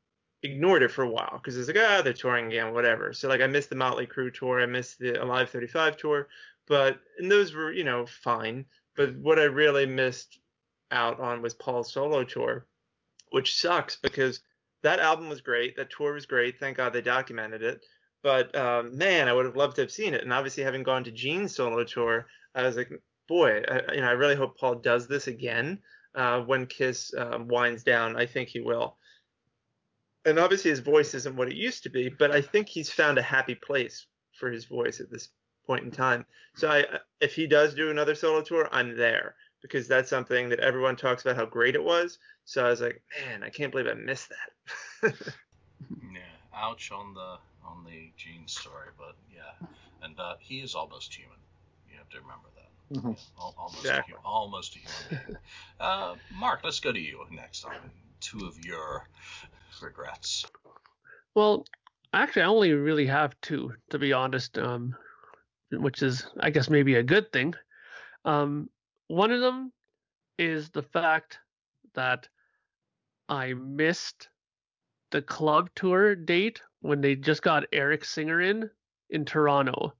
ignored 0.43 0.83
it 0.83 0.91
for 0.91 1.03
a 1.03 1.09
while 1.09 1.41
because 1.43 1.57
it's 1.57 1.69
like 1.69 1.79
ah 1.79 2.03
they're 2.03 2.13
touring 2.13 2.47
again, 2.47 2.73
whatever. 2.73 3.13
So 3.13 3.29
like 3.29 3.41
I 3.41 3.47
missed 3.47 3.71
the 3.71 3.77
Motley 3.77 4.07
Crue 4.07 4.33
tour, 4.33 4.61
I 4.61 4.67
missed 4.67 4.99
the 4.99 5.23
Alive 5.23 5.51
35 5.51 5.97
tour, 5.97 6.29
but 6.69 7.01
and 7.19 7.31
those 7.31 7.55
were 7.55 7.73
you 7.73 7.85
know 7.85 8.07
fine. 8.07 8.67
But 8.97 9.17
what 9.17 9.39
I 9.39 9.45
really 9.45 9.87
missed 9.87 10.39
out 10.91 11.19
on 11.19 11.43
was 11.43 11.55
Paul's 11.55 11.93
solo 11.93 12.23
tour, 12.25 12.67
which 13.31 13.59
sucks 13.61 13.97
because 13.97 14.41
that 14.83 15.01
album 15.01 15.29
was 15.29 15.41
great, 15.41 15.77
that 15.77 15.91
tour 15.91 16.13
was 16.13 16.27
great. 16.27 16.61
Thank 16.61 16.77
God 16.77 16.93
they 16.93 17.01
documented 17.01 17.63
it. 17.63 17.85
But 18.25 18.57
um, 18.57 18.97
man, 18.97 19.29
I 19.29 19.35
would 19.35 19.45
have 19.45 19.55
loved 19.55 19.77
to 19.77 19.83
have 19.83 19.93
seen 19.93 20.15
it. 20.15 20.23
And 20.23 20.33
obviously, 20.33 20.65
having 20.65 20.83
gone 20.83 21.05
to 21.05 21.13
Gene's 21.13 21.55
solo 21.55 21.85
tour, 21.85 22.27
I 22.55 22.63
was 22.63 22.75
like, 22.75 22.91
boy, 23.29 23.63
I, 23.69 23.95
you 23.95 24.01
know, 24.01 24.09
I 24.09 24.13
really 24.13 24.35
hope 24.35 24.59
Paul 24.59 24.77
does 24.77 25.07
this 25.07 25.27
again 25.27 25.79
uh, 26.15 26.41
when 26.41 26.67
Kiss 26.67 27.13
um, 27.19 27.49
winds 27.49 27.85
down. 27.85 28.17
I 28.17 28.25
think 28.25 28.49
he 28.49 28.61
will. 28.61 28.97
And 30.25 30.39
obviously, 30.39 30.71
his 30.71 30.81
voice 30.81 31.13
isn't 31.13 31.37
what 31.37 31.49
it 31.49 31.57
used 31.57 31.83
to 31.83 31.91
be, 31.91 32.09
but 32.09 32.31
I 32.31 32.41
think 32.41 32.67
he's 32.67 32.89
found 32.89 33.19
a 33.19 33.23
happy 33.23 33.55
place 33.55 34.07
for 34.33 34.51
his 34.51 34.65
voice 34.65 35.01
at 35.01 35.11
this 35.11 35.29
point 35.67 35.85
in 35.85 35.91
time. 35.91 36.25
So, 36.57 36.71
I, 36.71 36.87
if 37.21 37.35
he 37.35 37.47
does 37.47 37.75
do 37.75 37.91
another 37.91 38.15
solo 38.15 38.41
tour, 38.41 38.71
I'm 38.73 38.97
there 38.97 39.35
because 39.61 39.87
that's 39.87 40.09
something 40.09 40.49
that 40.49 40.61
everyone 40.61 40.97
talks 40.97 41.23
about 41.23 41.37
how 41.37 41.45
great 41.45 41.75
it 41.75 41.85
was. 41.85 42.19
So 42.47 42.65
I 42.65 42.71
was 42.71 42.81
like, 42.81 43.03
man, 43.27 43.43
I 43.43 43.51
can't 43.51 43.71
believe 43.73 43.87
I 43.87 43.95
missed 43.95 44.31
that. 44.31 45.15
yeah, 46.13 46.21
ouch 46.55 46.91
on 46.93 47.15
the 47.15 47.37
on 47.67 47.85
the 47.85 48.13
Gene 48.17 48.47
story, 48.47 48.89
but 48.99 49.17
yeah, 49.33 49.69
and 50.03 50.19
uh, 50.19 50.35
he 50.41 50.61
is 50.61 50.75
almost 50.75 51.15
human. 51.15 51.39
You 51.91 51.99
have 51.99 52.09
to 52.11 52.19
remember 52.21 52.49
that. 52.57 52.65
Mm-hmm. 52.97 53.09
Yeah, 53.09 53.53
almost, 53.59 53.85
a, 53.85 54.01
almost 54.25 54.77
a 54.77 54.79
human. 54.79 55.39
uh, 55.81 56.15
Mark, 56.35 56.61
let's 56.65 56.81
go 56.81 56.93
to 56.93 57.01
you 57.01 57.25
next 57.31 57.65
on 57.65 57.73
two 58.21 58.47
of 58.47 58.65
your 58.65 59.09
regrets. 59.83 60.45
Well, 61.35 61.65
actually, 62.13 62.43
I 62.43 62.47
only 62.47 62.73
really 62.73 63.07
have 63.07 63.35
two, 63.41 63.73
to 63.91 63.99
be 63.99 64.13
honest, 64.13 64.59
um, 64.59 64.95
which 65.73 66.03
is, 66.03 66.27
I 66.41 66.51
guess, 66.51 66.71
maybe 66.71 66.95
a 66.97 67.03
good 67.03 67.33
thing. 67.33 67.55
Um, 68.25 68.71
one 69.09 69.33
of 69.33 69.41
them 69.41 69.73
is 70.39 70.71
the 70.71 70.83
fact 70.83 71.39
that 71.95 72.29
I 73.29 73.55
missed 73.55 74.29
the 75.11 75.23
club 75.23 75.71
tour 75.75 76.15
date 76.15 76.61
when 76.85 77.01
they 77.01 77.15
just 77.15 77.41
got 77.41 77.65
Eric 77.73 78.05
Singer 78.05 78.43
in 78.43 78.69
in 79.09 79.25
Toronto. 79.25 79.95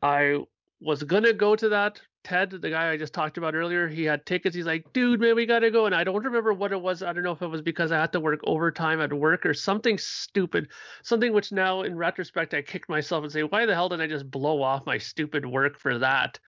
I 0.00 0.38
was 0.80 1.02
gonna 1.02 1.32
go 1.32 1.56
to 1.56 1.68
that. 1.70 2.00
Ted, 2.22 2.50
the 2.50 2.70
guy 2.70 2.92
I 2.92 2.96
just 2.96 3.12
talked 3.12 3.36
about 3.36 3.56
earlier, 3.56 3.88
he 3.88 4.04
had 4.04 4.24
tickets. 4.24 4.54
He's 4.54 4.66
like, 4.66 4.92
dude, 4.92 5.18
man, 5.18 5.34
we 5.34 5.44
gotta 5.44 5.72
go. 5.72 5.86
And 5.86 5.94
I 5.94 6.04
don't 6.04 6.24
remember 6.24 6.52
what 6.52 6.70
it 6.70 6.80
was. 6.80 7.02
I 7.02 7.12
don't 7.12 7.24
know 7.24 7.32
if 7.32 7.42
it 7.42 7.48
was 7.48 7.62
because 7.62 7.90
I 7.90 7.98
had 7.98 8.12
to 8.12 8.20
work 8.20 8.38
overtime 8.44 9.00
at 9.00 9.12
work 9.12 9.44
or 9.44 9.54
something 9.54 9.98
stupid. 9.98 10.68
Something 11.02 11.32
which 11.32 11.50
now, 11.50 11.82
in 11.82 11.96
retrospect, 11.96 12.54
I 12.54 12.62
kicked 12.62 12.88
myself 12.88 13.24
and 13.24 13.32
say, 13.32 13.42
why 13.42 13.66
the 13.66 13.74
hell 13.74 13.88
didn't 13.88 14.02
I 14.02 14.06
just 14.06 14.30
blow 14.30 14.62
off 14.62 14.86
my 14.86 14.98
stupid 14.98 15.44
work 15.44 15.80
for 15.80 15.98
that? 15.98 16.38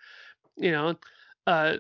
You 0.57 0.71
know, 0.71 0.95
uh, 1.49 1.79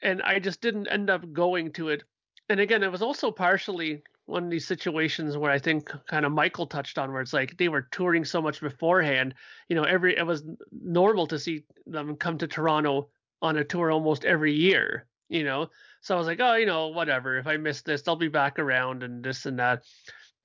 and 0.00 0.22
I 0.22 0.38
just 0.38 0.60
didn't 0.60 0.86
end 0.86 1.10
up 1.10 1.32
going 1.32 1.72
to 1.72 1.88
it. 1.88 2.04
And 2.48 2.60
again, 2.60 2.84
it 2.84 2.92
was 2.92 3.02
also 3.02 3.32
partially 3.32 4.02
one 4.30 4.44
of 4.44 4.50
these 4.50 4.66
situations 4.66 5.36
where 5.36 5.50
I 5.50 5.58
think 5.58 5.92
kind 6.06 6.24
of 6.24 6.32
Michael 6.32 6.66
touched 6.66 6.98
on, 6.98 7.12
where 7.12 7.20
it's 7.20 7.32
like 7.32 7.56
they 7.56 7.68
were 7.68 7.88
touring 7.90 8.24
so 8.24 8.40
much 8.40 8.60
beforehand. 8.60 9.34
You 9.68 9.76
know, 9.76 9.82
every 9.82 10.16
it 10.16 10.26
was 10.26 10.44
normal 10.70 11.26
to 11.26 11.38
see 11.38 11.64
them 11.86 12.16
come 12.16 12.38
to 12.38 12.46
Toronto 12.46 13.08
on 13.42 13.56
a 13.56 13.64
tour 13.64 13.90
almost 13.90 14.24
every 14.24 14.54
year. 14.54 15.06
You 15.28 15.44
know, 15.44 15.70
so 16.00 16.14
I 16.14 16.18
was 16.18 16.26
like, 16.26 16.40
oh, 16.40 16.54
you 16.54 16.66
know, 16.66 16.88
whatever. 16.88 17.38
If 17.38 17.46
I 17.46 17.56
miss 17.56 17.82
this, 17.82 18.02
they'll 18.02 18.16
be 18.16 18.28
back 18.28 18.58
around 18.58 19.02
and 19.02 19.22
this 19.22 19.46
and 19.46 19.58
that. 19.58 19.82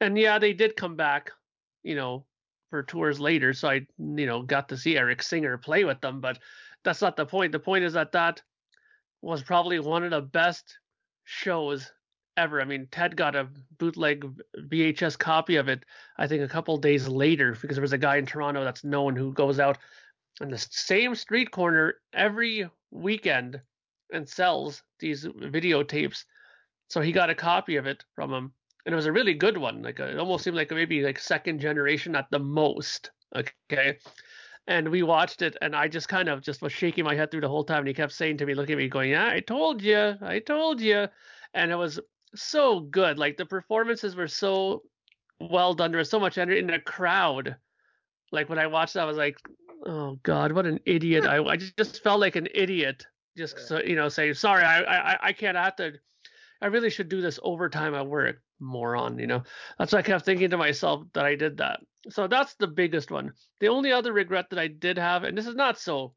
And 0.02 0.18
yeah, 0.18 0.40
they 0.40 0.54
did 0.54 0.76
come 0.76 0.96
back. 0.96 1.32
You 1.84 1.96
know, 1.96 2.26
for 2.72 2.82
tours 2.84 3.20
later, 3.20 3.54
so 3.54 3.70
I, 3.70 3.86
you 4.00 4.26
know, 4.26 4.42
got 4.42 4.70
to 4.70 4.78
see 4.78 4.98
Eric 4.98 5.22
Singer 5.22 5.58
play 5.58 5.86
with 5.86 6.02
them. 6.02 6.22
But 6.22 6.40
that's 6.84 7.02
not 7.02 7.16
the 7.16 7.26
point. 7.26 7.52
The 7.52 7.60
point 7.60 7.84
is 7.84 7.94
that 7.94 8.12
that 8.14 8.42
was 9.22 9.44
probably 9.44 9.80
one 9.80 10.04
of 10.04 10.12
the 10.12 10.22
best 10.22 10.80
shows 11.24 11.92
ever. 12.38 12.62
I 12.62 12.66
mean, 12.66 12.88
Ted 12.92 13.16
got 13.16 13.36
a 13.36 13.48
bootleg 13.78 14.26
VHS 14.58 15.18
copy 15.18 15.56
of 15.56 15.68
it, 15.68 15.86
I 16.18 16.28
think 16.28 16.44
a 16.44 16.48
couple 16.48 16.78
days 16.78 17.08
later, 17.08 17.58
because 17.60 17.76
there 17.76 17.82
was 17.82 17.94
a 17.94 17.98
guy 17.98 18.18
in 18.18 18.26
Toronto 18.26 18.64
that's 18.64 18.84
known 18.84 19.16
who 19.16 19.34
goes 19.34 19.60
out 19.60 19.78
on 20.42 20.50
the 20.50 20.58
same 20.58 21.16
street 21.16 21.52
corner 21.52 21.96
every 22.14 22.70
weekend 22.92 23.62
and 24.12 24.28
sells 24.28 24.84
these 25.00 25.26
videotapes. 25.26 26.26
So 26.90 27.02
he 27.02 27.12
got 27.12 27.30
a 27.30 27.36
copy 27.36 27.78
of 27.78 27.88
it 27.88 28.04
from 28.16 28.34
him, 28.34 28.54
and 28.86 28.94
it 28.94 28.96
was 28.96 29.08
a 29.08 29.12
really 29.12 29.34
good 29.34 29.58
one. 29.58 29.82
Like 29.82 30.00
it 30.00 30.20
almost 30.20 30.44
seemed 30.44 30.56
like 30.56 30.72
maybe 30.72 31.02
like 31.02 31.20
second 31.20 31.60
generation 31.60 32.16
at 32.16 32.28
the 32.32 32.40
most. 32.40 33.12
Okay. 33.36 33.98
And 34.68 34.90
we 34.90 35.04
watched 35.04 35.42
it, 35.42 35.56
and 35.62 35.76
I 35.76 35.88
just 35.88 36.10
kind 36.10 36.28
of 36.28 36.42
just 36.42 36.62
was 36.62 36.74
shaking 36.74 37.06
my 37.06 37.16
head 37.16 37.30
through 37.30 37.42
the 37.42 37.50
whole 37.50 37.64
time. 37.64 37.80
And 37.80 37.88
he 37.88 37.94
kept 37.94 38.14
saying 38.14 38.38
to 38.38 38.46
me, 38.46 38.56
looking 38.56 38.74
at 38.74 38.80
me, 38.80 38.88
going, 38.88 39.12
"Yeah, 39.12 39.28
I 39.28 39.40
told 39.40 39.82
you, 39.82 40.16
I 40.22 40.40
told 40.40 40.82
you." 40.82 41.08
And 41.54 41.72
it 41.72 41.76
was 41.76 42.00
so 42.36 42.80
good. 42.80 43.18
Like 43.18 43.38
the 43.38 43.46
performances 43.46 44.16
were 44.16 44.28
so 44.28 44.84
well 45.40 45.74
done. 45.74 45.92
There 45.92 46.00
was 46.00 46.10
so 46.10 46.20
much 46.20 46.38
energy 46.38 46.60
in 46.60 46.68
the 46.68 46.80
crowd. 46.80 47.56
Like 48.32 48.50
when 48.50 48.60
I 48.60 48.68
watched 48.68 48.94
that, 48.94 49.04
I 49.04 49.06
was 49.06 49.18
like, 49.18 49.38
"Oh 49.86 50.20
God, 50.24 50.52
what 50.52 50.66
an 50.66 50.80
idiot!" 50.86 51.26
I 51.28 51.44
I 51.44 51.58
just 51.58 52.04
felt 52.04 52.20
like 52.20 52.36
an 52.36 52.48
idiot. 52.54 53.06
Just 53.38 53.68
so, 53.68 53.82
you 53.82 53.96
know, 53.96 54.08
saying 54.10 54.36
sorry, 54.36 54.64
I 54.64 54.84
I 54.84 55.18
I 55.22 55.34
can't 55.34 55.58
have 55.58 55.76
to. 55.78 55.94
I 56.62 56.68
really 56.68 56.90
should 56.90 57.10
do 57.10 57.22
this 57.22 57.40
overtime 57.44 57.94
at 57.94 58.08
work, 58.08 58.42
moron. 58.60 59.20
You 59.20 59.28
know, 59.28 59.44
that's 59.78 59.92
what 59.92 60.00
I 60.00 60.04
kept 60.04 60.26
thinking 60.26 60.50
to 60.52 60.58
myself 60.58 61.04
that 61.14 61.26
I 61.26 61.36
did 61.36 61.58
that. 61.58 61.82
So 62.10 62.28
that's 62.28 62.56
the 62.56 62.68
biggest 62.68 63.12
one. 63.12 63.34
The 63.60 63.68
only 63.68 63.92
other 63.92 64.14
regret 64.14 64.50
that 64.52 64.60
I 64.60 64.68
did 64.68 64.98
have, 64.98 65.24
and 65.24 65.38
this 65.38 65.48
is 65.48 65.56
not 65.56 65.80
so 65.80 66.14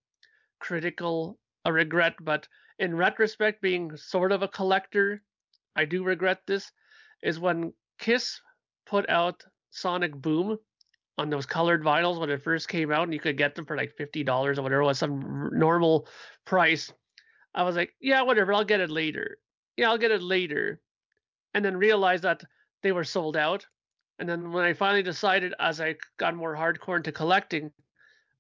critical 0.61 1.39
a 1.65 1.73
regret, 1.73 2.15
but 2.21 2.47
in 2.79 2.95
retrospect, 2.95 3.61
being 3.61 3.97
sort 3.97 4.33
of 4.33 4.43
a 4.43 4.49
collector 4.49 5.23
I 5.79 5.85
do 5.85 6.03
regret 6.03 6.41
this 6.47 6.73
is 7.23 7.39
when 7.39 7.73
Kiss 8.01 8.41
put 8.85 9.09
out 9.09 9.45
Sonic 9.71 10.13
Boom 10.13 10.59
on 11.17 11.31
those 11.31 11.47
colored 11.47 11.85
vinyls 11.85 12.19
when 12.19 12.31
it 12.31 12.43
first 12.43 12.69
came 12.69 12.91
out, 12.91 13.05
and 13.05 13.15
you 13.15 13.21
could 13.21 13.39
get 13.39 13.55
them 13.55 13.65
for 13.65 13.77
like 13.77 13.97
fifty 13.97 14.25
dollars 14.25 14.59
or 14.59 14.63
whatever 14.63 14.83
was, 14.83 14.99
some 14.99 15.51
normal 15.53 16.09
price. 16.45 16.93
I 17.55 17.63
was 17.63 17.77
like, 17.77 17.95
yeah, 18.01 18.23
whatever, 18.23 18.53
I'll 18.53 18.65
get 18.65 18.81
it 18.81 18.91
later. 18.91 19.39
Yeah, 19.77 19.91
I'll 19.91 19.99
get 19.99 20.11
it 20.11 20.23
later, 20.23 20.81
and 21.55 21.65
then 21.65 21.77
realized 21.77 22.25
that 22.25 22.43
they 22.83 22.91
were 22.91 23.05
sold 23.05 23.37
out. 23.37 23.65
And 24.19 24.29
then 24.29 24.51
when 24.51 24.65
I 24.65 24.73
finally 24.73 25.05
decided, 25.05 25.55
as 25.61 25.81
I 25.81 25.95
got 26.19 26.35
more 26.35 26.57
hardcore 26.57 26.97
into 26.97 27.13
collecting, 27.13 27.71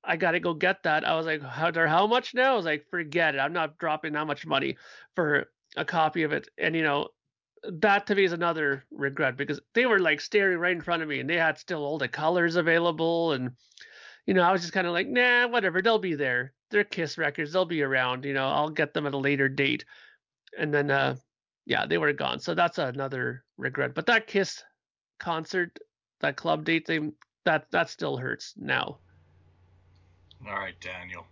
I 0.02 0.16
got 0.16 0.32
to 0.32 0.40
go 0.40 0.54
get 0.54 0.82
that. 0.82 1.06
I 1.06 1.14
was 1.14 1.26
like, 1.26 1.40
how, 1.40 1.72
how 1.72 2.06
much 2.08 2.34
now? 2.34 2.52
I 2.52 2.56
was 2.56 2.64
like, 2.64 2.86
forget 2.90 3.36
it. 3.36 3.38
I'm 3.38 3.52
not 3.52 3.78
dropping 3.78 4.14
that 4.14 4.26
much 4.26 4.44
money 4.44 4.76
for 5.14 5.46
a 5.76 5.84
copy 5.84 6.24
of 6.24 6.32
it. 6.32 6.48
And 6.58 6.74
you 6.74 6.82
know, 6.82 7.08
that 7.64 8.06
to 8.06 8.14
me 8.14 8.24
is 8.24 8.32
another 8.32 8.84
regret 8.90 9.36
because 9.36 9.60
they 9.74 9.86
were 9.86 9.98
like 9.98 10.20
staring 10.20 10.58
right 10.58 10.76
in 10.76 10.82
front 10.82 11.02
of 11.02 11.08
me 11.08 11.20
and 11.20 11.28
they 11.28 11.36
had 11.36 11.58
still 11.58 11.84
all 11.84 11.98
the 11.98 12.08
colors 12.08 12.56
available 12.56 13.32
and 13.32 13.50
you 14.26 14.34
know 14.34 14.42
i 14.42 14.52
was 14.52 14.60
just 14.60 14.72
kind 14.72 14.86
of 14.86 14.92
like 14.92 15.08
nah 15.08 15.48
whatever 15.48 15.82
they'll 15.82 15.98
be 15.98 16.14
there. 16.14 16.52
They're 16.70 16.84
kiss 16.84 17.16
records. 17.16 17.52
They'll 17.52 17.64
be 17.64 17.82
around 17.82 18.24
you 18.24 18.34
know 18.34 18.46
i'll 18.46 18.70
get 18.70 18.94
them 18.94 19.06
at 19.06 19.14
a 19.14 19.18
later 19.18 19.48
date. 19.48 19.84
And 20.58 20.72
then 20.72 20.90
uh 20.90 21.16
yeah 21.66 21.86
they 21.86 21.98
were 21.98 22.12
gone. 22.12 22.38
So 22.40 22.54
that's 22.54 22.78
another 22.78 23.44
regret. 23.56 23.94
But 23.94 24.06
that 24.06 24.26
kiss 24.26 24.62
concert 25.18 25.78
that 26.20 26.36
club 26.36 26.64
date 26.64 26.86
thing 26.86 27.14
that 27.44 27.70
that 27.70 27.90
still 27.90 28.16
hurts 28.16 28.54
now. 28.56 28.98
All 30.46 30.54
right 30.54 30.78
daniel 30.80 31.26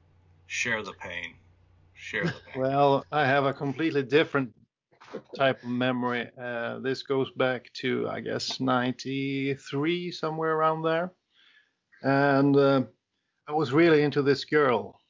share 0.47 0.83
the 0.83 0.95
pain. 0.95 1.35
Share 1.95 2.25
the 2.25 2.35
pain. 2.53 2.63
Well 2.63 3.05
i 3.13 3.25
have 3.25 3.45
a 3.45 3.53
completely 3.53 4.03
different 4.03 4.53
type 5.37 5.63
of 5.63 5.69
memory. 5.71 6.31
Uh, 6.41 6.81
this 6.81 7.03
goes 7.03 7.31
back 7.33 7.73
to, 7.75 8.09
I 8.09 8.21
guess, 8.21 8.61
93, 8.61 10.11
somewhere 10.13 10.53
around 10.57 10.83
there. 10.83 11.13
And 12.03 12.57
uh, 12.57 12.83
I 13.49 13.53
was 13.53 13.73
really 13.73 14.03
into 14.03 14.23
this 14.23 14.45
girl. 14.45 15.01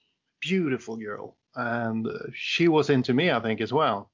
beautiful 0.41 0.97
girl, 0.97 1.37
and 1.55 2.07
uh, 2.07 2.19
she 2.35 2.69
was 2.69 2.91
into 2.91 3.15
me, 3.15 3.31
I 3.31 3.41
think, 3.41 3.61
as 3.61 3.73
well. 3.73 4.11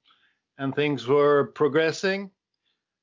And 0.57 0.75
things 0.75 1.07
were 1.07 1.47
progressing. 1.55 2.31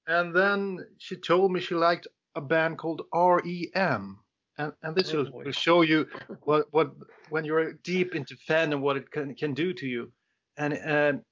And 0.07 0.35
then 0.35 0.87
she 0.99 1.17
told 1.17 1.53
me 1.53 1.61
she 1.61 1.75
liked 1.75 2.07
a 2.37 2.41
band 2.41 2.79
called 2.79 3.03
REM. 3.15 4.19
And, 4.59 4.73
and 4.83 4.97
this 4.97 5.15
Oh, 5.15 5.19
will, 5.25 5.31
will 5.33 5.53
show 5.53 5.83
you 5.83 6.07
what, 6.43 6.67
what 6.73 6.93
when 7.31 7.45
you're 7.45 7.75
deep 7.75 8.15
into 8.15 8.37
fandom, 8.49 8.81
what 8.81 8.97
it 8.97 9.11
can, 9.11 9.35
can 9.35 9.55
do 9.55 9.73
to 9.75 9.87
you. 9.87 10.13
And 10.57 10.75
um, 10.85 11.23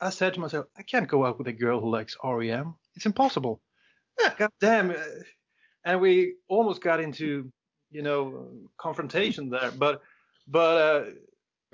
I 0.00 0.10
said 0.10 0.34
to 0.34 0.40
myself, 0.40 0.66
I 0.76 0.82
can't 0.82 1.08
go 1.08 1.24
out 1.26 1.38
with 1.38 1.48
a 1.48 1.52
girl 1.52 1.80
who 1.80 1.90
likes 1.90 2.16
REM. 2.24 2.74
It's 2.96 3.06
impossible. 3.06 3.60
God 4.38 4.50
damn. 4.60 4.90
uh, 4.90 4.94
And 5.84 6.00
we 6.00 6.34
almost 6.48 6.82
got 6.82 7.00
into, 7.00 7.50
you 7.90 8.02
know, 8.02 8.48
confrontation 8.78 9.50
there. 9.50 9.70
But, 9.70 10.02
but 10.48 10.76
uh, 10.76 11.04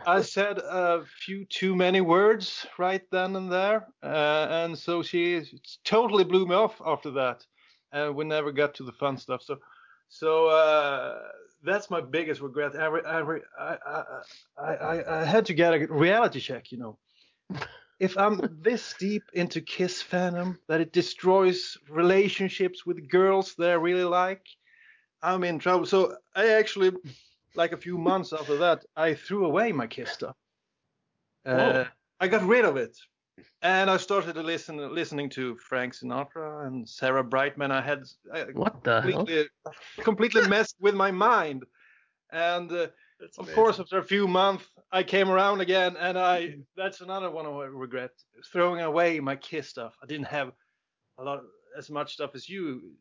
I 0.07 0.23
said 0.23 0.59
a 0.59 1.05
few 1.25 1.45
too 1.45 1.75
many 1.77 2.01
words 2.01 2.67
right 2.79 3.03
then 3.11 3.37
and 3.37 3.51
there. 3.51 3.87
Uh, 4.03 4.47
and 4.51 4.79
so 4.79 5.03
she 5.03 5.43
totally 5.85 6.25
blew 6.25 6.47
me 6.47 6.55
off 6.55 6.81
after 6.85 7.11
that. 7.13 7.45
And 7.93 8.15
we 8.17 8.25
never 8.25 8.53
got 8.53 8.75
to 8.75 8.85
the 8.85 8.93
fun 8.93 9.17
stuff. 9.17 9.43
So, 9.43 9.59
so 10.09 10.49
uh, 10.49 11.19
that's 11.63 11.91
my 11.91 12.01
biggest 12.01 12.41
regret. 12.41 12.75
I, 12.77 12.87
re- 12.87 13.41
I, 13.59 13.77
I, 13.87 14.03
I, 14.59 14.75
I- 14.75 15.21
I 15.21 15.25
had 15.25 15.47
to 15.47 15.55
get 15.55 15.75
a 15.75 15.87
reality 15.89 16.41
check, 16.41 16.73
you 16.73 16.79
know 16.79 16.99
if 17.99 18.17
I'm 18.19 18.41
this 18.63 18.95
deep 18.99 19.23
into 19.33 19.61
Kiss 19.61 20.03
fandom 20.03 20.59
that 20.69 20.81
it 20.81 20.93
destroys 20.93 21.79
relationships 21.89 22.85
with 22.85 23.09
girls 23.09 23.55
that 23.57 23.71
I 23.71 23.75
really 23.75 24.05
like, 24.05 24.47
I'm 25.23 25.45
in 25.45 25.59
trouble. 25.59 25.87
So 25.87 26.17
I 26.35 26.49
actually, 26.49 26.93
like 27.55 27.73
a 27.73 27.77
few 27.77 27.97
months 27.97 28.33
after 28.33 28.57
that, 28.59 28.85
I 28.97 29.15
threw 29.15 29.47
away 29.47 29.73
my 29.73 29.87
Kiss 29.87 30.11
stuff. 30.11 30.37
Uh, 31.45 31.85
I 32.21 32.29
got 32.29 32.43
rid 32.43 32.65
of 32.65 32.77
it, 32.77 32.99
and 33.63 33.89
I 33.89 33.97
started 33.97 34.35
to 34.35 34.43
listen, 34.43 34.77
listening 34.95 35.31
to 35.31 35.57
Frank 35.57 35.95
Sinatra 35.95 36.67
and 36.67 36.89
Sarah 36.89 37.25
Brightman. 37.25 37.71
I 37.71 37.81
had 37.81 38.03
I 38.35 38.47
What 38.53 38.83
the 38.83 39.01
hell? 39.01 39.13
completely, 39.13 39.49
completely 40.01 40.49
messed 40.49 40.77
with 40.81 40.95
my 40.95 41.11
mind, 41.11 41.65
and. 42.31 42.71
Uh, 42.71 42.87
That's 43.21 43.39
of 43.39 43.47
amazing. 43.47 43.55
course, 43.55 43.81
after 43.81 43.99
a 43.99 44.05
few 44.05 44.27
months, 44.29 44.71
I 44.93 45.03
came 45.03 45.29
around 45.31 45.61
again, 45.61 45.97
and 45.97 46.19
I 46.19 46.59
that's 46.77 47.01
another 47.01 47.31
one 47.31 47.47
I 47.47 47.65
regret 47.65 48.11
throwing 48.53 48.81
away 48.81 49.21
my 49.21 49.37
Kiss 49.37 49.69
stuff. 49.69 49.97
I 50.03 50.07
didn't 50.07 50.27
have 50.29 50.53
a 51.19 51.25
lot 51.25 51.43
as 51.77 51.91
much 51.91 52.15
stuff 52.15 52.35
as 52.35 52.49
you, 52.49 52.95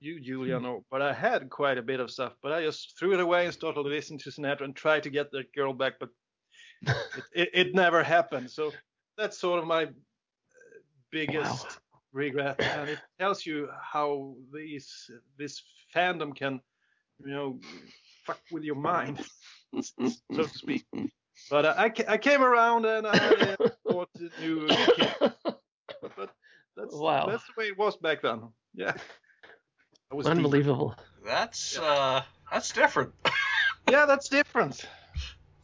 you 0.00 0.20
Julian, 0.20 0.64
or, 0.64 0.84
but 0.90 1.02
I 1.02 1.12
had 1.12 1.50
quite 1.50 1.78
a 1.78 1.82
bit 1.82 2.00
of 2.00 2.10
stuff. 2.10 2.36
But 2.42 2.52
I 2.52 2.62
just 2.62 2.98
threw 2.98 3.14
it 3.14 3.20
away 3.20 3.44
and 3.46 3.54
started 3.54 3.80
listening 3.82 4.20
to 4.20 4.30
Sinatra 4.30 4.62
and 4.62 4.76
tried 4.76 5.04
to 5.04 5.10
get 5.10 5.30
that 5.32 5.52
girl 5.54 5.72
back, 5.74 5.94
but 6.00 6.10
it, 7.14 7.24
it, 7.34 7.50
it 7.52 7.74
never 7.74 8.02
happened. 8.02 8.50
So 8.50 8.78
that's 9.16 9.38
sort 9.38 9.60
of 9.60 9.66
my 9.66 9.84
uh, 9.84 9.90
biggest 11.10 11.66
Wow. 11.66 11.78
regret, 12.12 12.60
and 12.70 12.90
it 12.90 13.02
tells 13.18 13.46
you 13.46 13.68
how 13.82 14.36
these 14.52 15.10
this 15.38 15.62
fandom 15.94 16.34
can, 16.34 16.60
you 17.20 17.30
know, 17.32 17.60
fuck 18.26 18.40
with 18.50 18.64
your 18.64 18.76
mind, 18.76 19.20
so 19.82 20.42
to 20.44 20.48
speak. 20.48 20.84
But 21.50 21.64
uh, 21.64 21.74
I, 21.76 21.88
ca- 21.88 22.04
I 22.08 22.18
came 22.18 22.42
around 22.42 22.84
and 22.84 23.06
I 23.06 23.10
uh, 23.10 23.56
bought 23.84 24.08
a 24.20 24.40
new 24.40 24.68
kit. 24.68 25.12
But 26.16 26.30
that's 26.76 26.94
Wow. 26.94 27.26
that's 27.26 27.44
the 27.46 27.52
way 27.56 27.66
it 27.68 27.78
was 27.78 27.96
back 27.96 28.22
then. 28.22 28.42
Yeah. 28.74 28.92
I 30.10 30.14
was 30.14 30.26
deep. 30.26 30.36
Unbelievable. 30.36 30.94
That's 31.24 31.78
uh, 31.78 32.22
that's 32.52 32.70
different. 32.72 33.12
Yeah, 33.90 34.06
that's 34.06 34.28
different. 34.28 34.86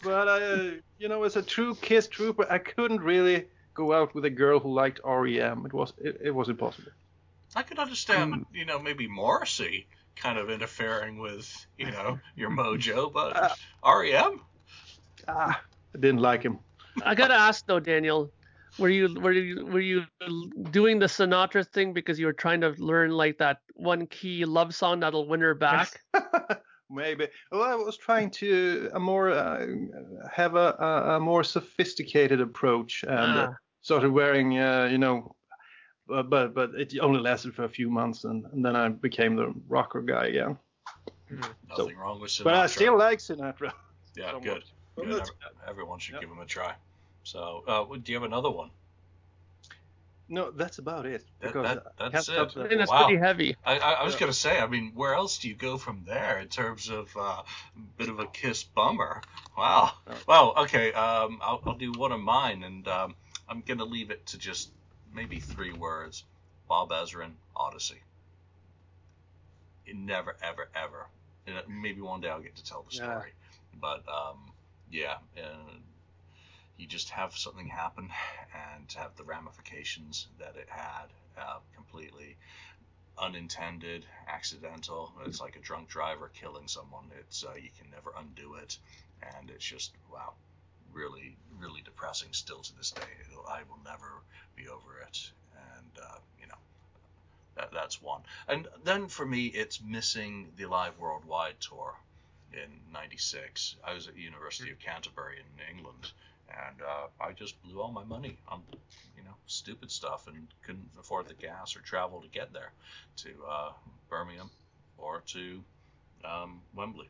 But 0.03 0.29
uh, 0.29 0.71
you 0.99 1.09
know, 1.09 1.23
as 1.25 1.37
a 1.37 1.43
true 1.43 1.75
Kiss 1.75 2.09
trooper, 2.09 2.47
I 2.51 2.59
couldn't 2.59 3.01
really 3.03 3.47
go 3.75 3.93
out 3.93 4.15
with 4.15 4.25
a 4.25 4.31
girl 4.31 4.59
who 4.59 4.73
liked 4.73 5.01
REM. 5.05 5.67
It 5.67 5.73
was 5.73 5.93
it, 5.99 6.21
it 6.25 6.35
was 6.35 6.49
impossible. 6.49 6.93
I 7.55 7.63
could 7.63 7.79
understand, 7.79 8.47
you 8.53 8.65
know, 8.65 8.79
maybe 8.79 9.07
Morrissey 9.09 9.87
kind 10.21 10.39
of 10.39 10.51
interfering 10.51 11.19
with, 11.19 11.49
you 11.77 11.91
know, 11.91 12.19
your 12.37 12.51
mojo, 12.51 13.13
but 13.13 13.37
Uh, 13.37 14.01
REM? 14.01 14.41
Ah, 15.27 15.61
I 15.95 15.99
didn't 15.99 16.21
like 16.21 16.43
him. 16.43 16.59
I 17.05 17.15
gotta 17.15 17.35
ask 17.35 17.65
though, 17.67 17.81
Daniel, 17.81 18.31
were 18.79 18.89
you 18.89 19.13
were 19.21 19.33
you 19.33 19.67
were 19.67 19.81
you 19.81 20.05
doing 20.71 20.99
the 20.99 21.07
Sinatra 21.07 21.67
thing 21.67 21.93
because 21.93 22.19
you 22.19 22.27
were 22.27 22.33
trying 22.33 22.61
to 22.63 22.71
learn 22.79 23.11
like 23.11 23.39
that 23.39 23.59
one 23.75 24.07
key 24.07 24.45
love 24.45 24.75
song 24.75 25.01
that'll 25.01 25.29
win 25.29 25.41
her 25.41 25.55
back? 25.55 26.01
Maybe. 26.91 27.29
Well, 27.53 27.63
I 27.63 27.75
was 27.75 27.99
trying 27.99 28.31
to 28.43 28.91
a 28.95 28.99
more 29.01 29.31
uh, 29.31 29.67
have 30.33 30.55
a, 30.57 30.75
a, 30.81 31.17
a 31.17 31.21
more 31.21 31.45
sophisticated 31.45 32.41
approach 32.41 33.05
and 33.07 33.37
uh, 33.37 33.49
Ah. 33.51 33.57
started 33.83 34.11
wearing, 34.11 34.59
uh, 34.59 34.89
you 34.91 34.99
know, 34.99 35.37
uh, 36.13 36.23
but 36.23 36.55
but 36.55 36.75
it 36.75 36.95
only 37.01 37.21
lasted 37.21 37.55
for 37.55 37.65
a 37.65 37.69
few 37.69 37.89
months 37.91 38.25
and, 38.25 38.45
and 38.53 38.65
then 38.65 38.75
I 38.77 38.89
became 38.89 39.37
the 39.37 39.53
rocker 39.69 40.01
guy 40.03 40.27
again. 40.27 40.59
Nothing 41.69 41.97
wrong 41.97 42.21
with 42.21 42.31
Sinatra. 42.31 42.45
But 42.45 42.55
I 42.55 42.67
still 42.67 42.97
like 42.99 43.19
Sinatra. 43.19 43.73
Yeah, 44.17 44.27
somewhat. 44.33 44.43
good. 44.43 44.65
Good. 44.97 45.07
Every- 45.21 45.25
everyone 45.69 45.99
should 45.99 46.15
Yeah. 46.15 46.21
give 46.21 46.31
him 46.31 46.39
a 46.39 46.47
try. 46.47 46.75
So, 47.25 47.63
uh, 47.67 47.85
do 48.03 48.11
you 48.13 48.17
have 48.17 48.25
another 48.25 48.51
one? 48.51 48.71
No, 50.31 50.51
that's 50.51 50.79
about 50.79 51.07
it. 51.07 51.25
That- 51.41 51.53
Because 51.53 51.75
that- 51.75 51.87
I 51.99 52.09
that's 52.11 52.29
it. 52.29 52.35
top 52.35 52.51
I 52.57 52.61
that. 52.63 52.69
think 52.69 52.79
that's 52.81 52.91
Wow. 52.91 53.05
pretty 53.07 53.19
heavy. 53.19 53.57
I, 53.65 53.79
I, 53.79 53.93
I 53.93 54.05
was 54.05 54.15
Yeah. 54.15 54.21
going 54.21 54.33
to 54.33 54.39
say, 54.39 54.59
I 54.61 54.67
mean, 54.67 54.93
where 54.95 55.15
else 55.15 55.39
do 55.39 55.49
you 55.49 55.55
go 55.55 55.79
from 55.79 56.05
there 56.07 56.39
in 56.41 56.49
terms 56.49 56.91
of 56.91 57.15
uh, 57.17 57.43
bit 57.97 58.09
of 58.11 58.19
a 58.21 58.27
kiss 58.27 58.63
bummer? 58.63 59.23
Wow. 59.57 59.93
Yeah. 60.07 60.15
Well, 60.27 60.55
okay, 60.59 60.93
um, 60.93 61.39
I'll, 61.43 61.63
I'll 61.67 61.75
do 61.75 61.93
one 61.93 62.13
of 62.13 62.21
mine, 62.21 62.63
and 62.63 62.87
um, 62.89 63.15
I'm 63.49 63.63
going 63.63 63.79
to 63.79 63.85
leave 63.85 64.11
it 64.11 64.27
to 64.27 64.39
just 64.39 64.71
maybe 65.15 65.41
three 65.41 65.73
words 65.73 66.25
Bob 66.69 66.91
Ezrin, 66.91 67.33
Odyssey. 67.57 68.03
It 69.87 69.97
never, 69.97 70.37
ever, 70.43 70.69
ever. 70.75 71.07
and 71.47 71.57
Maybe 71.83 72.01
one 72.01 72.21
day 72.21 72.29
I'll 72.29 72.41
get 72.43 72.57
to 72.57 72.65
tell 72.65 72.85
the 72.89 72.95
story. 72.95 73.33
Yeah. 73.33 73.79
But 73.81 74.05
um, 74.09 74.53
yeah, 74.91 75.17
uh, 75.37 75.79
you 76.77 76.87
just 76.87 77.11
have 77.11 77.37
something 77.37 77.67
happen 77.67 78.11
and 78.77 78.93
have 78.93 79.17
the 79.17 79.25
ramifications 79.25 80.29
that 80.39 80.57
it 80.57 80.69
had 80.69 81.07
uh, 81.39 81.59
completely 81.75 82.37
unintended, 83.19 84.07
accidental. 84.29 85.13
It's 85.27 85.41
like 85.41 85.57
a 85.57 85.61
drunk 85.61 85.89
driver 85.89 86.31
killing 86.35 86.69
someone. 86.69 87.05
It's 87.19 87.45
uh, 87.45 87.55
you 87.57 87.71
can 87.79 87.91
never 87.91 88.13
undo 88.19 88.55
it, 88.55 88.79
and 89.23 89.51
it's 89.51 89.65
just 89.65 89.93
wow, 90.13 90.35
really, 90.93 91.37
really 91.59 91.83
depressing 91.83 92.29
still 92.33 92.61
to 92.61 92.77
this 92.77 92.91
day. 92.91 93.03
I 93.49 93.63
will 93.69 93.79
never 93.85 94.23
be 94.57 94.69
over 94.69 95.01
it, 95.07 95.31
and 95.55 96.05
uh, 96.05 96.19
you 96.41 96.47
know. 96.47 96.59
That, 97.57 97.71
that's 97.73 98.01
one. 98.03 98.23
And 98.47 98.69
then 98.85 99.09
for 99.09 99.27
me, 99.27 99.47
it's 99.47 99.81
missing 99.81 100.53
the 100.57 100.67
Live 100.67 100.99
Worldwide 100.99 101.61
tour 101.61 101.95
in 102.53 102.69
'96. 102.93 103.77
I 103.85 103.95
was 103.95 104.07
at 104.07 104.15
the 104.15 104.21
University 104.21 104.71
of 104.71 104.79
Canterbury 104.79 105.39
in 105.39 105.77
England, 105.77 106.13
and 106.51 106.83
uh, 106.83 107.07
I 107.21 107.33
just 107.33 107.61
blew 107.63 107.81
all 107.81 107.91
my 107.91 108.05
money 108.05 108.37
on 108.49 108.63
you 109.17 109.25
know 109.25 109.35
stupid 109.47 109.91
stuff 109.91 110.27
and 110.27 110.47
couldn't 110.65 110.91
afford 110.99 111.29
the 111.29 111.35
gas 111.35 111.75
or 111.77 111.81
travel 111.81 112.21
to 112.21 112.29
get 112.29 112.53
there 112.53 112.73
to 113.17 113.31
uh, 113.49 113.73
Birmingham 114.11 114.51
or 114.99 115.23
to 115.29 115.63
um, 116.25 116.61
Wembley. 116.75 117.09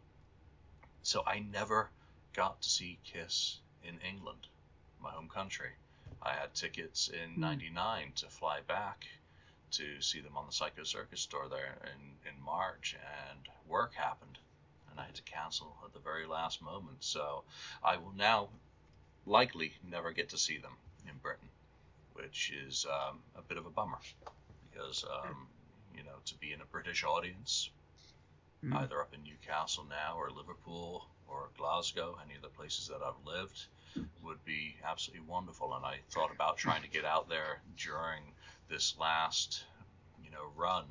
So 1.02 1.22
I 1.26 1.40
never 1.40 1.90
got 2.34 2.60
to 2.62 2.68
see 2.68 2.98
Kiss 3.04 3.58
in 3.84 3.98
England, 4.00 4.46
my 5.02 5.10
home 5.10 5.28
country. 5.28 5.70
I 6.22 6.32
had 6.34 6.54
tickets 6.54 7.08
in 7.08 7.40
'99 7.40 8.12
to 8.16 8.26
fly 8.26 8.60
back 8.66 9.06
to 9.72 10.00
see 10.00 10.20
them 10.20 10.36
on 10.36 10.46
the 10.46 10.52
Psycho 10.52 10.82
Circus 10.82 11.20
store 11.20 11.48
there 11.48 11.76
in, 11.94 12.30
in 12.30 12.42
March, 12.42 12.96
and 13.30 13.40
work 13.68 13.94
happened, 13.94 14.38
and 14.90 14.98
I 14.98 15.04
had 15.04 15.14
to 15.16 15.22
cancel 15.22 15.76
at 15.84 15.92
the 15.92 15.98
very 16.00 16.26
last 16.26 16.62
moment. 16.62 16.98
So 17.04 17.44
I 17.84 17.98
will 17.98 18.14
now 18.16 18.48
likely 19.26 19.72
never 19.88 20.10
get 20.12 20.30
to 20.30 20.38
see 20.38 20.58
them 20.58 20.72
in 21.06 21.14
Britain, 21.22 21.48
which 22.14 22.50
is 22.66 22.86
um, 22.86 23.18
a 23.36 23.42
bit 23.42 23.58
of 23.58 23.66
a 23.66 23.70
bummer 23.70 23.98
because 24.70 25.04
um, 25.04 25.46
you 25.96 26.02
know 26.02 26.16
to 26.24 26.34
be 26.36 26.52
in 26.52 26.60
a 26.60 26.66
British 26.66 27.04
audience, 27.04 27.70
Mm. 28.64 28.74
either 28.74 29.00
up 29.00 29.14
in 29.14 29.22
Newcastle 29.22 29.86
now 29.88 30.16
or 30.16 30.30
Liverpool 30.32 31.06
Glasgow, 31.78 32.18
any 32.24 32.34
of 32.34 32.42
the 32.42 32.48
places 32.48 32.88
that 32.88 32.98
I've 33.06 33.24
lived, 33.24 33.66
would 34.24 34.44
be 34.44 34.74
absolutely 34.84 35.24
wonderful. 35.28 35.74
And 35.74 35.84
I 35.84 35.98
thought 36.10 36.32
about 36.34 36.56
trying 36.56 36.82
to 36.82 36.88
get 36.88 37.04
out 37.04 37.28
there 37.28 37.60
during 37.76 38.22
this 38.68 38.96
last, 38.98 39.62
you 40.24 40.32
know, 40.32 40.50
run, 40.56 40.82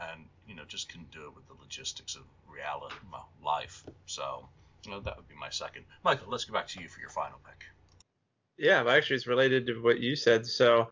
and 0.00 0.24
you 0.48 0.56
know 0.56 0.64
just 0.66 0.88
couldn't 0.88 1.12
do 1.12 1.26
it 1.26 1.36
with 1.36 1.46
the 1.46 1.54
logistics 1.60 2.16
of 2.16 2.22
reality, 2.52 2.96
well, 3.12 3.28
life. 3.44 3.84
So. 4.06 4.48
You 4.86 4.92
know, 4.92 5.00
that 5.00 5.14
would 5.14 5.28
be 5.28 5.34
my 5.38 5.50
second. 5.50 5.84
Michael, 6.04 6.28
let's 6.30 6.46
go 6.46 6.54
back 6.54 6.66
to 6.68 6.80
you 6.80 6.88
for 6.88 7.00
your 7.00 7.10
final 7.10 7.38
pick. 7.44 7.66
Yeah, 8.56 8.82
actually, 8.88 9.16
it's 9.16 9.26
related 9.26 9.66
to 9.66 9.74
what 9.82 10.00
you 10.00 10.16
said. 10.16 10.46
So, 10.46 10.88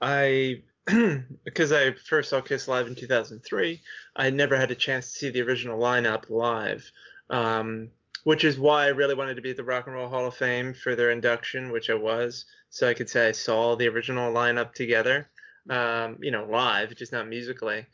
I, 0.00 0.62
because 1.44 1.72
I 1.72 1.90
first 1.90 2.30
saw 2.30 2.40
Kiss 2.40 2.68
live 2.68 2.86
in 2.86 2.94
2003, 2.94 3.82
I 4.14 4.30
never 4.30 4.56
had 4.56 4.70
a 4.70 4.76
chance 4.76 5.10
to 5.10 5.18
see 5.18 5.30
the 5.30 5.42
original 5.42 5.76
lineup 5.76 6.30
live. 6.30 6.88
Um, 7.30 7.90
which 8.24 8.44
is 8.44 8.58
why 8.58 8.84
I 8.84 8.88
really 8.88 9.14
wanted 9.14 9.34
to 9.34 9.42
be 9.42 9.50
at 9.50 9.56
the 9.56 9.64
Rock 9.64 9.86
and 9.86 9.96
Roll 9.96 10.08
Hall 10.08 10.26
of 10.26 10.34
Fame 10.34 10.74
for 10.74 10.94
their 10.94 11.10
induction, 11.10 11.72
which 11.72 11.90
I 11.90 11.94
was, 11.94 12.44
so 12.70 12.88
I 12.88 12.94
could 12.94 13.10
say 13.10 13.28
I 13.28 13.32
saw 13.32 13.74
the 13.74 13.88
original 13.88 14.32
lineup 14.32 14.74
together, 14.74 15.28
um, 15.68 16.18
you 16.20 16.30
know, 16.30 16.44
live, 16.44 16.94
just 16.94 17.12
not 17.12 17.28
musically. 17.28 17.86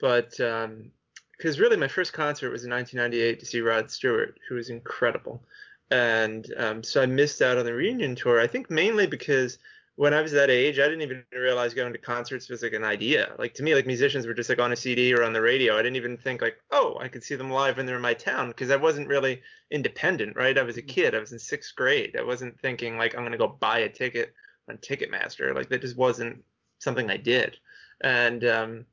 But 0.00 0.30
because 0.30 0.64
um, 0.64 1.62
really, 1.62 1.76
my 1.76 1.88
first 1.88 2.12
concert 2.12 2.50
was 2.50 2.64
in 2.64 2.70
1998 2.70 3.40
to 3.40 3.46
see 3.46 3.60
Rod 3.60 3.90
Stewart, 3.90 4.38
who 4.48 4.56
was 4.56 4.70
incredible, 4.70 5.42
and 5.90 6.52
um, 6.56 6.82
so 6.82 7.00
I 7.00 7.06
missed 7.06 7.40
out 7.40 7.58
on 7.58 7.64
the 7.64 7.72
reunion 7.72 8.16
tour. 8.16 8.40
I 8.40 8.46
think 8.48 8.70
mainly 8.70 9.06
because 9.06 9.58
when 9.96 10.12
I 10.12 10.20
was 10.20 10.32
that 10.32 10.50
age, 10.50 10.78
I 10.78 10.84
didn't 10.84 11.00
even 11.00 11.24
realize 11.32 11.72
going 11.72 11.92
to 11.92 11.98
concerts 11.98 12.50
was 12.50 12.62
like 12.62 12.74
an 12.74 12.84
idea. 12.84 13.34
Like 13.38 13.54
to 13.54 13.62
me, 13.62 13.74
like 13.74 13.86
musicians 13.86 14.26
were 14.26 14.34
just 14.34 14.50
like 14.50 14.58
on 14.58 14.72
a 14.72 14.76
CD 14.76 15.14
or 15.14 15.24
on 15.24 15.32
the 15.32 15.40
radio. 15.40 15.74
I 15.74 15.82
didn't 15.82 15.96
even 15.96 16.18
think 16.18 16.42
like, 16.42 16.58
oh, 16.70 16.98
I 17.00 17.08
could 17.08 17.24
see 17.24 17.34
them 17.34 17.50
live 17.50 17.78
when 17.78 17.86
they're 17.86 17.96
in 17.96 18.02
my 18.02 18.12
town 18.12 18.48
because 18.48 18.70
I 18.70 18.76
wasn't 18.76 19.08
really 19.08 19.40
independent, 19.70 20.36
right? 20.36 20.56
I 20.56 20.62
was 20.62 20.76
a 20.76 20.82
mm-hmm. 20.82 20.88
kid. 20.88 21.14
I 21.14 21.18
was 21.18 21.32
in 21.32 21.38
sixth 21.38 21.74
grade. 21.74 22.14
I 22.18 22.22
wasn't 22.22 22.60
thinking 22.60 22.98
like 22.98 23.16
I'm 23.16 23.24
gonna 23.24 23.38
go 23.38 23.48
buy 23.48 23.80
a 23.80 23.88
ticket 23.88 24.34
on 24.68 24.76
Ticketmaster. 24.78 25.54
Like 25.54 25.70
that 25.70 25.80
just 25.80 25.96
wasn't 25.96 26.44
something 26.78 27.10
I 27.10 27.16
did. 27.16 27.56
And 28.02 28.44
um, 28.44 28.86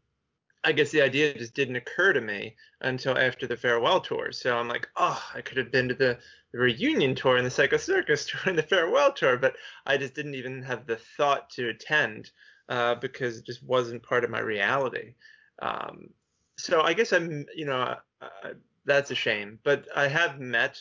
I 0.64 0.72
guess 0.72 0.92
the 0.92 1.02
idea 1.02 1.34
just 1.38 1.54
didn't 1.54 1.76
occur 1.76 2.14
to 2.14 2.22
me 2.22 2.56
until 2.80 3.18
after 3.18 3.46
the 3.46 3.58
farewell 3.58 4.00
tour. 4.00 4.32
So 4.32 4.58
I'm 4.58 4.70
like, 4.70 4.88
oh, 4.96 5.22
I 5.36 5.42
could 5.42 5.58
have 5.58 5.72
been 5.72 5.90
to 5.90 5.96
the, 5.96 6.18
the 6.54 6.60
reunion 6.60 7.16
tour 7.16 7.38
and 7.38 7.46
the 7.46 7.52
Psycho 7.52 7.78
Circus 7.78 8.26
tour 8.28 8.42
and 8.46 8.58
the 8.58 8.64
farewell 8.64 9.12
tour, 9.12 9.38
but 9.38 9.56
I 9.86 9.98
just 9.98 10.14
didn't 10.14 10.36
even 10.36 10.64
have 10.64 10.86
the 10.86 10.98
thought 11.18 11.50
to 11.52 11.70
attend 11.70 12.32
uh, 12.70 12.96
because 12.96 13.38
it 13.38 13.46
just 13.46 13.64
wasn't 13.64 14.04
part 14.04 14.24
of 14.24 14.30
my 14.30 14.40
reality. 14.40 15.16
Um, 15.62 16.10
so 16.58 16.82
I 16.82 16.94
guess 16.94 17.12
I'm, 17.12 17.46
you 17.56 17.66
know, 17.66 17.96
uh, 18.22 18.50
that's 18.86 19.12
a 19.12 19.16
shame. 19.16 19.60
But 19.64 19.88
I 19.96 20.08
have 20.08 20.40
met 20.40 20.80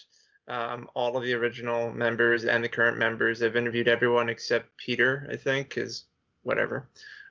um, 0.48 0.88
all 0.94 1.16
of 1.16 1.24
the 1.24 1.34
original 1.34 1.92
members 1.92 2.44
and 2.44 2.62
the 2.62 2.68
current 2.68 2.98
members. 2.98 3.42
I've 3.42 3.56
interviewed 3.56 3.88
everyone 3.88 4.28
except 4.28 4.76
Peter, 4.76 5.26
I 5.30 5.36
think, 5.36 5.70
because 5.70 6.04
whatever. 6.42 6.88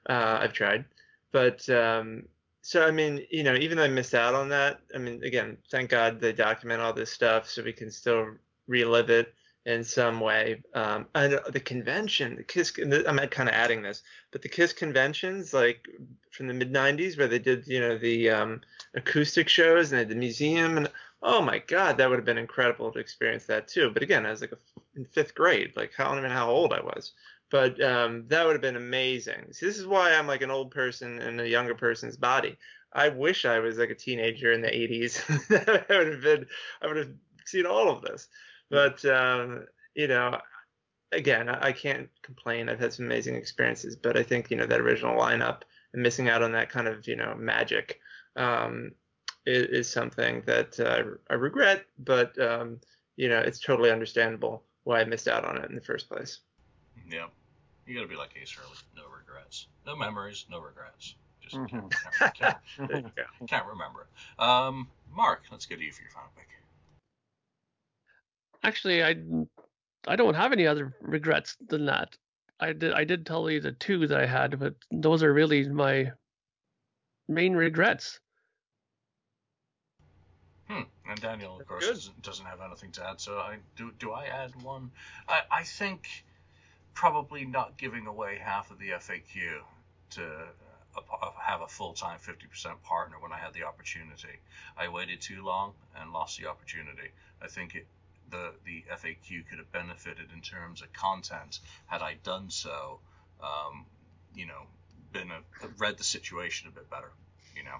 Uh, 0.09 0.39
I've 0.41 0.53
tried. 0.53 0.85
But 1.31 1.69
um, 1.69 2.23
so 2.61 2.85
I 2.85 2.91
mean, 2.91 3.25
you 3.29 3.43
know, 3.43 3.55
even 3.55 3.77
though 3.77 3.83
I 3.83 3.89
missed 3.89 4.13
out 4.13 4.35
on 4.35 4.49
that, 4.49 4.81
I 4.93 4.99
mean, 4.99 5.23
again, 5.23 5.57
thank 5.69 5.89
God 5.89 6.19
they 6.19 6.31
document 6.31 6.81
all 6.81 6.93
this 6.93 7.11
stuff 7.11 7.49
so 7.49 7.63
we 7.63 7.73
can 7.73 7.91
still 7.91 8.27
relive 8.67 9.09
it 9.09 9.33
in 9.65 9.83
some 9.83 10.19
way. 10.19 10.61
Um, 10.73 11.07
and 11.15 11.39
the 11.49 11.59
convention, 11.59 12.35
the 12.35 12.43
Kiss, 12.43 12.73
I'm 12.79 13.17
kind 13.29 13.49
of 13.49 13.55
adding 13.55 13.81
this, 13.81 14.03
but 14.31 14.41
the 14.41 14.49
Kiss 14.49 14.73
conventions, 14.73 15.53
like 15.53 15.87
from 16.31 16.47
the 16.47 16.53
mid 16.53 16.71
'90s, 16.71 17.17
where 17.17 17.27
they 17.27 17.39
did, 17.39 17.67
you 17.67 17.79
know, 17.79 17.97
the 17.97 18.29
um, 18.29 18.61
acoustic 18.93 19.49
shows 19.49 19.91
and 19.91 19.97
they 19.97 20.01
had 20.03 20.09
the 20.09 20.15
museum, 20.15 20.77
and 20.77 20.89
oh 21.23 21.41
my 21.41 21.59
God, 21.59 21.97
that 21.97 22.09
would 22.09 22.19
have 22.19 22.25
been 22.25 22.37
incredible 22.37 22.91
to 22.91 22.99
experience 22.99 23.45
that 23.45 23.67
too. 23.67 23.89
But 23.91 24.03
again, 24.03 24.25
I 24.25 24.31
was 24.31 24.41
like 24.41 24.51
a, 24.51 24.57
in 24.95 25.05
fifth 25.05 25.33
grade, 25.33 25.73
like 25.75 25.99
I 25.99 26.03
don't 26.03 26.17
even 26.17 26.29
know 26.29 26.35
how 26.35 26.49
old 26.49 26.73
I 26.73 26.81
was 26.81 27.13
but 27.51 27.81
um, 27.83 28.25
that 28.29 28.45
would 28.45 28.53
have 28.53 28.61
been 28.61 28.77
amazing. 28.77 29.51
See, 29.51 29.65
this 29.65 29.77
is 29.77 29.85
why 29.85 30.13
I'm 30.13 30.25
like 30.25 30.41
an 30.41 30.49
old 30.49 30.71
person 30.71 31.19
in 31.19 31.39
a 31.39 31.45
younger 31.45 31.75
person's 31.75 32.17
body. 32.17 32.57
I 32.93 33.09
wish 33.09 33.45
I 33.45 33.59
was 33.59 33.77
like 33.77 33.89
a 33.89 33.95
teenager 33.95 34.51
in 34.51 34.61
the 34.61 34.69
80s. 34.69 35.85
I 35.89 35.97
would 35.97 36.13
have 36.13 36.21
been, 36.21 36.45
I 36.81 36.87
would 36.87 36.97
have 36.97 37.11
seen 37.45 37.65
all 37.65 37.89
of 37.89 38.01
this. 38.01 38.27
But 38.69 39.03
um, 39.05 39.65
you 39.95 40.07
know, 40.07 40.39
again, 41.11 41.49
I 41.49 41.73
can't 41.73 42.09
complain. 42.21 42.69
I've 42.69 42.79
had 42.79 42.93
some 42.93 43.05
amazing 43.05 43.35
experiences, 43.35 43.97
but 43.97 44.17
I 44.17 44.23
think 44.23 44.49
you 44.49 44.55
know 44.55 44.65
that 44.65 44.79
original 44.79 45.19
lineup 45.19 45.61
and 45.93 46.01
missing 46.01 46.29
out 46.29 46.41
on 46.41 46.53
that 46.53 46.69
kind 46.69 46.87
of 46.87 47.05
you 47.05 47.17
know 47.17 47.35
magic 47.37 47.99
um, 48.37 48.93
is, 49.45 49.65
is, 49.65 49.89
something 49.91 50.41
that 50.45 50.79
uh, 50.79 51.03
I 51.29 51.33
regret. 51.33 51.85
But 51.99 52.39
um, 52.39 52.79
you 53.17 53.27
know, 53.27 53.39
it's 53.39 53.59
totally 53.59 53.91
understandable 53.91 54.63
why 54.85 55.01
I 55.01 55.05
missed 55.05 55.27
out 55.27 55.43
on 55.43 55.57
it 55.57 55.69
in 55.69 55.75
the 55.75 55.81
first 55.81 56.07
place. 56.07 56.39
Yeah. 57.09 57.27
You 57.85 57.95
got 57.95 58.01
to 58.01 58.07
be 58.07 58.15
like 58.15 58.31
Ace 58.41 58.51
Frehley. 58.51 58.81
No 58.95 59.03
regrets. 59.15 59.67
No 59.85 59.95
memories, 59.95 60.45
no 60.49 60.59
regrets. 60.59 61.15
Just 61.41 61.55
mm-hmm. 61.55 61.87
can't, 62.19 62.35
can't, 62.35 62.57
can't, 62.89 63.15
can't, 63.47 63.65
remember. 63.67 64.07
Um, 64.37 64.87
Mark, 65.13 65.43
let's 65.51 65.65
get 65.65 65.79
to 65.79 65.83
you 65.85 65.91
for 65.91 66.03
your 66.03 66.11
final 66.11 66.29
pick. 66.35 66.47
Actually, 68.63 69.03
I 69.03 69.15
I 70.07 70.15
don't 70.15 70.35
have 70.35 70.51
any 70.51 70.67
other 70.67 70.93
regrets 71.01 71.57
than 71.67 71.85
that. 71.85 72.15
I 72.59 72.73
did 72.73 72.93
I 72.93 73.03
did 73.03 73.25
tell 73.25 73.49
you 73.49 73.59
the 73.59 73.71
two 73.71 74.07
that 74.07 74.21
I 74.21 74.27
had, 74.27 74.59
but 74.59 74.75
those 74.91 75.23
are 75.23 75.33
really 75.33 75.67
my 75.67 76.11
main 77.27 77.53
regrets. 77.53 78.19
Hmm. 80.69 80.83
And 81.09 81.19
Daniel, 81.19 81.59
of 81.59 81.67
course, 81.67 81.87
doesn't, 81.87 82.21
doesn't, 82.21 82.45
have 82.45 82.61
anything 82.61 82.91
to 82.93 83.09
add. 83.09 83.19
So 83.19 83.37
I 83.39 83.57
do. 83.75 83.91
Do 83.99 84.11
I 84.11 84.25
add 84.25 84.51
one? 84.61 84.91
I 85.27 85.41
I 85.51 85.63
think 85.63 86.07
probably 86.93 87.45
not 87.45 87.77
giving 87.77 88.07
away 88.07 88.37
half 88.41 88.71
of 88.71 88.79
the 88.79 88.89
FAQ 88.89 89.61
to 90.11 90.23
uh, 90.95 91.29
have 91.39 91.61
a 91.61 91.67
full-time 91.67 92.19
50% 92.19 92.81
partner 92.83 93.17
when 93.19 93.31
I 93.31 93.37
had 93.37 93.53
the 93.53 93.63
opportunity. 93.63 94.39
I 94.77 94.89
waited 94.89 95.21
too 95.21 95.43
long 95.43 95.73
and 95.95 96.11
lost 96.11 96.39
the 96.39 96.47
opportunity. 96.47 97.09
I 97.41 97.47
think 97.47 97.75
it, 97.75 97.87
the 98.29 98.51
the 98.65 98.83
FAQ 98.91 99.47
could 99.49 99.59
have 99.59 99.71
benefited 99.71 100.27
in 100.33 100.41
terms 100.41 100.81
of 100.81 100.91
content 100.93 101.59
had 101.85 102.01
I 102.01 102.15
done 102.23 102.49
so. 102.49 102.99
Um, 103.41 103.85
you 104.35 104.45
know, 104.45 104.63
been 105.11 105.31
a, 105.31 105.41
read 105.77 105.97
the 105.97 106.03
situation 106.03 106.69
a 106.69 106.71
bit 106.71 106.89
better. 106.89 107.11
You 107.55 107.63
know. 107.63 107.77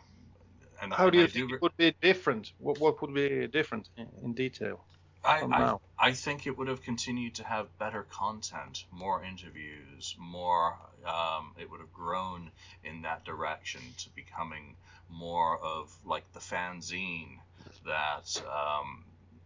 And 0.82 0.92
How 0.94 1.10
do 1.10 1.20
you 1.20 1.26
I 1.26 1.28
think 1.28 1.50
do, 1.50 1.56
it 1.56 1.62
would 1.62 1.78
be 1.78 1.96
different? 2.02 2.54
What 2.58 2.80
what 2.80 3.02
would 3.02 3.14
be 3.14 3.48
different 3.48 3.90
in, 3.98 4.08
in 4.24 4.34
detail? 4.34 4.84
I, 5.24 5.42
I, 5.42 5.78
I, 6.00 6.12
think 6.14 6.48
it 6.48 6.58
would 6.58 6.68
have 6.68 6.82
continued 6.82 7.36
to 7.36 7.44
have 7.44 7.68
better 7.78 8.04
content, 8.10 8.86
more 8.92 9.24
interviews, 9.24 10.16
more. 10.18 10.76
Um, 11.06 11.54
it 11.60 11.70
would 11.70 11.80
have 11.80 11.94
grown 11.94 12.52
in 12.84 13.04
that 13.04 13.24
direction 13.24 13.82
to 14.00 14.10
becoming 14.16 14.76
more 15.10 15.60
of 15.60 15.96
like 16.06 16.32
the 16.34 16.40
fanzine 16.40 17.38
that 17.86 18.42
um, 18.48 19.04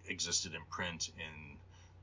existed 0.07 0.53
in 0.53 0.61
print 0.69 1.09
in 1.17 1.57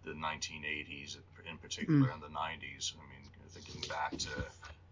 the 0.04 0.18
1980s, 0.18 1.16
in 1.48 1.56
particular 1.58 2.08
mm. 2.08 2.14
in 2.14 2.20
the 2.20 2.26
90s. 2.38 2.92
I 2.94 3.00
mean, 3.10 3.30
thinking 3.50 3.82
back 3.88 4.16
to 4.16 4.44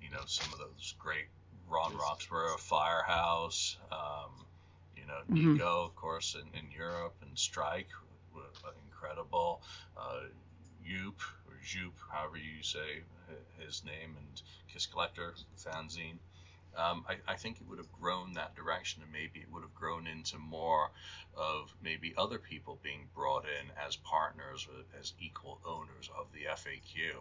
you 0.02 0.10
know 0.10 0.22
some 0.26 0.52
of 0.52 0.58
those 0.58 0.94
great 0.98 1.26
Ron 1.68 1.96
Roxborough, 1.96 2.58
Firehouse, 2.58 3.76
um, 3.92 4.44
you 4.96 5.06
know, 5.06 5.20
mm-hmm. 5.30 5.52
Nico, 5.54 5.84
of 5.84 5.94
course, 5.94 6.34
in, 6.34 6.58
in 6.58 6.70
Europe, 6.72 7.14
and 7.22 7.38
Strike 7.38 7.88
Yoop 10.90 11.20
or 11.46 11.54
Joop, 11.64 11.92
however 12.10 12.36
you 12.36 12.62
say 12.62 13.02
his 13.64 13.84
name, 13.84 14.16
and 14.16 14.42
Kiss 14.72 14.86
Collector 14.86 15.34
fanzine. 15.56 16.18
Um, 16.76 17.04
I, 17.08 17.16
I, 17.32 17.36
think 17.36 17.60
it 17.60 17.68
would 17.68 17.78
have 17.78 17.92
grown 18.00 18.34
that 18.34 18.54
direction, 18.54 19.02
and 19.02 19.12
maybe 19.12 19.40
it 19.40 19.50
would 19.52 19.62
have 19.62 19.74
grown 19.74 20.06
into 20.06 20.38
more 20.38 20.90
of 21.36 21.74
maybe 21.82 22.14
other 22.16 22.38
people 22.38 22.78
being 22.82 23.08
brought 23.14 23.44
in 23.44 23.70
as 23.86 23.96
partners 23.96 24.68
or 24.68 24.98
as 25.00 25.12
equal 25.20 25.60
owners 25.66 26.08
of 26.16 26.26
the 26.32 26.44
FAQ. 26.44 27.16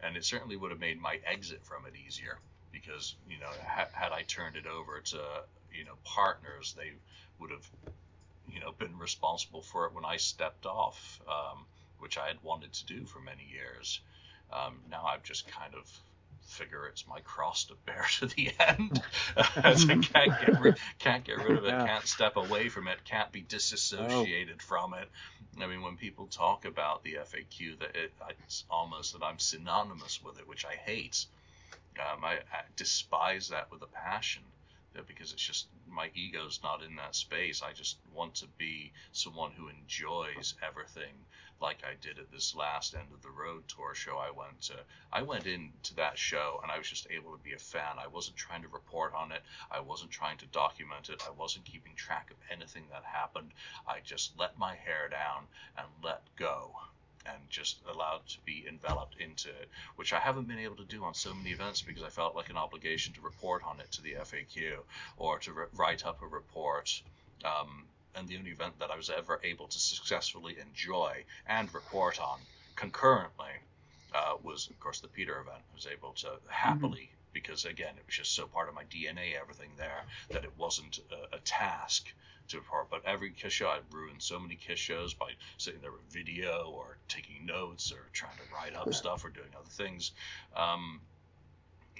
And 0.00 0.16
it 0.16 0.24
certainly 0.24 0.56
would 0.56 0.70
have 0.70 0.80
made 0.80 1.00
my 1.00 1.20
exit 1.26 1.60
from 1.64 1.84
it 1.86 1.92
easier 2.06 2.38
because 2.72 3.14
you 3.28 3.38
know 3.38 3.50
ha- 3.66 3.88
had 3.92 4.12
I 4.12 4.22
turned 4.22 4.56
it 4.56 4.66
over 4.66 5.00
to 5.00 5.20
you 5.72 5.84
know 5.84 5.96
partners, 6.04 6.74
they 6.76 6.92
would 7.38 7.50
have 7.50 7.66
you 8.52 8.60
know 8.60 8.72
been 8.72 8.98
responsible 8.98 9.62
for 9.62 9.86
it 9.86 9.94
when 9.94 10.04
I 10.04 10.16
stepped 10.16 10.66
off, 10.66 11.20
um, 11.28 11.66
which 11.98 12.18
I 12.18 12.28
had 12.28 12.42
wanted 12.42 12.72
to 12.74 12.86
do 12.86 13.04
for 13.04 13.20
many 13.20 13.46
years. 13.50 14.00
Um, 14.52 14.78
now 14.90 15.04
I've 15.06 15.22
just 15.22 15.46
kind 15.48 15.74
of 15.74 15.90
figure 16.46 16.86
it's 16.86 17.06
my 17.08 17.20
cross 17.20 17.64
to 17.64 17.74
bear 17.86 18.06
to 18.18 18.26
the 18.26 18.52
end. 18.58 19.02
As 19.56 19.88
I 19.88 19.96
can't 19.96 20.40
get 20.40 20.60
rid, 20.60 20.76
can't 20.98 21.24
get 21.24 21.38
rid 21.38 21.58
of 21.58 21.64
it, 21.64 21.68
yeah. 21.68 21.86
can't 21.86 22.06
step 22.06 22.36
away 22.36 22.68
from 22.68 22.88
it, 22.88 23.04
can't 23.04 23.32
be 23.32 23.40
disassociated 23.40 24.56
oh. 24.60 24.64
from 24.64 24.94
it. 24.94 25.08
I 25.60 25.66
mean, 25.66 25.82
when 25.82 25.96
people 25.96 26.26
talk 26.26 26.64
about 26.64 27.04
the 27.04 27.14
FAQ, 27.14 27.78
that 27.78 27.94
it, 27.94 28.12
it's 28.44 28.64
almost 28.68 29.12
that 29.12 29.24
I'm 29.24 29.38
synonymous 29.38 30.20
with 30.22 30.38
it, 30.38 30.48
which 30.48 30.64
I 30.64 30.74
hate. 30.74 31.26
Um, 32.00 32.24
I, 32.24 32.34
I, 32.34 32.62
despise 32.74 33.50
that 33.50 33.70
with 33.70 33.82
a 33.82 33.86
passion 33.86 34.42
because 35.06 35.32
it's 35.32 35.42
just 35.42 35.66
my 35.88 36.10
ego's 36.14 36.60
not 36.62 36.82
in 36.82 36.96
that 36.96 37.14
space. 37.14 37.62
I 37.62 37.72
just 37.72 37.98
want 38.14 38.34
to 38.36 38.46
be 38.58 38.92
someone 39.12 39.52
who 39.52 39.68
enjoys 39.68 40.54
everything 40.66 41.12
like 41.60 41.82
I 41.84 41.94
did 42.00 42.18
at 42.18 42.30
this 42.30 42.54
last 42.54 42.94
end 42.94 43.08
of 43.12 43.22
the 43.22 43.30
road 43.30 43.64
tour 43.68 43.94
show 43.94 44.18
I 44.18 44.30
went 44.30 44.60
to. 44.62 44.74
I 45.12 45.22
went 45.22 45.46
into 45.46 45.94
that 45.96 46.18
show 46.18 46.60
and 46.62 46.70
I 46.70 46.78
was 46.78 46.88
just 46.88 47.06
able 47.10 47.32
to 47.32 47.42
be 47.42 47.52
a 47.52 47.58
fan. 47.58 47.96
I 47.98 48.06
wasn't 48.06 48.36
trying 48.36 48.62
to 48.62 48.68
report 48.68 49.14
on 49.14 49.32
it. 49.32 49.42
I 49.70 49.80
wasn't 49.80 50.10
trying 50.10 50.38
to 50.38 50.46
document 50.46 51.08
it. 51.08 51.22
I 51.26 51.30
wasn't 51.30 51.64
keeping 51.64 51.94
track 51.94 52.30
of 52.30 52.36
anything 52.50 52.84
that 52.90 53.04
happened. 53.04 53.52
I 53.86 54.00
just 54.04 54.38
let 54.38 54.58
my 54.58 54.74
hair 54.74 55.08
down 55.08 55.46
and 55.76 55.86
let 56.02 56.22
go 56.36 56.74
and 57.26 57.38
just 57.48 57.80
allowed 57.88 58.26
to 58.26 58.38
be 58.44 58.66
enveloped 58.68 59.16
into 59.18 59.48
it, 59.48 59.68
which 59.96 60.12
I 60.12 60.18
haven't 60.18 60.48
been 60.48 60.58
able 60.58 60.76
to 60.76 60.84
do 60.84 61.04
on 61.04 61.14
so 61.14 61.32
many 61.32 61.50
events 61.50 61.80
because 61.80 62.02
I 62.02 62.10
felt 62.10 62.36
like 62.36 62.50
an 62.50 62.56
obligation 62.56 63.14
to 63.14 63.20
report 63.22 63.62
on 63.64 63.80
it 63.80 63.90
to 63.92 64.02
the 64.02 64.14
FAQ 64.14 64.76
or 65.16 65.38
to 65.40 65.52
re- 65.52 65.66
write 65.74 66.04
up 66.04 66.20
a 66.22 66.26
report. 66.26 67.02
Um, 67.44 67.86
and 68.14 68.28
the 68.28 68.36
only 68.36 68.50
event 68.50 68.78
that 68.78 68.90
I 68.90 68.96
was 68.96 69.10
ever 69.10 69.40
able 69.42 69.66
to 69.68 69.78
successfully 69.78 70.56
enjoy 70.60 71.24
and 71.46 71.72
report 71.74 72.20
on 72.20 72.38
concurrently 72.76 73.50
uh, 74.14 74.34
was, 74.42 74.68
of 74.70 74.78
course, 74.80 75.00
the 75.00 75.08
Peter 75.08 75.40
event. 75.40 75.62
I 75.70 75.74
was 75.74 75.86
able 75.86 76.12
to 76.12 76.38
happily, 76.48 77.10
mm-hmm. 77.10 77.32
because 77.32 77.64
again, 77.64 77.94
it 77.96 78.06
was 78.06 78.14
just 78.14 78.34
so 78.34 78.46
part 78.46 78.68
of 78.68 78.74
my 78.74 78.84
DNA, 78.84 79.38
everything 79.40 79.70
there, 79.76 80.04
that 80.30 80.44
it 80.44 80.52
wasn't 80.56 81.00
a, 81.10 81.36
a 81.36 81.38
task 81.40 82.06
to 82.48 82.58
report. 82.58 82.88
But 82.90 83.04
every 83.04 83.30
Kiss 83.30 83.52
show, 83.52 83.68
I 83.68 83.80
ruined 83.90 84.22
so 84.22 84.38
many 84.38 84.54
Kiss 84.54 84.78
shows 84.78 85.14
by 85.14 85.30
sitting 85.58 85.80
there 85.80 85.92
with 85.92 86.02
video 86.12 86.72
or 86.74 86.98
taking 87.08 87.46
notes 87.46 87.92
or 87.92 88.06
trying 88.12 88.36
to 88.36 88.54
write 88.54 88.74
up 88.74 88.92
stuff 88.94 89.24
or 89.24 89.30
doing 89.30 89.48
other 89.56 89.70
things, 89.70 90.12
um, 90.56 91.00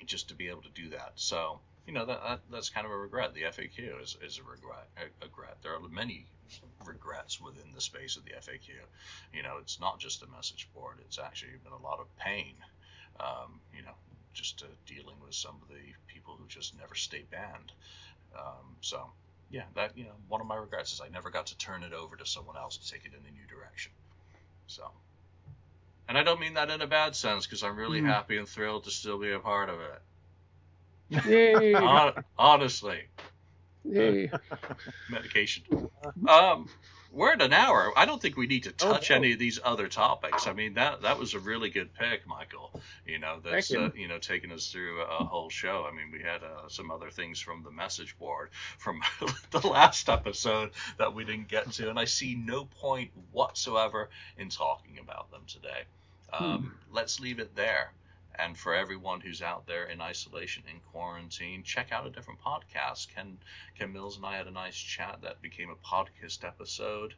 just 0.07 0.29
to 0.29 0.35
be 0.35 0.49
able 0.49 0.63
to 0.63 0.71
do 0.71 0.91
that. 0.91 1.13
So 1.17 1.61
you 1.87 1.93
know 1.93 2.07
that, 2.07 2.23
that, 2.23 2.41
that's 2.51 2.71
kind 2.71 2.87
of 2.87 2.93
a 2.93 2.97
regret. 2.97 3.35
The 3.35 3.43
FAQ 3.43 4.03
is, 4.03 4.17
is 4.23 4.39
a 4.39 4.43
regret. 4.43 4.89
A, 4.97 5.03
a 5.25 5.29
regret. 5.29 5.59
There 5.63 5.75
are 5.75 5.81
many 5.81 6.27
regrets 6.85 7.41
within 7.41 7.73
the 7.75 7.81
space 7.81 8.17
of 8.17 8.25
the 8.25 8.33
FAQ. 8.33 8.69
You 9.33 9.43
know, 9.43 9.57
it's 9.61 9.81
not 9.81 9.99
just 9.99 10.23
a 10.23 10.27
message 10.29 10.69
board. 10.75 10.97
It's 11.01 11.19
actually 11.19 11.53
been 11.63 11.73
a 11.73 11.83
lot 11.83 12.01
of 12.01 12.07
pain. 12.17 12.55
Um, 13.21 13.61
you 13.75 13.83
know, 13.83 13.95
just 14.33 14.63
uh, 14.63 14.67
dealing 14.87 15.17
with 15.25 15.35
some 15.35 15.57
of 15.63 15.69
the 15.69 15.83
people 16.07 16.37
who 16.39 16.47
just 16.49 16.77
never 16.79 16.95
stay 16.95 17.25
banned. 17.31 17.73
Um, 18.37 18.77
so 18.81 19.11
yeah, 19.51 19.65
that 19.75 19.97
you 19.97 20.05
know, 20.05 20.15
one 20.29 20.41
of 20.41 20.47
my 20.47 20.57
regrets 20.57 20.93
is 20.93 21.01
I 21.01 21.09
never 21.09 21.31
got 21.31 21.47
to 21.47 21.59
turn 21.59 21.83
it 21.83 21.93
over 21.93 22.17
to 22.17 22.27
someone 22.27 22.57
else 22.57 22.77
to 22.79 22.91
take 22.91 23.05
it 23.05 23.13
in 23.13 23.21
a 23.21 23.33
new 23.33 23.47
direction. 23.49 23.93
So. 24.67 24.91
And 26.07 26.19
I 26.19 26.23
don't 26.23 26.39
mean 26.39 26.55
that 26.55 26.69
in 26.69 26.83
a 26.83 26.87
bad 26.87 27.17
sense 27.17 27.47
because 27.47 27.63
I'm 27.63 27.77
really 27.77 28.03
mm. 28.03 28.07
happy 28.07 28.37
and 28.37 28.47
thrilled 28.47 28.85
to 28.85 28.91
still 28.91 29.19
be 29.19 29.33
a 29.33 29.39
part 29.39 29.71
of 29.71 29.81
it. 29.81 30.03
Yay. 31.27 31.75
honestly. 32.39 33.03
Yay. 33.85 34.31
Medication. 35.11 35.65
Um, 36.29 36.69
we're 37.15 37.33
at 37.33 37.43
an 37.43 37.53
hour. 37.53 37.93
I 37.97 38.07
don't 38.07 38.21
think 38.21 38.37
we 38.37 38.47
need 38.47 38.65
to 38.65 38.71
oh, 38.71 38.93
touch 38.93 39.11
oh, 39.11 39.15
any 39.15 39.33
of 39.33 39.39
these 39.39 39.61
other 39.63 39.87
topics. 39.87 40.47
I 40.47 40.53
mean, 40.53 40.75
that 40.75 41.03
that 41.03 41.19
was 41.19 41.35
a 41.35 41.39
really 41.39 41.71
good 41.71 41.95
pick, 41.95 42.27
Michael. 42.27 42.81
You 43.07 43.19
know, 43.19 43.39
that's 43.43 43.71
you. 43.71 43.81
Uh, 43.81 43.91
you 43.95 44.09
know 44.09 44.19
taking 44.19 44.51
us 44.51 44.69
through 44.69 45.01
a 45.03 45.25
whole 45.25 45.49
show. 45.49 45.87
I 45.91 45.95
mean, 45.95 46.11
we 46.11 46.21
had 46.21 46.43
uh, 46.43 46.69
some 46.69 46.91
other 46.91 47.11
things 47.11 47.39
from 47.41 47.63
the 47.63 47.71
message 47.71 48.19
board 48.19 48.51
from 48.79 49.01
the 49.51 49.67
last 49.67 50.09
episode 50.09 50.71
that 50.99 51.15
we 51.15 51.25
didn't 51.25 51.49
get 51.49 51.71
to, 51.73 51.89
and 51.89 51.99
I 51.99 52.05
see 52.05 52.35
no 52.35 52.65
point 52.65 53.11
whatsoever 53.33 54.11
in 54.37 54.49
talking 54.49 54.99
about 54.99 55.31
them 55.31 55.43
today. 55.47 55.85
Um, 56.33 56.63
hmm. 56.63 56.95
Let's 56.95 57.21
leave 57.21 57.39
it 57.39 57.55
there. 57.55 57.93
And 58.37 58.59
for 58.59 58.75
everyone 58.75 59.21
who's 59.21 59.43
out 59.43 59.67
there 59.67 59.85
in 59.85 60.01
isolation, 60.01 60.65
in 60.71 60.81
quarantine, 60.81 61.63
check 61.63 61.93
out 61.93 62.07
a 62.07 62.11
different 62.11 62.41
podcast. 62.41 63.09
Ken, 63.15 63.39
Ken 63.79 63.93
Mills 63.93 64.17
and 64.17 64.27
I 64.27 64.37
had 64.37 64.47
a 64.47 64.51
nice 64.51 64.77
chat 64.77 65.21
that 65.23 65.43
became 65.43 65.71
a 65.71 65.77
podcast 65.77 66.45
episode. 66.45 67.15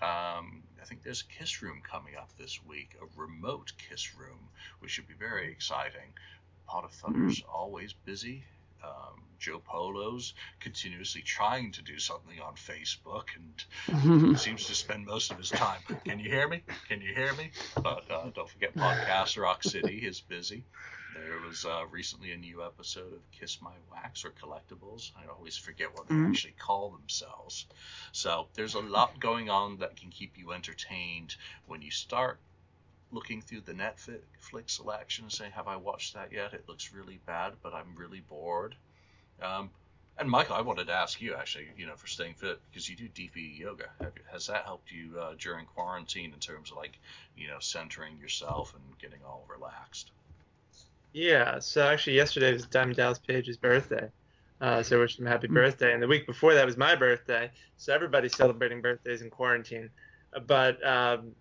Um, 0.00 0.62
I 0.80 0.84
think 0.84 1.02
there's 1.02 1.22
a 1.22 1.38
Kiss 1.38 1.62
Room 1.62 1.80
coming 1.82 2.16
up 2.16 2.30
this 2.36 2.64
week, 2.64 2.96
a 3.00 3.20
remote 3.20 3.72
Kiss 3.88 4.14
Room, 4.14 4.48
which 4.78 4.92
should 4.92 5.08
be 5.08 5.14
very 5.14 5.50
exciting. 5.50 6.14
Pod 6.66 6.84
of 6.84 6.92
Thunder's 6.92 7.40
mm-hmm. 7.40 7.50
always 7.50 7.92
busy 7.92 8.44
um, 8.84 9.22
Joe 9.38 9.60
Polo's 9.60 10.34
continuously 10.60 11.22
trying 11.22 11.72
to 11.72 11.82
do 11.82 11.98
something 11.98 12.40
on 12.40 12.54
Facebook 12.54 13.28
and 13.36 14.38
seems 14.38 14.66
to 14.66 14.74
spend 14.74 15.06
most 15.06 15.30
of 15.30 15.38
his 15.38 15.50
time. 15.50 15.80
Can 16.04 16.18
you 16.18 16.30
hear 16.30 16.48
me? 16.48 16.62
Can 16.88 17.00
you 17.00 17.14
hear 17.14 17.32
me? 17.34 17.50
But 17.76 18.10
uh, 18.10 18.30
don't 18.34 18.48
forget 18.48 18.74
Podcast 18.74 19.40
Rock 19.40 19.62
City 19.62 19.98
is 19.98 20.20
busy. 20.20 20.64
There 21.14 21.40
was 21.46 21.64
uh, 21.64 21.84
recently 21.90 22.32
a 22.32 22.36
new 22.36 22.62
episode 22.62 23.12
of 23.12 23.30
Kiss 23.32 23.60
My 23.60 23.74
Wax 23.90 24.24
or 24.24 24.30
Collectibles. 24.30 25.10
I 25.16 25.28
always 25.28 25.56
forget 25.56 25.94
what 25.94 26.08
they 26.08 26.14
mm-hmm. 26.14 26.30
actually 26.30 26.54
call 26.58 26.90
themselves. 26.90 27.66
So 28.12 28.48
there's 28.54 28.74
a 28.74 28.80
lot 28.80 29.18
going 29.18 29.50
on 29.50 29.78
that 29.78 29.96
can 29.96 30.10
keep 30.10 30.38
you 30.38 30.52
entertained 30.52 31.36
when 31.66 31.82
you 31.82 31.90
start 31.90 32.38
looking 33.10 33.40
through 33.40 33.62
the 33.62 33.72
Netflix 33.72 34.70
selection 34.70 35.24
and 35.24 35.32
saying, 35.32 35.52
"Have 35.52 35.68
I 35.68 35.76
watched 35.76 36.14
that 36.14 36.32
yet? 36.32 36.54
It 36.54 36.64
looks 36.68 36.92
really 36.92 37.20
bad, 37.26 37.54
but 37.62 37.74
I'm 37.74 37.94
really 37.96 38.20
bored." 38.20 38.74
Um, 39.42 39.70
and 40.18 40.28
Michael, 40.28 40.56
I 40.56 40.60
wanted 40.62 40.88
to 40.88 40.92
ask 40.92 41.20
you 41.20 41.34
actually, 41.34 41.68
you 41.76 41.86
know, 41.86 41.94
for 41.94 42.08
staying 42.08 42.34
fit 42.34 42.60
because 42.68 42.88
you 42.88 42.96
do 42.96 43.08
DDP 43.08 43.56
yoga. 43.58 43.84
You, 44.00 44.10
has 44.32 44.48
that 44.48 44.64
helped 44.64 44.90
you 44.90 45.18
uh, 45.18 45.34
during 45.38 45.64
quarantine 45.66 46.32
in 46.32 46.40
terms 46.40 46.72
of 46.72 46.76
like, 46.76 46.98
you 47.36 47.46
know, 47.46 47.58
centering 47.60 48.18
yourself 48.18 48.74
and 48.74 48.82
getting 48.98 49.20
all 49.24 49.46
relaxed? 49.48 50.10
Yeah. 51.12 51.60
So 51.60 51.86
actually, 51.86 52.16
yesterday 52.16 52.52
was 52.52 52.66
Diamond 52.66 52.96
Dallas 52.96 53.18
Page's 53.18 53.56
birthday. 53.56 54.10
Uh, 54.60 54.82
so 54.82 54.96
I 54.96 55.00
wish 55.00 55.18
him 55.18 55.26
happy 55.26 55.46
hmm. 55.46 55.54
birthday. 55.54 55.92
And 55.92 56.02
the 56.02 56.08
week 56.08 56.26
before 56.26 56.54
that 56.54 56.66
was 56.66 56.76
my 56.76 56.96
birthday. 56.96 57.50
So 57.76 57.94
everybody's 57.94 58.34
celebrating 58.36 58.80
birthdays 58.80 59.22
in 59.22 59.30
quarantine. 59.30 59.88
But 60.46 60.84
um, 60.84 61.32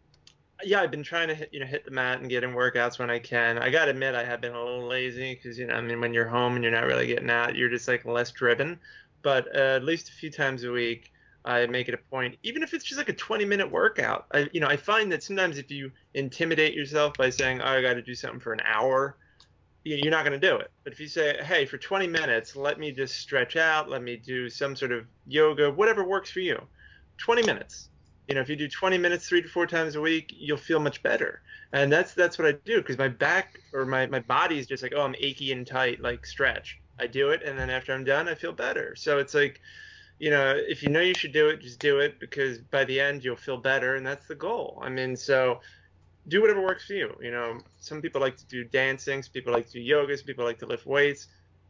yeah, 0.64 0.82
I've 0.82 0.92
been 0.92 1.04
trying 1.04 1.28
to 1.28 1.36
hit, 1.36 1.50
you 1.52 1.60
know 1.60 1.66
hit 1.66 1.86
the 1.86 1.92
mat 1.92 2.20
and 2.20 2.30
get 2.30 2.44
in 2.44 2.52
workouts 2.52 3.00
when 3.00 3.10
I 3.10 3.20
can. 3.20 3.58
I 3.58 3.70
gotta 3.70 3.92
admit, 3.92 4.16
I 4.16 4.24
have 4.24 4.42
been 4.42 4.54
a 4.54 4.64
little 4.64 4.88
lazy 4.88 5.36
because 5.36 5.58
you 5.58 5.68
know 5.68 5.76
I 5.76 5.82
mean 5.82 6.02
when 6.02 6.14
you're 6.14 6.28
home 6.28 6.56
and 6.56 6.64
you're 6.64 6.74
not 6.74 6.86
really 6.86 7.08
getting 7.08 7.30
out, 7.30 7.56
you're 7.56 7.70
just 7.70 7.88
like 7.88 8.06
less 8.06 8.32
driven. 8.32 8.80
But 9.22 9.56
uh, 9.56 9.76
at 9.76 9.84
least 9.84 10.10
a 10.10 10.14
few 10.14 10.32
times 10.32 10.64
a 10.64 10.72
week, 10.72 11.12
I 11.46 11.66
make 11.68 11.88
it 11.88 11.94
a 11.94 11.98
point, 11.98 12.38
even 12.44 12.64
if 12.64 12.74
it's 12.74 12.86
just 12.86 12.98
like 12.98 13.10
a 13.10 13.14
20 13.14 13.46
minute 13.46 13.70
workout. 13.72 14.26
I 14.34 14.50
you 14.52 14.60
know 14.60 14.68
I 14.68 14.78
find 14.78 15.12
that 15.12 15.24
sometimes 15.24 15.58
if 15.58 15.70
you 15.70 15.92
intimidate 16.14 16.74
yourself 16.74 17.14
by 17.18 17.30
saying 17.30 17.62
oh 17.62 17.68
I 17.68 17.82
got 17.82 17.94
to 17.94 18.02
do 18.02 18.16
something 18.16 18.40
for 18.40 18.54
an 18.54 18.62
hour, 18.66 19.18
you're 19.84 20.12
not 20.12 20.26
going 20.26 20.40
to 20.40 20.48
do 20.48 20.56
it. 20.58 20.72
But 20.84 20.94
if 20.94 21.00
you 21.00 21.08
say 21.08 21.38
hey 21.44 21.66
for 21.66 21.78
20 21.78 22.08
minutes, 22.08 22.56
let 22.56 22.80
me 22.80 22.92
just 22.92 23.20
stretch 23.20 23.58
out, 23.58 23.90
let 23.90 24.02
me 24.02 24.18
do 24.18 24.50
some 24.50 24.76
sort 24.76 24.92
of 24.92 25.06
yoga, 25.28 25.72
whatever 25.72 26.04
works 26.04 26.32
for 26.32 26.40
you. 26.40 26.60
20 27.18 27.44
minutes 27.44 27.90
you 28.28 28.36
know 28.36 28.42
if 28.42 28.50
you 28.50 28.56
do 28.56 28.68
20 28.68 28.98
minutes 28.98 29.28
three 29.28 29.42
to 29.42 29.48
four 29.48 29.66
times 29.66 29.96
a 29.96 30.02
week 30.02 30.34
you'll 30.38 30.58
feel 30.58 30.80
much 30.80 31.02
better. 31.02 31.42
And 31.74 31.92
that's 31.92 32.14
that's 32.14 32.38
what 32.38 32.48
i 32.48 32.52
do 32.52 32.78
because 32.78 32.98
my 32.98 33.08
back 33.08 33.60
or 33.74 33.86
my, 33.86 34.06
my 34.08 34.20
body 34.20 34.58
is 34.60 34.68
just 34.68 34.84
like 34.84 34.94
oh 34.96 35.02
i'm 35.02 35.16
achy 35.20 35.52
and 35.52 35.66
tight 35.66 36.02
like 36.02 36.26
stretch. 36.26 36.80
I 37.00 37.08
do 37.08 37.30
it 37.30 37.44
and 37.44 37.58
then 37.58 37.70
after 37.70 37.94
i'm 37.94 38.04
done 38.04 38.28
i 38.28 38.36
feel 38.36 38.54
better. 38.54 38.96
So 38.96 39.18
it's 39.20 39.34
like 39.34 39.60
you 40.20 40.30
know 40.30 40.56
if 40.56 40.84
you 40.84 40.90
know 40.90 41.02
you 41.02 41.14
should 41.14 41.34
do 41.34 41.50
it 41.50 41.62
just 41.62 41.80
do 41.80 42.00
it 42.00 42.20
because 42.20 42.58
by 42.58 42.84
the 42.86 43.00
end 43.00 43.24
you'll 43.24 43.36
feel 43.36 43.58
better 43.58 43.96
and 43.96 44.06
that's 44.06 44.28
the 44.28 44.36
goal. 44.36 44.80
I 44.82 44.90
mean 44.90 45.16
so 45.16 45.62
do 46.28 46.42
whatever 46.42 46.62
works 46.62 46.86
for 46.86 46.94
you 46.94 47.16
you 47.22 47.32
know. 47.32 47.60
Some 47.80 48.02
people 48.02 48.20
like 48.20 48.38
to 48.38 48.46
do 48.46 48.64
dancing 48.64 49.24
some 49.24 49.32
people 49.32 49.54
like 49.54 49.68
to 49.68 49.74
do 49.74 49.82
yoga 49.82 50.18
some 50.18 50.26
people 50.26 50.46
like 50.46 50.60
to 50.60 50.66
lift 50.66 50.86
weights. 50.86 51.28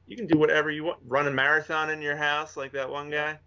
You 0.07 0.15
can 0.15 0.25
do 0.25 0.37
whatever 0.37 0.71
you 0.71 0.85
want. 0.85 0.99
Run 1.05 1.27
a 1.27 1.31
marathon 1.31 1.89
in 1.89 2.01
your 2.01 2.15
house 2.15 2.55
like 2.55 2.71
that 2.71 2.89
one 2.89 3.09
guy? 3.11 3.37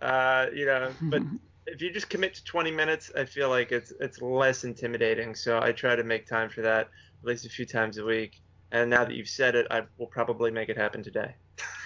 Uh, 0.00 0.46
you 0.54 0.66
know 0.66 0.90
but 1.10 1.22
if 1.66 1.80
you 1.82 1.90
just 1.90 2.08
commit 2.08 2.34
to 2.34 2.44
20 2.44 2.70
minutes, 2.70 3.10
I 3.16 3.24
feel 3.24 3.48
like 3.48 3.72
it's 3.72 3.92
it's 4.00 4.20
less 4.20 4.64
intimidating. 4.64 5.34
So 5.34 5.60
I 5.60 5.72
try 5.72 5.96
to 5.96 6.04
make 6.04 6.26
time 6.26 6.50
for 6.50 6.62
that 6.62 6.88
at 7.22 7.24
least 7.24 7.46
a 7.46 7.48
few 7.48 7.66
times 7.66 7.98
a 7.98 8.04
week. 8.04 8.40
And 8.70 8.90
now 8.90 9.04
that 9.04 9.14
you've 9.14 9.28
said 9.28 9.54
it, 9.54 9.66
I 9.70 9.82
will 9.98 10.08
probably 10.08 10.50
make 10.50 10.68
it 10.68 10.76
happen 10.76 11.02
today. 11.02 11.34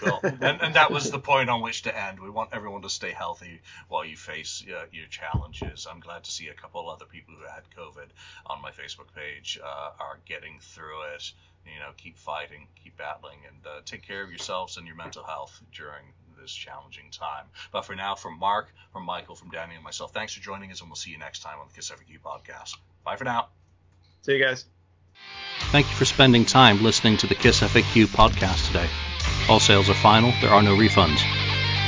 Well, 0.00 0.20
and, 0.22 0.62
and 0.62 0.74
that 0.74 0.90
was 0.90 1.10
the 1.10 1.18
point 1.18 1.50
on 1.50 1.60
which 1.60 1.82
to 1.82 1.96
end. 1.96 2.18
We 2.18 2.30
want 2.30 2.50
everyone 2.52 2.82
to 2.82 2.88
stay 2.88 3.10
healthy 3.10 3.60
while 3.88 4.04
you 4.04 4.16
face 4.16 4.64
uh, 4.68 4.86
your 4.90 5.06
challenges. 5.08 5.86
I'm 5.90 6.00
glad 6.00 6.24
to 6.24 6.30
see 6.30 6.48
a 6.48 6.54
couple 6.54 6.88
other 6.88 7.04
people 7.04 7.34
who 7.34 7.44
had 7.44 7.64
COVID 7.76 8.08
on 8.46 8.62
my 8.62 8.70
Facebook 8.70 9.12
page 9.14 9.58
uh, 9.62 9.90
are 10.00 10.18
getting 10.26 10.58
through 10.60 11.02
it. 11.14 11.32
You 11.66 11.80
know, 11.80 11.90
keep 11.98 12.16
fighting, 12.16 12.66
keep 12.82 12.96
battling, 12.96 13.40
and 13.46 13.66
uh, 13.66 13.80
take 13.84 14.02
care 14.02 14.22
of 14.22 14.30
yourselves 14.30 14.78
and 14.78 14.86
your 14.86 14.96
mental 14.96 15.22
health 15.22 15.60
during 15.72 16.04
this 16.40 16.52
challenging 16.52 17.10
time. 17.10 17.46
But 17.72 17.84
for 17.84 17.94
now, 17.94 18.14
from 18.14 18.38
Mark, 18.38 18.72
from 18.92 19.04
Michael, 19.04 19.34
from 19.34 19.50
Danny, 19.50 19.74
and 19.74 19.84
myself, 19.84 20.12
thanks 20.12 20.34
for 20.34 20.40
joining 20.40 20.70
us, 20.70 20.80
and 20.80 20.88
we'll 20.88 20.96
see 20.96 21.10
you 21.10 21.18
next 21.18 21.42
time 21.42 21.58
on 21.60 21.68
the 21.68 21.74
Kiss 21.74 21.90
FAQ 21.90 22.20
podcast. 22.24 22.76
Bye 23.04 23.16
for 23.16 23.24
now. 23.24 23.48
See 24.22 24.36
you 24.36 24.44
guys. 24.44 24.64
Thank 25.70 25.88
you 25.90 25.96
for 25.96 26.04
spending 26.04 26.44
time 26.44 26.82
listening 26.82 27.16
to 27.18 27.26
the 27.26 27.34
Kiss 27.34 27.60
FAQ 27.60 28.06
podcast 28.06 28.66
today. 28.68 28.88
All 29.48 29.60
sales 29.60 29.90
are 29.90 29.94
final, 29.94 30.32
there 30.40 30.50
are 30.50 30.62
no 30.62 30.76
refunds. 30.76 31.20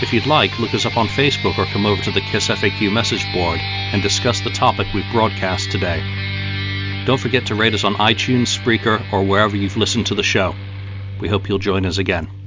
If 0.03 0.12
you'd 0.12 0.26
like, 0.26 0.59
look 0.59 0.74
us 0.74 0.86
up 0.86 0.96
on 0.96 1.09
Facebook 1.09 1.59
or 1.59 1.66
come 1.66 1.84
over 1.84 2.03
to 2.03 2.11
the 2.11 2.22
Kiss 2.22 2.48
FAQ 2.48 2.92
message 2.92 3.24
board 3.34 3.61
and 3.61 4.03
discuss 4.03 4.40
the 4.40 4.51
topic 4.51 4.86
we've 4.94 5.05
broadcast 5.12 5.70
today. 5.70 6.03
Don't 7.05 7.20
forget 7.20 7.46
to 7.46 7.55
rate 7.55 7.74
us 7.74 7.84
on 7.84 7.94
iTunes, 7.94 8.57
Spreaker, 8.59 9.03
or 9.12 9.22
wherever 9.24 9.57
you've 9.57 9.76
listened 9.76 10.07
to 10.07 10.14
the 10.14 10.22
show. 10.22 10.55
We 11.20 11.28
hope 11.28 11.48
you'll 11.48 11.59
join 11.59 11.84
us 11.84 11.98
again. 11.98 12.39